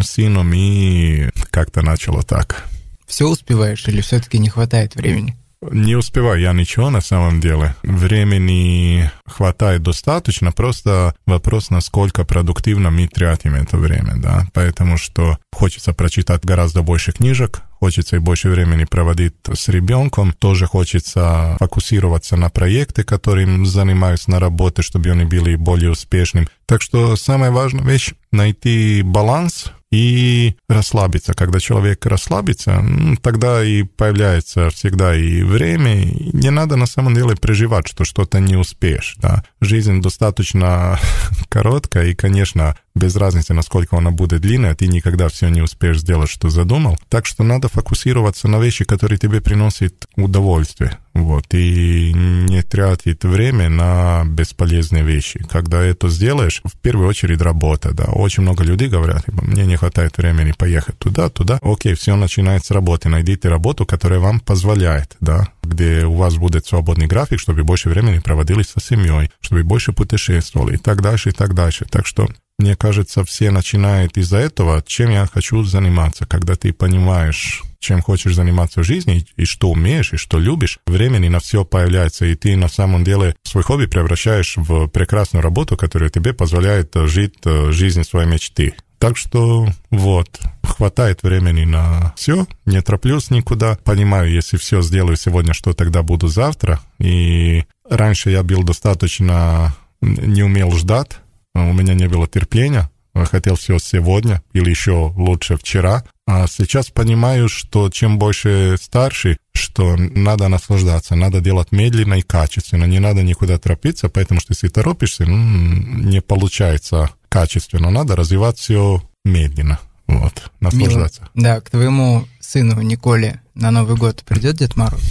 сыном, 0.00 0.52
и 0.54 1.30
как-то 1.50 1.82
начало 1.82 2.22
так. 2.22 2.66
Все 3.06 3.26
успеваешь 3.26 3.86
или 3.88 4.00
все-таки 4.00 4.38
не 4.38 4.48
хватает 4.48 4.94
времени? 4.94 5.36
Не 5.70 5.94
успеваю 5.94 6.40
я 6.40 6.52
ничего 6.52 6.90
на 6.90 7.00
самом 7.00 7.40
деле. 7.40 7.76
Времени 7.84 9.10
хватает 9.26 9.82
достаточно, 9.82 10.50
просто 10.50 11.14
вопрос, 11.24 11.70
насколько 11.70 12.24
продуктивно 12.24 12.90
мы 12.90 13.06
тратим 13.06 13.54
это 13.54 13.76
время, 13.76 14.14
да. 14.16 14.48
Поэтому 14.54 14.98
что 14.98 15.38
хочется 15.52 15.92
прочитать 15.92 16.44
гораздо 16.44 16.82
больше 16.82 17.12
книжек, 17.12 17.62
хочется 17.78 18.16
и 18.16 18.18
больше 18.18 18.48
времени 18.48 18.84
проводить 18.84 19.34
с 19.52 19.68
ребенком, 19.68 20.32
тоже 20.32 20.66
хочется 20.66 21.56
фокусироваться 21.60 22.36
на 22.36 22.50
проекты, 22.50 23.04
которым 23.04 23.64
занимаюсь 23.64 24.26
на 24.26 24.40
работе, 24.40 24.82
чтобы 24.82 25.10
они 25.10 25.24
были 25.24 25.54
более 25.54 25.90
успешными. 25.92 26.48
Так 26.66 26.82
что 26.82 27.14
самая 27.14 27.52
важная 27.52 27.84
вещь— 27.84 28.14
найти 28.32 29.02
баланс 29.02 29.72
и 29.92 30.56
расслабиться. 30.68 31.34
Когда 31.34 31.60
человек 31.60 32.04
расслабится, 32.06 32.82
тогда 33.20 33.62
и 33.62 33.82
появляется 33.82 34.70
всегда 34.70 35.14
и 35.14 35.42
время. 35.42 36.06
Не 36.32 36.50
надо 36.50 36.76
на 36.76 36.86
самом 36.86 37.14
деле 37.14 37.36
переживать, 37.36 37.86
что 37.86 38.04
что-то 38.04 38.40
не 38.40 38.56
успеешь. 38.56 39.14
Да? 39.18 39.44
Жизнь 39.60 40.00
достаточно 40.00 40.98
короткая, 41.48 42.06
и, 42.06 42.14
конечно, 42.14 42.76
без 42.94 43.16
разницы, 43.16 43.54
насколько 43.54 43.96
она 43.96 44.10
будет 44.10 44.40
длинная, 44.40 44.74
ты 44.74 44.86
никогда 44.86 45.28
все 45.28 45.48
не 45.48 45.62
успеешь 45.62 46.00
сделать, 46.00 46.30
что 46.30 46.50
задумал. 46.50 46.98
Так 47.08 47.26
что 47.26 47.42
надо 47.42 47.68
фокусироваться 47.68 48.48
на 48.48 48.58
вещи, 48.58 48.84
которые 48.84 49.18
тебе 49.18 49.40
приносят 49.40 50.06
удовольствие. 50.16 50.98
Вот, 51.14 51.44
и 51.52 52.12
не 52.14 52.62
тратить 52.62 53.22
время 53.24 53.68
на 53.68 54.24
бесполезные 54.24 55.04
вещи. 55.04 55.44
Когда 55.50 55.82
это 55.82 56.08
сделаешь, 56.08 56.62
в 56.64 56.78
первую 56.78 57.08
очередь 57.08 57.42
работа, 57.42 57.92
да. 57.92 58.04
Очень 58.04 58.44
много 58.44 58.64
людей 58.64 58.88
говорят, 58.88 59.26
типа, 59.26 59.44
мне 59.44 59.66
не 59.66 59.76
хватает 59.76 60.16
времени 60.16 60.54
поехать 60.56 60.98
туда, 60.98 61.28
туда. 61.28 61.58
Окей, 61.62 61.94
все 61.94 62.16
начинается 62.16 62.68
с 62.68 62.70
работы. 62.70 63.08
Найдите 63.08 63.48
работу, 63.48 63.84
которая 63.84 64.20
вам 64.20 64.40
позволяет, 64.40 65.16
да, 65.20 65.48
где 65.62 66.04
у 66.06 66.14
вас 66.14 66.36
будет 66.36 66.66
свободный 66.66 67.06
график, 67.06 67.40
чтобы 67.40 67.62
больше 67.62 67.90
времени 67.90 68.18
проводили 68.18 68.62
со 68.62 68.80
семьей, 68.80 69.30
чтобы 69.40 69.64
больше 69.64 69.92
путешествовали 69.92 70.74
и 70.74 70.78
так 70.78 71.02
дальше, 71.02 71.28
и 71.30 71.32
так 71.32 71.54
дальше. 71.54 71.86
Так 71.90 72.06
что 72.06 72.28
мне 72.62 72.76
кажется, 72.76 73.24
все 73.24 73.50
начинают 73.50 74.16
из-за 74.16 74.38
этого, 74.38 74.82
чем 74.86 75.10
я 75.10 75.26
хочу 75.26 75.64
заниматься. 75.64 76.26
Когда 76.26 76.54
ты 76.54 76.72
понимаешь, 76.72 77.62
чем 77.80 78.00
хочешь 78.00 78.36
заниматься 78.36 78.80
в 78.80 78.84
жизни, 78.84 79.26
и 79.36 79.44
что 79.44 79.68
умеешь, 79.68 80.12
и 80.12 80.16
что 80.16 80.38
любишь, 80.38 80.78
времени 80.86 81.28
на 81.28 81.40
все 81.40 81.64
появляется, 81.64 82.24
и 82.24 82.36
ты 82.36 82.56
на 82.56 82.68
самом 82.68 83.02
деле 83.02 83.34
свой 83.42 83.64
хобби 83.64 83.86
превращаешь 83.86 84.54
в 84.56 84.86
прекрасную 84.86 85.42
работу, 85.42 85.76
которая 85.76 86.08
тебе 86.08 86.32
позволяет 86.32 86.94
жить 86.94 87.34
э, 87.44 87.72
жизнь 87.72 88.04
своей 88.04 88.28
мечты. 88.28 88.74
Так 89.00 89.16
что 89.16 89.66
вот, 89.90 90.40
хватает 90.62 91.24
времени 91.24 91.64
на 91.64 92.14
все, 92.16 92.46
не 92.64 92.80
тороплюсь 92.80 93.30
никуда. 93.30 93.76
Понимаю, 93.82 94.30
если 94.30 94.56
все 94.56 94.82
сделаю 94.82 95.16
сегодня, 95.16 95.52
что 95.52 95.72
тогда 95.72 96.04
буду 96.04 96.28
завтра. 96.28 96.80
И 97.00 97.64
раньше 97.90 98.30
я 98.30 98.44
был 98.44 98.62
достаточно 98.62 99.74
не 100.00 100.44
умел 100.44 100.70
ждать, 100.76 101.18
у 101.54 101.72
меня 101.72 101.94
не 101.94 102.08
было 102.08 102.26
терпения, 102.26 102.90
хотел 103.14 103.56
все 103.56 103.78
сегодня 103.78 104.42
или 104.52 104.70
еще 104.70 105.12
лучше 105.16 105.56
вчера. 105.56 106.04
А 106.26 106.46
сейчас 106.46 106.90
понимаю, 106.90 107.48
что 107.48 107.90
чем 107.90 108.18
больше 108.18 108.76
старше, 108.80 109.36
что 109.52 109.96
надо 109.96 110.48
наслаждаться, 110.48 111.14
надо 111.14 111.40
делать 111.40 111.72
медленно 111.72 112.14
и 112.14 112.22
качественно, 112.22 112.84
не 112.84 113.00
надо 113.00 113.22
никуда 113.22 113.58
торопиться, 113.58 114.08
потому 114.08 114.40
что 114.40 114.52
если 114.52 114.68
торопишься, 114.68 115.24
ну, 115.26 115.36
не 115.36 116.20
получается 116.20 117.10
качественно, 117.28 117.90
надо 117.90 118.16
развивать 118.16 118.58
все 118.58 119.02
медленно, 119.24 119.78
вот, 120.06 120.50
наслаждаться. 120.60 121.28
Мило. 121.34 121.54
Да, 121.54 121.60
к 121.60 121.70
твоему 121.70 122.26
сыну 122.40 122.80
Николе 122.80 123.40
на 123.54 123.70
Новый 123.70 123.96
год 123.96 124.22
придет 124.24 124.56
Дед 124.56 124.76
Мороз? 124.76 125.02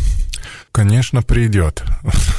Конечно, 0.72 1.22
придет. 1.22 1.84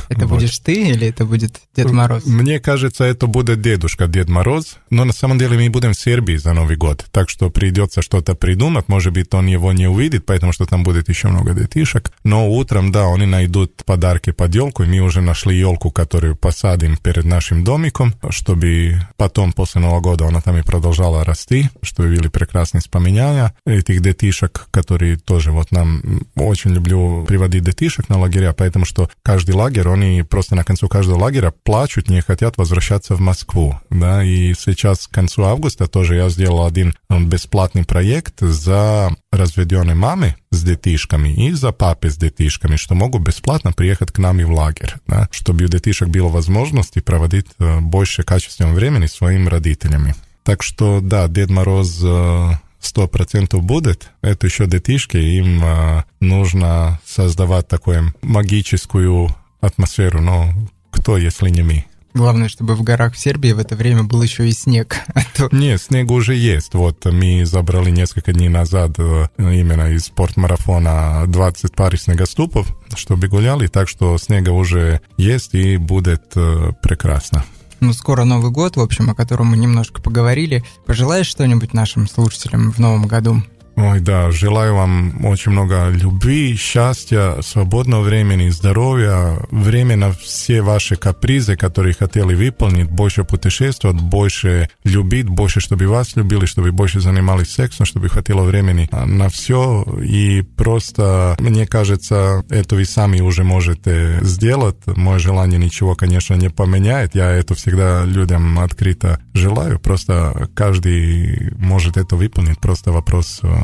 Это 0.09 0.26
вот. 0.26 0.39
будешь 0.39 0.59
ты 0.59 0.91
или 0.91 1.09
это 1.09 1.24
будет 1.26 1.61
Дед 1.76 1.91
Мороз? 1.91 2.24
Мне 2.24 2.61
кажется, 2.61 3.05
это 3.05 3.26
будет 3.26 3.61
дедушка 3.61 4.07
Дед 4.07 4.28
Мороз, 4.28 4.78
но 4.91 5.05
на 5.05 5.12
самом 5.12 5.39
деле 5.39 5.57
мы 5.57 5.68
будем 5.70 5.93
в 5.93 5.99
Сербии 5.99 6.37
за 6.37 6.53
Новый 6.55 6.76
год, 6.76 7.05
так 7.11 7.28
что 7.28 7.51
придется 7.51 8.01
что-то 8.01 8.35
придумать, 8.35 8.89
может 8.89 9.12
быть, 9.12 9.33
он 9.35 9.47
его 9.47 9.72
не 9.72 9.87
увидит, 9.87 10.24
потому 10.24 10.53
что 10.53 10.66
там 10.66 10.83
будет 10.83 11.09
еще 11.09 11.28
много 11.28 11.53
детишек, 11.53 12.11
но 12.24 12.51
утром, 12.51 12.91
да, 12.91 13.07
они 13.12 13.26
найдут 13.26 13.85
подарки 13.85 14.33
под 14.33 14.55
елку, 14.55 14.85
мы 14.85 15.01
уже 15.01 15.20
нашли 15.20 15.59
елку, 15.59 15.91
которую 15.91 16.35
посадим 16.37 16.97
перед 16.97 17.24
нашим 17.24 17.64
домиком, 17.64 18.14
чтобы 18.30 19.07
потом, 19.16 19.53
после 19.53 19.80
Нового 19.80 20.01
года, 20.01 20.26
она 20.26 20.41
там 20.41 20.57
и 20.57 20.62
продолжала 20.62 21.24
расти, 21.24 21.68
что 21.83 22.03
видели 22.05 22.28
прекрасные 22.28 22.80
вспоминания 22.80 23.55
этих 23.66 24.01
детишек, 24.01 24.68
которые 24.70 25.16
тоже 25.16 25.53
вот 25.53 25.70
нам 25.70 26.03
очень 26.35 26.70
люблю 26.72 27.24
приводить 27.26 27.64
детишек 27.64 28.09
на 28.09 28.21
лагеря, 28.21 28.53
поэтому 28.53 28.86
что 28.86 29.09
каждый 29.23 29.55
лагерь, 29.55 29.88
они 29.88 30.23
просто 30.23 30.55
на 30.55 30.63
концу 30.63 30.88
каждого 30.88 31.19
лагеря 31.19 31.53
плачут, 31.63 32.09
не 32.09 32.21
хотят 32.21 32.57
возвращаться 32.57 33.15
в 33.15 33.19
Москву, 33.19 33.80
да, 33.89 34.23
и 34.23 34.53
сейчас 34.53 35.07
к 35.07 35.11
концу 35.11 35.43
августа 35.43 35.88
тоже 35.88 36.15
я 36.15 36.30
сделал 36.30 36.65
один 36.65 36.95
бесплатный 37.09 37.86
проект 37.86 38.39
за 38.39 39.09
разведенные 39.32 39.95
мамы 39.95 40.36
с 40.51 40.63
детишками 40.63 41.30
и 41.30 41.51
за 41.51 41.71
папы 41.71 42.09
с 42.09 42.17
детишками, 42.17 42.75
что 42.75 42.95
могут 42.95 43.21
бесплатно 43.21 43.71
приехать 43.73 44.11
к 44.11 44.17
нам 44.17 44.39
и 44.39 44.43
в 44.43 44.51
лагерь, 44.51 44.93
да, 45.07 45.28
чтобы 45.32 45.65
у 45.65 45.67
детишек 45.67 46.09
было 46.09 46.30
возможности 46.30 46.99
проводить 46.99 47.47
э, 47.59 47.80
больше 47.80 48.23
качественного 48.23 48.73
времени 48.73 49.05
с 49.07 49.13
своими 49.13 49.47
родителями. 49.47 50.15
Так 50.43 50.63
что, 50.63 51.01
да, 51.01 51.28
Дед 51.28 51.49
Мороз 51.49 51.99
э, 52.83 52.87
сто 52.87 53.09
процентов 53.09 53.62
будет. 53.62 54.11
Это 54.20 54.47
еще 54.47 54.66
детишки, 54.66 55.16
им 55.16 55.64
э, 55.64 56.05
нужно 56.20 57.01
создавать 57.07 57.68
такую 57.68 58.14
магическую 58.22 59.35
атмосферу. 59.61 60.20
Но 60.20 60.53
кто, 60.91 61.16
если 61.16 61.49
не 61.49 61.62
мы? 61.62 61.85
Главное, 62.14 62.49
чтобы 62.49 62.74
в 62.74 62.83
горах 62.83 63.14
в 63.14 63.18
Сербии 63.18 63.53
в 63.53 63.59
это 63.59 63.74
время 63.74 64.03
был 64.03 64.22
еще 64.22 64.47
и 64.47 64.53
снег. 64.53 64.97
А 65.14 65.49
Нет, 65.51 65.80
снег 65.80 66.11
уже 66.11 66.35
есть. 66.35 66.74
Вот 66.74 67.05
мы 67.07 67.47
забрали 67.47 67.91
несколько 67.91 68.33
дней 68.33 68.49
назад 68.49 68.93
э, 68.99 69.28
именно 69.39 69.91
из 69.91 70.05
спортмарафона 70.05 71.24
20 71.26 71.74
пар 71.74 71.99
снегоступов, 71.99 72.76
чтобы 72.95 73.28
гуляли, 73.28 73.66
так 73.66 73.89
что 73.89 74.18
снега 74.18 74.51
уже 74.51 75.01
есть 75.16 75.55
и 75.55 75.78
будет 75.78 76.24
э, 76.37 76.72
прекрасно. 76.83 77.45
Ну, 77.83 77.93
скоро 77.93 78.22
Новый 78.22 78.53
год, 78.53 78.76
в 78.76 78.80
общем, 78.80 79.11
о 79.11 79.14
котором 79.16 79.49
мы 79.49 79.57
немножко 79.57 80.01
поговорили. 80.01 80.62
Пожелаешь 80.87 81.26
что-нибудь 81.26 81.74
нашим 81.74 82.09
слушателям 82.09 82.70
в 82.70 82.78
новом 82.78 83.09
году? 83.09 83.43
Ой, 83.74 84.00
да, 84.00 84.30
желаю 84.30 84.74
вам 84.74 85.24
очень 85.24 85.52
много 85.52 85.88
любви, 85.88 86.54
счастья, 86.56 87.40
свободного 87.40 88.02
времени, 88.02 88.50
здоровья, 88.50 89.38
время 89.50 89.96
на 89.96 90.12
все 90.12 90.60
ваши 90.60 90.96
капризы, 90.96 91.56
которые 91.56 91.94
хотели 91.94 92.34
выполнить, 92.34 92.90
больше 92.90 93.24
путешествовать, 93.24 93.98
больше 93.98 94.68
любить, 94.84 95.26
больше, 95.26 95.60
чтобы 95.60 95.86
вас 95.86 96.16
любили, 96.16 96.44
чтобы 96.44 96.70
больше 96.70 97.00
занимались 97.00 97.54
сексом, 97.54 97.86
чтобы 97.86 98.10
хватило 98.10 98.42
времени 98.42 98.88
на 98.92 99.30
все. 99.30 99.84
И 100.02 100.42
просто, 100.42 101.36
мне 101.40 101.66
кажется, 101.66 102.44
это 102.50 102.74
вы 102.74 102.84
сами 102.84 103.20
уже 103.20 103.42
можете 103.42 104.18
сделать. 104.20 104.76
Мое 104.86 105.18
желание 105.18 105.58
ничего, 105.58 105.94
конечно, 105.94 106.34
не 106.34 106.50
поменяет. 106.50 107.14
Я 107.14 107.30
это 107.30 107.54
всегда 107.54 108.04
людям 108.04 108.58
открыто 108.58 109.18
желаю. 109.32 109.78
Просто 109.78 110.50
каждый 110.54 111.52
может 111.56 111.96
это 111.96 112.16
выполнить. 112.16 112.60
Просто 112.60 112.92
вопрос 112.92 113.40
э, 113.42 113.61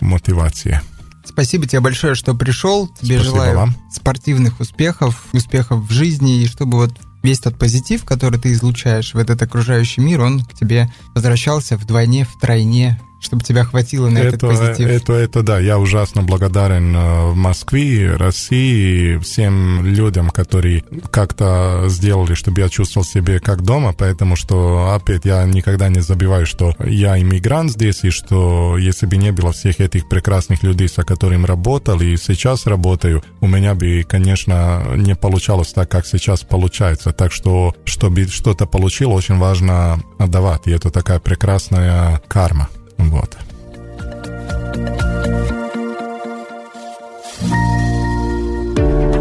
мотивации. 0.00 0.80
Спасибо 1.24 1.66
тебе 1.66 1.80
большое, 1.80 2.14
что 2.14 2.34
пришел. 2.34 2.88
Тебе 2.88 3.18
Спасибо 3.18 3.24
желаю 3.24 3.56
вам. 3.56 3.76
спортивных 3.92 4.60
успехов, 4.60 5.26
успехов 5.32 5.80
в 5.80 5.92
жизни, 5.92 6.42
и 6.42 6.46
чтобы 6.46 6.78
вот 6.78 6.92
весь 7.22 7.40
тот 7.40 7.58
позитив, 7.58 8.04
который 8.04 8.40
ты 8.40 8.52
излучаешь 8.52 9.14
в 9.14 9.18
этот 9.18 9.42
окружающий 9.42 10.00
мир, 10.00 10.20
он 10.22 10.42
к 10.44 10.54
тебе 10.54 10.90
возвращался 11.14 11.76
вдвойне, 11.76 12.24
втройне, 12.24 13.00
чтобы 13.20 13.42
тебя 13.42 13.64
хватило 13.64 14.08
на 14.08 14.18
этот 14.18 14.34
это, 14.34 14.46
позитив. 14.48 14.88
это, 14.88 15.12
это 15.12 15.42
да, 15.42 15.58
я 15.58 15.78
ужасно 15.78 16.22
благодарен 16.22 16.94
э, 16.96 17.34
Москве, 17.34 18.14
России, 18.14 19.18
всем 19.18 19.84
людям, 19.84 20.30
которые 20.30 20.84
как-то 21.10 21.84
сделали, 21.88 22.34
чтобы 22.34 22.60
я 22.60 22.68
чувствовал 22.68 23.04
себя 23.04 23.40
как 23.40 23.62
дома, 23.62 23.92
поэтому 23.92 24.36
что, 24.36 24.94
опять, 24.94 25.24
я 25.24 25.44
никогда 25.44 25.88
не 25.88 26.00
забиваю, 26.00 26.46
что 26.46 26.74
я 26.84 27.18
иммигрант 27.18 27.72
здесь, 27.72 28.04
и 28.04 28.10
что 28.10 28.78
если 28.78 29.06
бы 29.06 29.16
не 29.16 29.32
было 29.32 29.52
всех 29.52 29.80
этих 29.80 30.08
прекрасных 30.08 30.62
людей, 30.62 30.88
с 30.88 31.02
которыми 31.04 31.44
работал 31.46 32.00
и 32.00 32.16
сейчас 32.16 32.66
работаю, 32.66 33.22
у 33.40 33.46
меня 33.46 33.74
бы, 33.74 34.04
конечно, 34.08 34.84
не 34.96 35.14
получалось 35.14 35.72
так, 35.72 35.90
как 35.90 36.06
сейчас 36.06 36.42
получается. 36.42 37.12
Так 37.12 37.32
что, 37.32 37.74
чтобы 37.84 38.26
что-то 38.28 38.66
получил, 38.66 39.12
очень 39.12 39.38
важно 39.38 39.98
отдавать, 40.18 40.66
и 40.66 40.70
это 40.70 40.90
такая 40.90 41.18
прекрасная 41.18 42.20
карма. 42.28 42.68
Вот. 42.98 43.36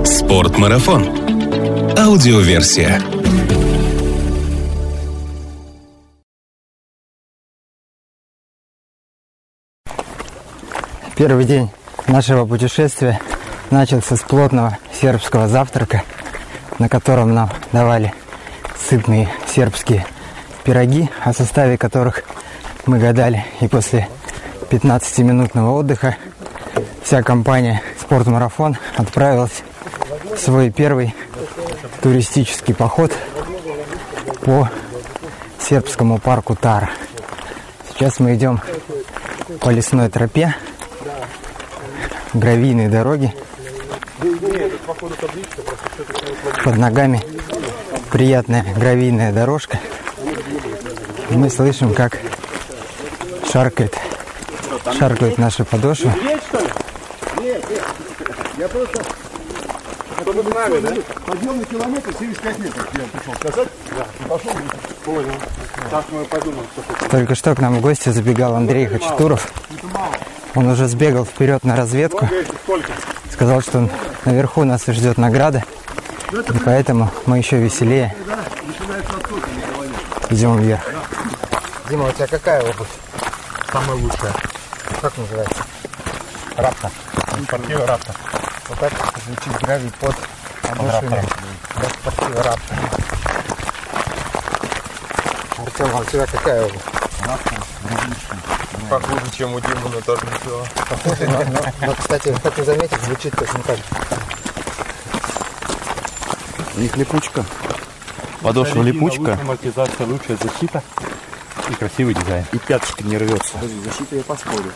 Спортмарафон. 0.05 1.07
Аудиоверсия. 1.97 3.01
Первый 11.15 11.45
день 11.45 11.69
нашего 12.07 12.45
путешествия 12.45 13.19
начался 13.71 14.15
с 14.15 14.19
плотного 14.19 14.77
сербского 14.93 15.47
завтрака, 15.47 16.03
на 16.77 16.89
котором 16.89 17.33
нам 17.33 17.49
давали 17.71 18.13
сытные 18.87 19.27
сербские 19.47 20.05
пироги, 20.63 21.09
о 21.23 21.33
составе 21.33 21.77
которых 21.77 22.23
мы 22.87 22.99
гадали. 22.99 23.45
И 23.61 23.67
после 23.67 24.07
15-минутного 24.69 25.71
отдыха 25.71 26.17
вся 27.03 27.21
компания 27.23 27.81
«Спортмарафон» 27.99 28.77
отправилась 28.95 29.63
в 30.33 30.37
свой 30.37 30.71
первый 30.71 31.13
туристический 32.01 32.73
поход 32.73 33.11
по 34.41 34.69
сербскому 35.59 36.19
парку 36.19 36.55
Тара. 36.55 36.89
Сейчас 37.89 38.19
мы 38.19 38.35
идем 38.35 38.61
по 39.59 39.69
лесной 39.69 40.09
тропе, 40.09 40.55
гравийной 42.33 42.87
дороге. 42.87 43.33
Под 46.63 46.77
ногами 46.77 47.21
приятная 48.11 48.65
гравийная 48.75 49.33
дорожка. 49.33 49.79
И 51.29 51.35
мы 51.35 51.49
слышим, 51.49 51.93
как 51.93 52.17
шаркает, 53.51 53.95
шаркают 54.97 55.37
наши 55.37 55.63
подошвы. 55.63 56.11
Подъемный 61.25 61.65
километр 61.65 62.13
75 62.17 62.59
метров. 62.59 62.89
Я 62.93 63.03
пришел 63.03 63.33
сказать. 63.35 63.67
Да. 63.95 64.05
Пошел. 64.27 64.51
Понял. 65.05 65.31
Так 65.91 66.05
мы 66.11 66.25
подумаем, 66.25 66.65
что 66.73 67.09
Только 67.09 67.35
что 67.35 67.55
к 67.55 67.59
нам 67.59 67.75
в 67.75 67.81
гости 67.81 68.09
забегал 68.09 68.55
Андрей 68.55 68.87
Хачатуров. 68.87 69.51
Он 70.55 70.67
уже 70.67 70.87
сбегал 70.87 71.25
вперед 71.25 71.63
на 71.63 71.75
разведку. 71.75 72.27
сколько? 72.63 72.91
Сказал, 73.31 73.61
что 73.61 73.77
он 73.79 73.91
наверху 74.25 74.63
нас 74.63 74.85
ждет 74.85 75.17
награда. 75.17 75.63
И 76.31 76.59
поэтому 76.65 77.11
мы 77.25 77.37
еще 77.37 77.57
веселее 77.57 78.15
идем 80.29 80.57
вверх. 80.57 80.81
Дима, 81.89 82.07
у 82.07 82.11
тебя 82.11 82.27
какая 82.27 82.61
обувь? 82.61 82.87
Самая 83.71 83.95
лучшая. 83.95 84.33
Как 85.01 85.17
называется? 85.17 85.63
Рапта. 86.55 86.91
Спортивный 87.43 87.85
раптор. 87.85 88.15
Вот 88.69 88.79
так 88.79 88.93
звучит 89.25 89.61
гравий 89.61 89.91
под 89.99 90.15
подошвами. 90.61 91.27
Да, 91.75 91.89
спортивный 92.01 92.41
рапта. 92.41 92.75
Артем, 95.77 95.95
а 95.95 95.99
у 95.99 96.03
тебя 96.05 96.25
какая 96.25 96.65
обувь? 96.65 96.81
Похуже, 98.89 99.31
чем 99.37 99.53
у 99.53 99.59
Димы, 99.59 99.89
но 99.93 100.01
тоже 100.01 100.21
ничего. 100.25 100.65
Похоже, 100.89 101.27
но, 101.27 101.43
но, 101.43 101.87
но, 101.87 101.93
кстати, 101.93 102.35
хочу 102.41 102.63
заметить, 102.63 103.01
звучит 103.03 103.35
точно 103.37 103.59
так. 103.59 103.77
же. 103.77 103.83
У 106.75 106.79
них 106.79 106.97
липучка. 106.97 107.45
Подошва 108.41 108.81
липучка. 108.81 109.33
Амортизация 109.39 110.07
лучшая 110.07 110.37
защита 110.37 110.81
и 111.69 111.73
красивый 111.73 112.13
дизайн. 112.13 112.45
И 112.51 112.57
пяточка 112.57 113.03
не 113.03 113.17
рвется. 113.17 113.57
Защита 113.83 114.15
я 114.15 114.23
поспорю. 114.23 114.71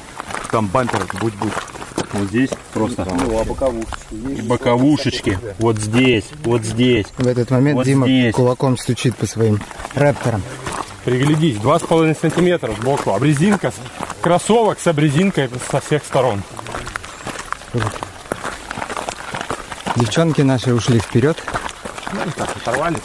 Там 0.52 0.68
бампер 0.68 1.06
будь-будь. 1.20 1.54
Вот 2.14 2.28
здесь 2.28 2.50
просто. 2.74 3.06
Ну, 3.06 3.40
а 3.40 3.46
боковушечки 3.46 4.14
И 4.14 4.42
боковушечки. 4.42 5.40
Вот 5.60 5.78
здесь, 5.78 6.26
вот 6.44 6.64
здесь. 6.64 7.06
В 7.18 7.28
этот 7.28 7.52
момент 7.52 7.78
Вот 7.78 7.86
Дима 7.86 8.08
здесь. 8.08 8.36
кулаком 8.36 8.78
стучит 8.78 9.16
по 9.16 9.26
своим 9.26 9.60
рэпторам. 9.96 10.42
Приглядись, 11.06 11.58
2,5 11.58 12.18
сантиметра 12.20 12.74
сбоку. 12.74 13.12
Обрезинка, 13.14 13.72
кроссовок 14.22 14.80
с 14.80 14.88
обрезинкой 14.88 15.50
со 15.72 15.80
всех 15.80 16.04
сторон. 16.04 16.44
Девчонки 19.96 20.42
наши 20.42 20.74
ушли 20.74 21.00
вперед. 21.00 21.38
Ну, 22.14 22.20
так, 22.36 22.50
оторвались. 22.56 23.02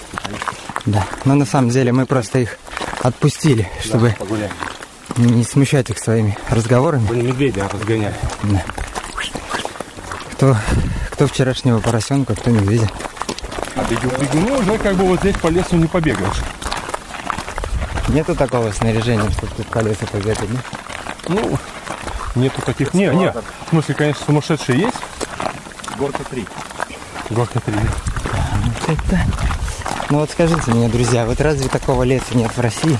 Да. 0.85 1.07
Но 1.25 1.35
на 1.35 1.47
самом 1.47 1.71
деле 1.71 1.93
мы 1.93 2.07
просто 2.07 2.41
их 2.41 2.59
отпустили, 3.07 3.69
чтобы 3.83 4.15
Погуляем. 4.19 4.53
не 5.17 5.45
смущать 5.45 5.91
их 5.91 5.99
своими 5.99 6.37
разговорами. 6.51 7.07
Были 7.07 7.23
медведя 7.23 7.69
разгоняли. 7.69 8.15
Да. 8.43 8.65
Кто, 10.33 10.57
кто 11.13 11.27
вчерашнего 11.27 11.79
поросенка, 11.79 12.35
кто 12.35 12.51
медведя. 12.51 12.89
А 13.77 13.85
бегу, 13.89 14.09
бегу, 14.21 14.39
ну 14.39 14.59
уже 14.59 14.79
как 14.79 14.97
бы 14.97 15.05
вот 15.05 15.21
здесь 15.21 15.37
по 15.37 15.49
лесу 15.49 15.77
не 15.77 15.87
побегаешь. 15.87 16.43
Нету 18.09 18.35
такого 18.35 18.71
снаряжения, 18.73 19.31
чтобы 19.31 19.53
тут 19.57 19.67
по 19.69 19.79
лесу 19.81 20.07
побегать, 20.11 20.39
да? 20.51 20.61
Ну, 21.29 21.59
нету 22.35 22.63
таких. 22.63 22.95
Не, 22.95 23.09
не. 23.09 23.33
В 23.33 23.71
смысле, 23.71 23.95
конечно, 23.95 24.25
сумасшедшие 24.27 24.81
есть. 24.81 24.97
Горка 25.99 26.23
3. 26.31 26.47
Горка 27.31 27.61
3. 27.61 27.75
Это... 28.87 29.21
Ну 30.09 30.21
вот 30.21 30.31
скажите 30.31 30.71
мне, 30.71 30.89
друзья, 30.89 31.27
вот 31.27 31.41
разве 31.41 31.69
такого 31.69 32.05
леса 32.05 32.35
нет 32.35 32.51
в 32.57 32.61
России? 32.61 32.97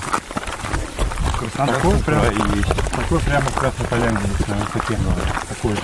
Такой 1.55 1.97
прямо 1.99 2.25
и 2.25 2.57
есть. 2.57 2.91
Такой 2.91 3.19
прямо 3.19 3.45
в 3.45 3.53
Красной 3.53 3.87
Поляне 3.87 4.19
на 4.47 4.55
высоте. 4.55 4.99
Такой 5.49 5.71
же. 5.71 5.81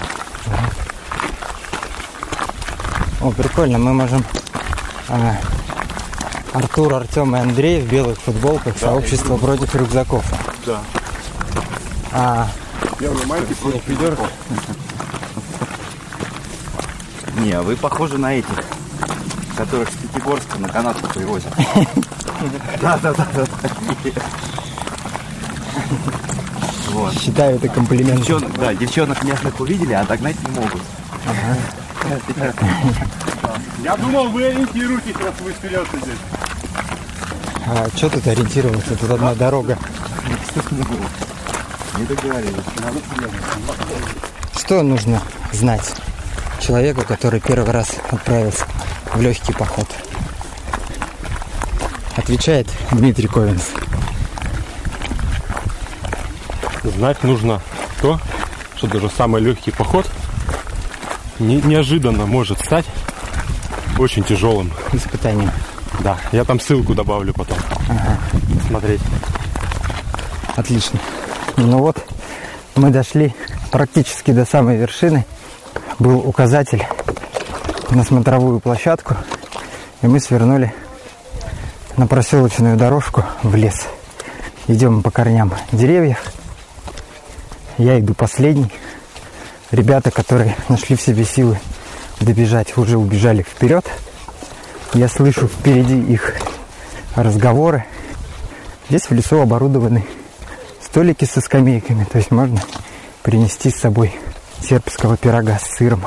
О, 3.21 3.31
прикольно, 3.31 3.77
мы 3.77 3.93
можем... 3.93 4.25
а, 5.07 5.37
Артур, 6.51 6.93
Артем 6.93 7.35
и 7.35 7.39
Андрей 7.39 7.81
в 7.81 7.89
белых 7.89 8.19
футболках 8.19 8.77
сообщество 8.77 9.37
против 9.37 9.73
рюкзаков. 9.75 10.25
Да. 10.65 10.81
А, 12.11 12.47
Не, 17.37 17.53
а 17.53 17.61
вы 17.61 17.77
похожи 17.77 18.17
на 18.17 18.35
этих, 18.35 18.55
которых 19.57 19.89
Пятигорска 20.13 20.59
на 20.59 20.69
канатку 20.69 21.07
привозят. 21.07 21.51
Да-да-да. 22.81 23.25
Вот. 26.89 27.13
считаю 27.19 27.55
это 27.55 27.67
комплиментом. 27.69 28.17
Девчонок, 28.17 28.59
да, 28.59 28.73
девчонок 28.75 29.23
местных 29.23 29.59
увидели, 29.59 29.93
а 29.93 30.05
догнать 30.05 30.35
не 30.47 30.55
могут. 30.55 30.81
Я 33.83 33.97
думал, 33.97 34.29
вы 34.29 34.45
ориентируетесь, 34.45 35.15
раз 35.15 35.33
вы 35.39 35.51
вперед 35.51 35.87
идете. 35.93 36.17
А 37.65 37.87
что 37.95 38.09
тут 38.09 38.27
ориентироваться? 38.27 38.95
Тут 38.95 39.09
одна 39.09 39.33
дорога. 39.33 39.77
Не 41.97 42.05
договорились. 42.05 42.53
Что 44.57 44.83
нужно 44.83 45.21
знать 45.51 45.93
человеку, 46.59 47.03
который 47.03 47.39
первый 47.39 47.71
раз 47.71 47.89
отправился 48.09 48.65
в 49.13 49.21
легкий 49.21 49.53
поход? 49.53 49.87
Отвечает 52.23 52.67
Дмитрий 52.91 53.27
Ковинс. 53.27 53.69
Знать 56.83 57.21
нужно 57.23 57.61
то, 58.01 58.17
что 58.77 58.87
даже 58.87 59.09
самый 59.09 59.41
легкий 59.41 59.71
поход 59.71 60.09
не- 61.39 61.61
неожиданно 61.61 62.25
может 62.25 62.59
стать 62.61 62.85
очень 63.99 64.23
тяжелым. 64.23 64.71
Испытанием. 64.93 65.51
Да, 65.99 66.17
я 66.31 66.45
там 66.45 66.59
ссылку 66.61 66.93
добавлю 66.93 67.33
потом. 67.33 67.57
Смотреть. 68.67 69.01
Отлично. 70.55 70.99
Ну 71.57 71.79
вот, 71.79 71.97
мы 72.75 72.89
дошли 72.89 73.35
практически 73.69 74.31
до 74.31 74.45
самой 74.45 74.77
вершины. 74.77 75.25
Был 75.99 76.19
указатель 76.19 76.85
на 77.89 78.03
смотровую 78.03 78.61
площадку, 78.61 79.15
и 80.01 80.07
мы 80.07 80.19
свернули 80.21 80.73
на 81.97 82.07
проселочную 82.07 82.77
дорожку 82.77 83.23
в 83.43 83.55
лес. 83.55 83.87
Идем 84.67 85.03
по 85.03 85.11
корням 85.11 85.53
деревьев. 85.71 86.19
Я 87.77 87.99
иду 87.99 88.13
последний. 88.13 88.71
Ребята, 89.71 90.11
которые 90.11 90.55
нашли 90.69 90.95
в 90.95 91.01
себе 91.01 91.23
силы 91.23 91.59
добежать, 92.19 92.77
уже 92.77 92.97
убежали 92.97 93.43
вперед. 93.43 93.85
Я 94.93 95.07
слышу 95.07 95.47
впереди 95.47 95.99
их 95.99 96.35
разговоры. 97.15 97.85
Здесь 98.89 99.09
в 99.09 99.11
лесу 99.11 99.39
оборудованы 99.39 100.05
столики 100.81 101.25
со 101.25 101.41
скамейками, 101.41 102.03
то 102.05 102.17
есть 102.17 102.31
можно 102.31 102.61
принести 103.23 103.71
с 103.71 103.77
собой 103.77 104.13
сербского 104.61 105.17
пирога 105.17 105.57
с 105.57 105.77
сыром 105.77 106.03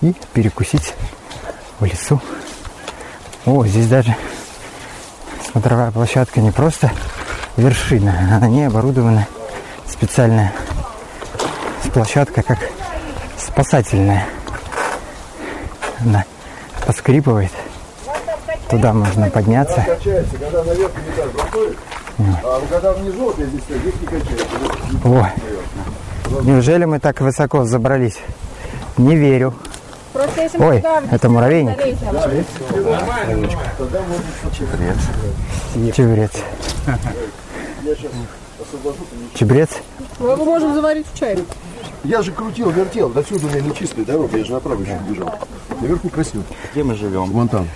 и 0.00 0.14
перекусить 0.32 0.94
в 1.78 1.84
лесу. 1.84 2.20
О, 3.44 3.66
здесь 3.66 3.88
даже 3.88 4.14
смотровая 5.50 5.90
площадка 5.90 6.40
не 6.40 6.52
просто 6.52 6.92
вершина, 7.56 8.14
а 8.32 8.38
на 8.38 8.48
ней 8.48 8.68
оборудована 8.68 9.26
специальная 9.88 10.52
площадка, 11.92 12.42
как 12.42 12.58
спасательная. 13.36 14.26
Она 16.00 16.24
поскрипывает. 16.86 17.50
Туда 18.70 18.92
можно 18.92 19.28
подняться. 19.28 19.84
Не 19.84 19.84
а 19.84 19.96
не. 22.18 22.34
О, 25.04 25.28
неужели 26.42 26.84
мы 26.84 27.00
так 27.00 27.20
высоко 27.20 27.64
забрались? 27.64 28.18
Не 28.96 29.16
верю. 29.16 29.54
Просто 30.12 30.42
если 30.42 30.58
Ой, 30.58 30.74
мы 30.76 30.76
туда 30.80 31.02
это 31.10 31.28
муравейник. 31.28 31.76
залезем, 31.78 32.08
Чебрец. 35.94 36.30
Чебрец? 39.34 39.70
Мы 40.20 40.30
его 40.30 40.44
можем 40.44 40.74
заварить 40.74 41.06
в 41.12 41.18
чай. 41.18 41.38
Я 42.04 42.22
же 42.22 42.30
крутил, 42.32 42.70
вертел, 42.70 43.08
до 43.08 43.24
сюда 43.24 43.46
у 43.46 43.50
меня 43.50 43.60
нечистая 43.60 44.04
дорога, 44.04 44.36
я 44.36 44.44
же 44.44 44.52
направо 44.52 44.80
еще 44.82 44.98
бежал. 45.08 45.34
Наверху 45.80 46.08
красиво. 46.08 46.42
Где 46.72 46.82
мы 46.84 46.94
живем? 46.94 47.24
Вон 47.30 47.48
там, 47.48 47.68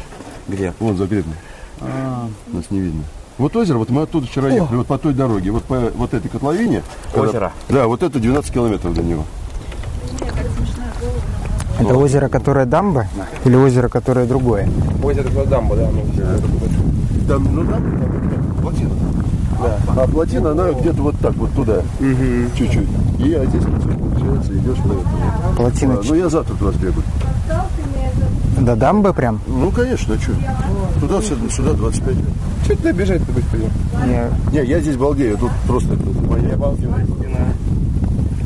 Где? 0.49 0.73
вон 0.79 0.97
за 0.97 1.07
гребнем. 1.07 1.35
Нас 1.81 2.65
не 2.71 2.81
видно. 2.81 3.03
Вот 3.39 3.55
озеро, 3.57 3.79
вот 3.79 3.91
мы 3.91 4.03
оттуда 4.03 4.27
вчера 4.27 4.49
ехали, 4.49 4.77
вот 4.79 4.87
по 4.87 4.97
той 4.99 5.13
дороге, 5.13 5.51
вот 5.51 5.65
по 5.65 5.79
вот 5.95 6.15
этой 6.15 6.29
котловине. 6.29 6.83
когда- 7.13 7.29
Озеро? 7.29 7.53
Да, 7.69 7.87
вот 7.87 8.03
это 8.03 8.19
12 8.19 8.53
километров 8.53 8.95
до 8.95 9.03
него. 9.03 9.25
Это 11.79 11.95
озеро, 11.95 12.29
которое 12.29 12.67
дамба? 12.67 13.07
Или 13.45 13.55
озеро, 13.57 13.89
которое 13.89 14.27
другое? 14.27 14.69
Там, 17.29 17.55
ну 17.55 17.65
да, 17.65 17.73
там 17.73 18.63
плотина. 18.63 18.91
Да. 19.61 19.79
А 20.03 20.07
плотина, 20.07 20.51
она 20.53 20.71
где-то 20.73 21.03
вот 21.03 21.19
так, 21.19 21.35
вот 21.35 21.51
туда. 21.55 21.81
Чуть-чуть. 22.57 22.89
И 23.19 23.33
а 23.35 23.45
здесь 23.47 23.65
вот 23.65 23.83
получается, 23.83 24.53
идешь 24.53 24.79
на 24.79 24.93
это. 24.93 25.57
Плотина 25.57 25.95
А, 25.95 26.01
ну 26.05 26.15
я 26.15 26.29
завтра 26.29 26.55
туда 26.55 26.73
сбегаю. 26.73 27.03
до 28.61 28.77
дамбы 28.77 29.13
прям? 29.13 29.41
Ну, 29.47 29.71
конечно, 29.71 30.15
а 30.15 30.19
что? 30.19 30.33
Туда, 31.01 31.21
сюда, 31.21 31.51
сюда 31.51 31.73
25. 31.73 32.15
Чуть 32.67 32.83
добежать-то 32.83 33.33
быстрее. 33.33 33.71
Не, 34.53 34.61
Не, 34.61 34.67
я 34.67 34.81
здесь 34.81 34.97
балдею, 34.97 35.37
тут 35.39 35.51
просто 35.67 35.95
это 35.95 36.05
моя 36.29 36.57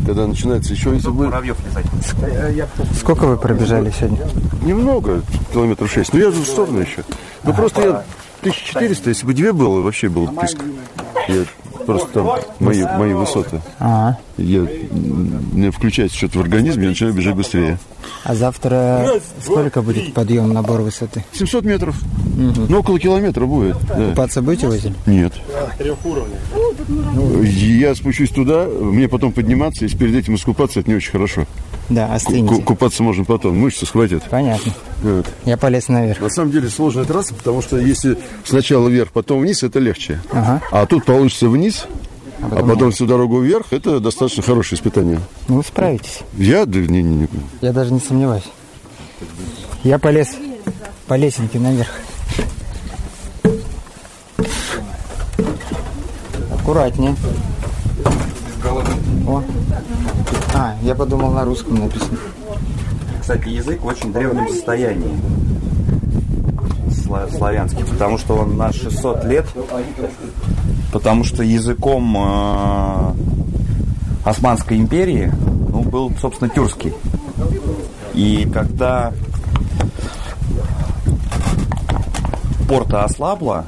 Когда 0.06 0.26
начинается 0.26 0.72
еще, 0.72 0.92
если 0.94 1.08
бы 1.08 1.26
Муравьев 1.26 1.56
лизать. 1.64 1.86
Сколько 2.98 3.26
вы 3.26 3.36
пробежали 3.36 3.92
сегодня? 3.96 4.26
немного, 4.62 5.22
километров 5.52 5.90
6, 5.90 6.12
но 6.12 6.18
я 6.18 6.30
же 6.30 6.40
в 6.40 6.46
сторону 6.46 6.80
еще. 6.80 7.04
Ну 7.44 7.54
просто 7.54 7.80
я 7.80 8.04
1400, 8.40 9.10
если 9.10 9.26
бы 9.26 9.34
две 9.34 9.52
было, 9.52 9.80
вообще 9.80 10.08
было 10.08 10.26
бы 10.26 10.40
писк. 10.40 10.58
Я 11.28 11.44
просто 11.90 12.08
там 12.12 12.28
мои, 12.60 12.82
мои 12.98 13.12
высоты. 13.14 13.60
А, 13.78 14.16
Я, 14.36 14.66
мне 14.90 15.70
включается 15.70 16.16
что-то 16.16 16.38
в 16.38 16.42
организме, 16.42 16.84
я 16.84 16.88
начинаю 16.90 17.14
бежать 17.14 17.34
быстрее. 17.34 17.78
а 18.24 18.34
завтра 18.34 19.06
сколько 19.42 19.82
будет 19.82 20.14
подъем 20.14 20.52
набор 20.52 20.80
высоты? 20.82 21.24
700 21.32 21.64
метров. 21.64 21.96
Ну, 22.68 22.78
около 22.80 22.98
километра 22.98 23.44
будет. 23.46 23.76
да. 23.88 24.10
Купаться 24.10 24.42
будете 24.42 24.66
в 24.68 24.70
озере? 24.70 24.94
Нет. 25.06 25.32
Я 27.44 27.94
спущусь 27.94 28.30
туда, 28.30 28.66
мне 28.66 29.08
потом 29.08 29.32
подниматься, 29.32 29.84
если 29.84 29.96
перед 29.96 30.14
этим 30.14 30.34
искупаться, 30.34 30.80
это 30.80 30.90
не 30.90 30.96
очень 30.96 31.12
хорошо. 31.12 31.46
Да, 31.90 32.14
остынете. 32.14 32.62
Купаться 32.62 33.02
можно 33.02 33.24
потом, 33.24 33.58
мышцы 33.58 33.84
схватят. 33.84 34.22
Понятно. 34.30 34.72
Вот. 35.02 35.26
Я 35.44 35.56
полез 35.56 35.88
наверх. 35.88 36.20
На 36.20 36.30
самом 36.30 36.52
деле 36.52 36.68
сложная 36.68 37.04
трасса, 37.04 37.34
потому 37.34 37.62
что 37.62 37.78
если 37.78 38.16
сначала 38.44 38.88
вверх, 38.88 39.10
потом 39.10 39.40
вниз, 39.40 39.64
это 39.64 39.80
легче. 39.80 40.20
Ага. 40.30 40.62
А 40.70 40.86
тут 40.86 41.04
получится 41.04 41.48
вниз, 41.48 41.86
а 42.40 42.64
потом, 42.64 42.92
всю 42.92 43.06
дорогу 43.06 43.40
вверх, 43.40 43.72
это 43.72 43.98
достаточно 44.00 44.42
хорошее 44.42 44.78
испытание. 44.78 45.20
Ну, 45.48 45.56
вы 45.56 45.62
справитесь. 45.64 46.20
Я, 46.38 46.64
да, 46.64 46.78
не, 46.78 47.02
не, 47.02 47.14
не. 47.16 47.28
Я 47.60 47.72
даже 47.72 47.92
не 47.92 48.00
сомневаюсь. 48.00 48.48
Я 49.82 49.98
полез 49.98 50.28
по 51.06 51.14
лесенке 51.14 51.58
наверх. 51.58 51.90
Аккуратнее. 56.52 57.16
О. 59.26 59.42
А, 60.54 60.74
я 60.82 60.94
подумал 60.94 61.32
на 61.32 61.44
русском 61.44 61.76
написано. 61.76 62.18
Кстати, 63.20 63.48
язык 63.48 63.80
в 63.82 63.86
очень 63.86 64.12
древнем 64.12 64.48
состоянии. 64.48 65.16
Сла- 66.90 67.30
славянский, 67.30 67.84
потому 67.84 68.18
что 68.18 68.34
он 68.34 68.56
на 68.56 68.72
600 68.72 69.24
лет, 69.24 69.46
потому 70.92 71.22
что 71.24 71.42
языком 71.42 72.16
э, 72.16 73.12
Османской 74.24 74.76
империи 74.76 75.32
ну, 75.68 75.82
был, 75.82 76.12
собственно, 76.20 76.50
тюркский. 76.50 76.92
И 78.14 78.48
когда 78.52 79.12
порта 82.68 83.04
ослабла, 83.04 83.66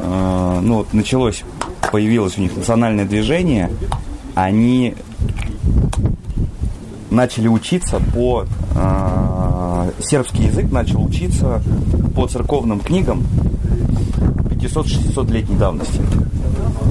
э, 0.00 0.58
ну 0.62 0.76
вот 0.76 0.94
началось, 0.94 1.42
появилось 1.90 2.38
у 2.38 2.42
них 2.42 2.56
национальное 2.56 3.04
движение, 3.04 3.70
они 4.34 4.94
начали 7.16 7.48
учиться 7.48 8.00
по 8.14 8.44
э, 8.74 9.90
сербский 10.00 10.44
язык 10.44 10.70
начал 10.70 11.04
учиться 11.04 11.62
по 12.14 12.28
церковным 12.28 12.78
книгам 12.78 13.26
500-600 14.50 15.32
летней 15.32 15.56
давности. 15.56 16.00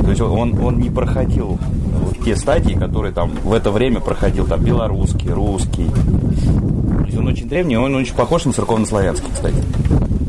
То 0.03 0.09
есть 0.09 0.21
он, 0.21 0.59
он 0.59 0.79
не 0.79 0.89
проходил 0.89 1.57
вот 2.01 2.23
те 2.25 2.35
стадии, 2.35 2.73
которые 2.73 3.13
там 3.13 3.31
в 3.43 3.53
это 3.53 3.71
время 3.71 4.01
проходил 4.01 4.45
там 4.45 4.61
белорусский, 4.63 5.29
русский. 5.29 5.89
То 5.89 7.05
есть 7.05 7.17
он 7.17 7.27
очень 7.27 7.47
древний, 7.47 7.77
он 7.77 7.95
очень 7.95 8.15
похож 8.15 8.45
на 8.45 8.53
церковнославянский, 8.53 9.29
кстати. 9.33 9.63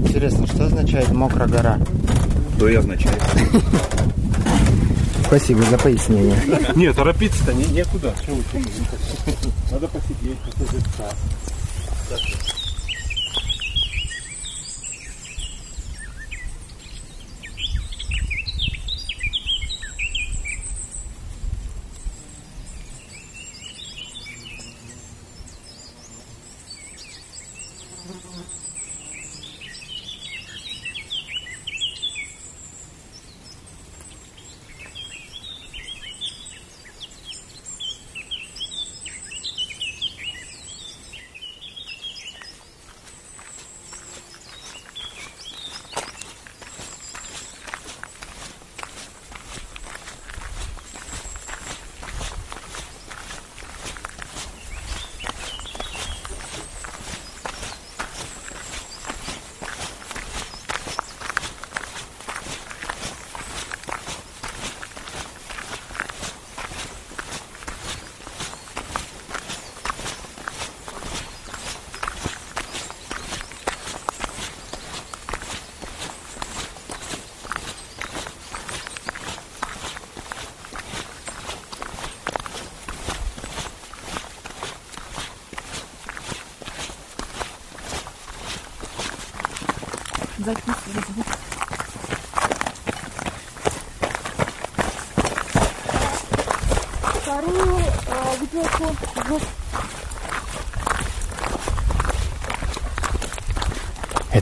Интересно, 0.05 0.47
что 0.47 0.67
означает 0.67 1.11
мокрая 1.13 1.49
гора? 1.49 1.79
Что 2.57 2.69
и 2.69 2.75
означает. 2.75 3.21
Спасибо 5.27 5.63
за 5.63 5.77
пояснение. 5.79 6.37
Нет, 6.77 6.95
торопиться-то 6.95 7.53
не, 7.53 7.65
некуда. 7.67 8.15
Чего 10.67 10.79
вы 10.79 10.83
Надо 10.99 11.36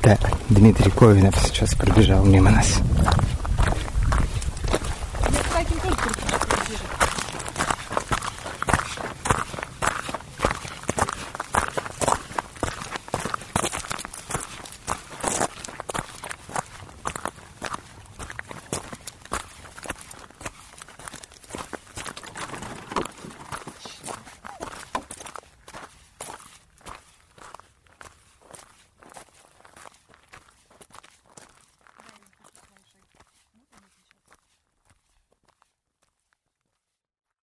Это 0.04 0.18
Дмитрий 0.50 0.90
Ковинов 0.90 1.34
сейчас 1.46 1.74
пробежал 1.74 2.26
мимо 2.26 2.50
нас. 2.50 2.82